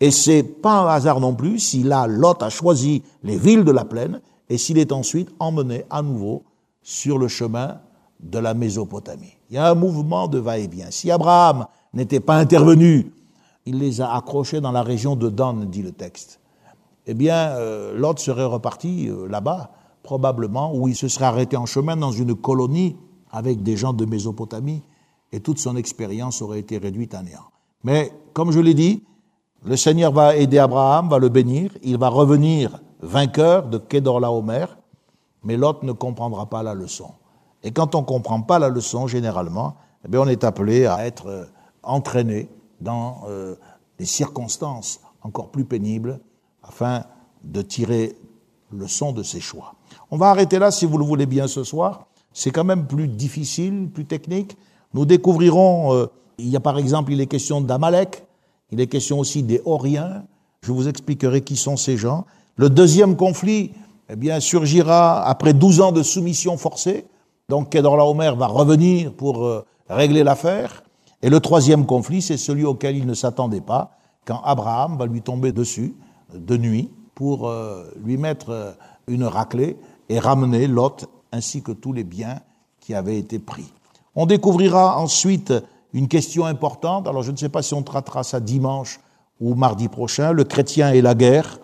Et 0.00 0.10
c'est 0.10 0.42
pas 0.42 0.82
un 0.82 0.88
hasard 0.88 1.20
non 1.20 1.34
plus 1.34 1.58
si 1.58 1.82
là, 1.82 2.06
Lot 2.06 2.42
a 2.42 2.50
choisi 2.50 3.02
les 3.22 3.38
villes 3.38 3.64
de 3.64 3.72
la 3.72 3.84
plaine 3.84 4.20
et 4.48 4.58
s'il 4.58 4.78
est 4.78 4.92
ensuite 4.92 5.30
emmené 5.38 5.84
à 5.90 6.02
nouveau 6.02 6.44
sur 6.82 7.18
le 7.18 7.28
chemin 7.28 7.78
de 8.20 8.38
la 8.38 8.54
Mésopotamie. 8.54 9.36
Il 9.50 9.56
y 9.56 9.58
a 9.58 9.70
un 9.70 9.74
mouvement 9.74 10.28
de 10.28 10.38
va-et-vient. 10.38 10.90
Si 10.90 11.10
Abraham 11.10 11.66
n'était 11.94 12.20
pas 12.20 12.36
intervenu, 12.36 13.12
il 13.64 13.78
les 13.78 14.00
a 14.00 14.14
accrochés 14.14 14.60
dans 14.60 14.72
la 14.72 14.82
région 14.82 15.16
de 15.16 15.28
Dan, 15.28 15.64
dit 15.70 15.82
le 15.82 15.92
texte. 15.92 16.40
Eh 17.06 17.14
bien, 17.14 17.50
euh, 17.50 17.96
Lot 17.96 18.18
serait 18.18 18.44
reparti 18.44 19.08
euh, 19.08 19.28
là-bas, 19.28 19.70
probablement, 20.02 20.74
où 20.74 20.88
il 20.88 20.96
se 20.96 21.08
serait 21.08 21.26
arrêté 21.26 21.56
en 21.56 21.66
chemin 21.66 21.96
dans 21.96 22.12
une 22.12 22.34
colonie 22.34 22.96
avec 23.30 23.62
des 23.62 23.76
gens 23.76 23.92
de 23.92 24.04
Mésopotamie, 24.04 24.82
et 25.32 25.40
toute 25.40 25.58
son 25.58 25.76
expérience 25.76 26.42
aurait 26.42 26.60
été 26.60 26.78
réduite 26.78 27.14
à 27.14 27.22
néant. 27.22 27.50
Mais, 27.84 28.12
comme 28.32 28.52
je 28.52 28.60
l'ai 28.60 28.74
dit, 28.74 29.02
le 29.66 29.76
Seigneur 29.76 30.12
va 30.12 30.36
aider 30.36 30.58
Abraham, 30.58 31.08
va 31.08 31.18
le 31.18 31.28
bénir, 31.28 31.72
il 31.82 31.98
va 31.98 32.08
revenir 32.08 32.78
vainqueur 33.00 33.66
de 33.66 33.78
Kedorlaomer, 33.78 34.66
mais 35.42 35.56
Lot 35.56 35.82
ne 35.82 35.90
comprendra 35.90 36.46
pas 36.46 36.62
la 36.62 36.72
leçon. 36.72 37.10
Et 37.64 37.72
quand 37.72 37.96
on 37.96 38.02
ne 38.02 38.06
comprend 38.06 38.42
pas 38.42 38.60
la 38.60 38.68
leçon, 38.68 39.08
généralement, 39.08 39.74
eh 40.04 40.08
bien, 40.08 40.20
on 40.20 40.28
est 40.28 40.44
appelé 40.44 40.86
à 40.86 41.04
être 41.04 41.26
euh, 41.26 41.44
entraîné 41.82 42.48
dans 42.80 43.22
euh, 43.28 43.56
des 43.98 44.04
circonstances 44.04 45.00
encore 45.22 45.50
plus 45.50 45.64
pénibles 45.64 46.20
afin 46.62 47.02
de 47.42 47.60
tirer 47.60 48.16
le 48.70 48.86
son 48.86 49.10
de 49.10 49.24
ses 49.24 49.40
choix. 49.40 49.74
On 50.12 50.16
va 50.16 50.28
arrêter 50.28 50.60
là 50.60 50.70
si 50.70 50.86
vous 50.86 50.96
le 50.96 51.04
voulez 51.04 51.26
bien 51.26 51.48
ce 51.48 51.64
soir. 51.64 52.06
C'est 52.32 52.52
quand 52.52 52.64
même 52.64 52.86
plus 52.86 53.08
difficile, 53.08 53.90
plus 53.92 54.04
technique. 54.04 54.56
Nous 54.94 55.06
découvrirons, 55.06 55.92
euh, 55.92 56.06
il 56.38 56.50
y 56.50 56.56
a 56.56 56.60
par 56.60 56.78
exemple, 56.78 57.12
il 57.12 57.20
est 57.20 57.26
question 57.26 57.60
d'Amalek, 57.60 58.25
il 58.70 58.80
est 58.80 58.86
question 58.86 59.18
aussi 59.18 59.42
des 59.42 59.60
Horiens. 59.64 60.24
Je 60.62 60.72
vous 60.72 60.88
expliquerai 60.88 61.42
qui 61.42 61.56
sont 61.56 61.76
ces 61.76 61.96
gens. 61.96 62.24
Le 62.56 62.70
deuxième 62.70 63.16
conflit, 63.16 63.72
eh 64.08 64.16
bien, 64.16 64.40
surgira 64.40 65.26
après 65.26 65.52
12 65.52 65.80
ans 65.80 65.92
de 65.92 66.02
soumission 66.02 66.56
forcée. 66.56 67.06
Donc, 67.48 67.70
Kedorlaomer 67.70 68.32
va 68.36 68.46
revenir 68.46 69.12
pour 69.12 69.44
euh, 69.44 69.64
régler 69.88 70.24
l'affaire. 70.24 70.82
Et 71.22 71.30
le 71.30 71.40
troisième 71.40 71.86
conflit, 71.86 72.22
c'est 72.22 72.36
celui 72.36 72.64
auquel 72.64 72.96
il 72.96 73.06
ne 73.06 73.14
s'attendait 73.14 73.60
pas, 73.60 73.92
quand 74.24 74.40
Abraham 74.44 74.96
va 74.98 75.06
lui 75.06 75.22
tomber 75.22 75.52
dessus 75.52 75.94
de 76.34 76.56
nuit 76.56 76.90
pour 77.14 77.48
euh, 77.48 77.84
lui 78.04 78.16
mettre 78.16 78.50
euh, 78.50 78.72
une 79.06 79.24
raclée 79.24 79.76
et 80.08 80.18
ramener 80.18 80.66
Lot 80.66 81.06
ainsi 81.32 81.62
que 81.62 81.72
tous 81.72 81.92
les 81.92 82.04
biens 82.04 82.40
qui 82.80 82.94
avaient 82.94 83.18
été 83.18 83.38
pris. 83.38 83.72
On 84.14 84.26
découvrira 84.26 84.98
ensuite 84.98 85.52
une 85.96 86.08
question 86.08 86.44
importante. 86.44 87.08
Alors 87.08 87.22
je 87.22 87.32
ne 87.32 87.36
sais 87.36 87.48
pas 87.48 87.62
si 87.62 87.72
on 87.72 87.82
traitera 87.82 88.22
ça 88.22 88.38
dimanche 88.38 89.00
ou 89.40 89.54
mardi 89.54 89.88
prochain. 89.88 90.32
Le 90.32 90.44
chrétien 90.44 90.92
et 90.92 91.00
la 91.00 91.14
guerre. 91.14 91.58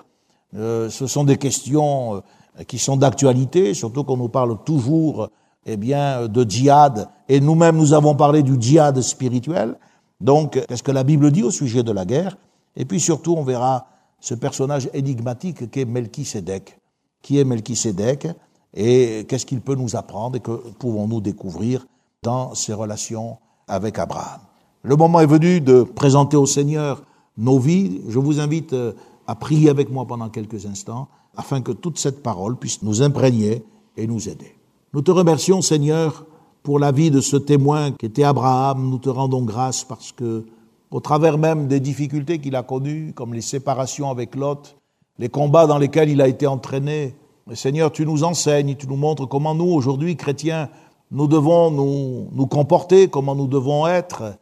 Euh, 0.57 0.89
ce 0.89 1.07
sont 1.07 1.25
des 1.25 1.37
questions 1.37 2.23
qui 2.67 2.79
sont 2.79 2.97
d'actualité, 2.97 3.75
surtout 3.75 4.05
qu'on 4.05 4.17
nous 4.17 4.29
parle 4.31 4.57
toujours 4.65 5.29
eh 5.67 5.77
bien, 5.77 6.29
de 6.29 6.49
djihad. 6.49 7.09
Et 7.29 7.41
nous-mêmes, 7.41 7.77
nous 7.77 7.93
avons 7.93 8.15
parlé 8.15 8.43
du 8.43 8.57
djihad 8.59 9.01
spirituel. 9.01 9.77
Donc, 10.21 10.65
qu'est-ce 10.67 10.83
que 10.83 10.93
la 10.93 11.05
Bible 11.05 11.31
dit 11.31 11.43
au 11.43 11.51
sujet 11.51 11.83
de 11.83 11.93
la 11.93 12.05
guerre? 12.05 12.37
Et 12.75 12.85
puis 12.85 13.01
surtout, 13.01 13.35
on 13.35 13.43
verra 13.43 13.87
ce 14.19 14.35
personnage 14.35 14.89
énigmatique 14.95 15.71
qu'est 15.71 15.85
Melchisédek. 15.85 16.79
Qui 17.21 17.39
est 17.39 17.45
Melchisédek 17.45 18.29
et 18.75 19.27
qu'est-ce 19.29 19.45
qu'il 19.45 19.61
peut 19.61 19.75
nous 19.75 19.95
apprendre 19.97 20.37
et 20.37 20.41
que 20.41 20.53
pouvons-nous 20.79 21.21
découvrir 21.21 21.87
dans 22.23 22.55
ses 22.55 22.73
relations 22.73 23.37
avec 23.73 23.99
Abraham. 23.99 24.41
Le 24.83 24.97
moment 24.97 25.21
est 25.21 25.27
venu 25.27 25.61
de 25.61 25.83
présenter 25.83 26.37
au 26.37 26.45
Seigneur 26.45 27.03
nos 27.39 27.59
vies. 27.59 28.03
Je 28.09 28.19
vous 28.19 28.39
invite 28.39 28.75
euh, 28.75 28.93
à 29.27 29.35
prier 29.35 29.71
avec 29.71 29.91
moi 29.91 30.05
pendant 30.07 30.29
quelques 30.29 30.67
instants 30.67 31.09
afin 31.37 31.63
que 31.63 31.73
toute 31.73 31.99
cette 31.99 32.23
parole 32.23 32.57
puisse 32.57 32.83
nous 32.83 33.01
imprégner 33.01 33.65
et 33.97 34.07
nous 34.07 34.29
aider. 34.29 34.59
Nous 34.93 35.01
te 35.01 35.11
remercions, 35.11 35.63
Seigneur, 35.63 36.27
pour 36.63 36.79
la 36.79 36.93
vie 36.93 37.11
de 37.11 37.23
ce 37.23 37.37
témoin 37.39 37.93
qui 37.93 38.05
était 38.05 38.25
Abraham. 38.25 38.91
Nous 38.91 38.99
te 38.99 39.09
rendons 39.09 39.43
grâce 39.43 39.85
parce 39.85 40.13
que 40.13 40.45
au 40.91 41.01
travers 41.01 41.39
même 41.39 41.67
des 41.69 41.81
difficultés 41.81 42.39
qu'il 42.39 42.55
a 42.55 42.63
connues, 42.63 43.15
comme 43.15 43.33
les 43.33 43.41
séparations 43.41 44.11
avec 44.11 44.35
Lot, 44.37 44.77
les 45.19 45.31
combats 45.31 45.67
dans 45.67 45.79
lesquels 45.79 46.11
il 46.11 46.21
a 46.21 46.29
été 46.29 46.47
entraîné. 46.47 47.15
Seigneur, 47.55 47.91
tu 47.91 48.05
nous 48.05 48.23
enseignes, 48.23 48.77
tu 48.77 48.87
nous 48.87 48.97
montres 48.97 49.27
comment 49.27 49.55
nous, 49.55 49.73
aujourd'hui, 49.73 50.17
chrétiens, 50.17 50.69
nous 51.13 51.29
devons 51.29 51.71
nous, 51.71 52.47
comporter, 52.47 53.09
comment 53.09 53.37
nous 53.37 53.47
devons 53.47 53.87
être 53.87 54.35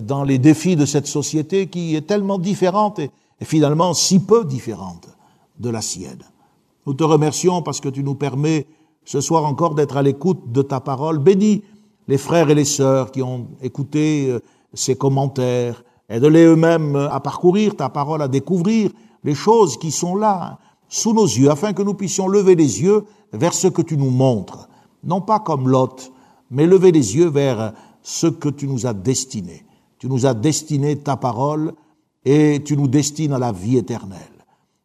dans 0.00 0.24
les 0.24 0.38
défis 0.38 0.76
de 0.76 0.86
cette 0.86 1.06
société 1.06 1.66
qui 1.66 1.94
est 1.94 2.06
tellement 2.06 2.38
différente 2.38 2.98
et, 2.98 3.10
et 3.40 3.44
finalement 3.44 3.92
si 3.92 4.20
peu 4.20 4.44
différente 4.44 5.08
de 5.58 5.68
la 5.68 5.82
sienne. 5.82 6.22
Nous 6.86 6.94
te 6.94 7.04
remercions 7.04 7.60
parce 7.60 7.80
que 7.80 7.88
tu 7.88 8.02
nous 8.02 8.14
permets 8.14 8.66
ce 9.04 9.20
soir 9.20 9.44
encore 9.44 9.74
d'être 9.74 9.96
à 9.96 10.02
l'écoute 10.02 10.50
de 10.50 10.62
ta 10.62 10.80
parole. 10.80 11.18
Bénis 11.18 11.62
les 12.08 12.18
frères 12.18 12.48
et 12.48 12.54
les 12.54 12.64
sœurs 12.64 13.10
qui 13.10 13.22
ont 13.22 13.48
écouté 13.60 14.28
euh, 14.28 14.40
ces 14.74 14.96
commentaires, 14.96 15.84
Aide-les 16.12 16.44
eux-mêmes 16.44 16.96
à 17.10 17.20
parcourir 17.20 17.74
ta 17.74 17.88
parole, 17.88 18.20
à 18.20 18.28
découvrir 18.28 18.90
les 19.24 19.34
choses 19.34 19.78
qui 19.78 19.90
sont 19.90 20.14
là, 20.14 20.58
sous 20.86 21.14
nos 21.14 21.24
yeux, 21.24 21.50
afin 21.50 21.72
que 21.72 21.82
nous 21.82 21.94
puissions 21.94 22.28
lever 22.28 22.54
les 22.54 22.82
yeux 22.82 23.06
vers 23.32 23.54
ce 23.54 23.68
que 23.68 23.80
tu 23.80 23.96
nous 23.96 24.10
montres. 24.10 24.68
Non 25.04 25.22
pas 25.22 25.40
comme 25.40 25.68
Lot, 25.70 26.11
mais 26.52 26.66
lever 26.66 26.92
les 26.92 27.16
yeux 27.16 27.28
vers 27.28 27.72
ce 28.02 28.26
que 28.26 28.50
tu 28.50 28.68
nous 28.68 28.86
as 28.86 28.92
destiné. 28.92 29.64
Tu 29.98 30.06
nous 30.06 30.26
as 30.26 30.34
destiné 30.34 30.98
ta 30.98 31.16
parole 31.16 31.72
et 32.24 32.62
tu 32.64 32.76
nous 32.76 32.88
destines 32.88 33.32
à 33.32 33.38
la 33.38 33.52
vie 33.52 33.78
éternelle. 33.78 34.20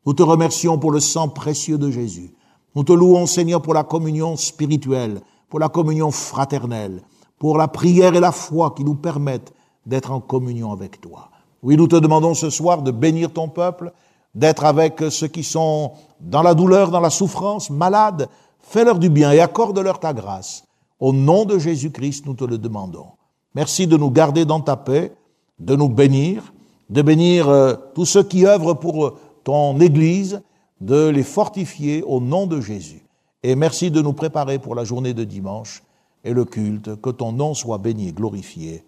Nous 0.06 0.14
te 0.14 0.24
remercions 0.24 0.80
pour 0.80 0.92
le 0.92 1.02
sang 1.02 1.28
précieux 1.28 1.78
de 1.78 1.92
Jésus. 1.92 2.34
Nous 2.74 2.84
te 2.84 2.94
louons, 2.94 3.26
Seigneur, 3.26 3.62
pour 3.62 3.74
la 3.74 3.84
communion 3.84 4.38
spirituelle, 4.38 5.20
pour 5.50 5.60
la 5.60 5.68
communion 5.68 6.12
fraternelle, 6.12 7.02
pour 7.38 7.58
la 7.58 7.68
prière 7.68 8.16
et 8.16 8.20
la 8.20 8.32
foi 8.32 8.74
qui 8.76 8.86
nous 8.86 8.96
permettent 8.96 9.54
d'être 9.86 10.12
en 10.12 10.22
communion 10.22 10.72
avec 10.72 11.02
toi. 11.02 11.30
Oui, 11.64 11.76
nous 11.76 11.88
te 11.88 11.96
demandons 11.96 12.34
ce 12.34 12.50
soir 12.50 12.82
de 12.82 12.92
bénir 12.92 13.34
ton 13.34 13.50
peuple, 13.50 13.92
d'être 14.36 14.64
avec 14.64 15.04
ceux 15.10 15.28
qui 15.28 15.44
sont 15.44 15.92
dans 16.22 16.44
la 16.44 16.54
douleur, 16.54 16.92
dans 16.92 17.00
la 17.02 17.10
souffrance, 17.10 17.70
malades. 17.70 18.30
Fais-leur 18.60 19.00
du 19.00 19.10
bien 19.10 19.32
et 19.32 19.40
accorde-leur 19.40 20.00
ta 20.00 20.14
grâce. 20.14 20.67
Au 21.00 21.14
nom 21.14 21.46
de 21.46 21.60
Jésus-Christ, 21.60 22.26
nous 22.26 22.34
te 22.34 22.44
le 22.44 22.58
demandons. 22.58 23.08
Merci 23.54 23.88
de 23.88 23.98
nous 23.98 24.12
garder 24.12 24.46
dans 24.46 24.62
ta 24.62 24.76
paix, 24.78 25.14
de 25.60 25.76
nous 25.76 25.90
bénir, 25.90 26.54
de 26.90 27.02
bénir 27.02 27.50
euh, 27.50 27.76
tous 27.94 28.06
ceux 28.06 28.24
qui 28.24 28.46
œuvrent 28.46 28.76
pour 28.76 29.06
euh, 29.06 29.18
ton 29.44 29.80
Église, 29.80 30.42
de 30.82 31.08
les 31.08 31.24
fortifier 31.24 32.04
au 32.04 32.20
nom 32.20 32.48
de 32.48 32.62
Jésus. 32.62 33.06
Et 33.44 33.56
merci 33.56 33.92
de 33.92 34.02
nous 34.02 34.14
préparer 34.14 34.60
pour 34.60 34.76
la 34.76 34.84
journée 34.84 35.14
de 35.14 35.24
dimanche 35.24 35.84
et 36.24 36.34
le 36.34 36.46
culte. 36.46 37.00
Que 37.02 37.10
ton 37.10 37.32
nom 37.32 37.54
soit 37.54 37.78
béni 37.78 38.10
et 38.10 38.14
glorifié. 38.14 38.84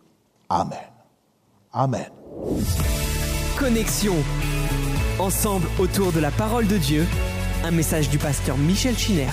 Amen. 0.50 0.78
Amen. 1.72 2.10
Connexion. 3.58 4.16
Ensemble 5.20 5.68
autour 5.80 6.12
de 6.12 6.20
la 6.20 6.32
parole 6.32 6.68
de 6.68 6.78
Dieu. 6.78 7.06
Un 7.64 7.72
message 7.72 8.10
du 8.10 8.18
pasteur 8.18 8.58
Michel 8.58 8.98
Chiner. 8.98 9.28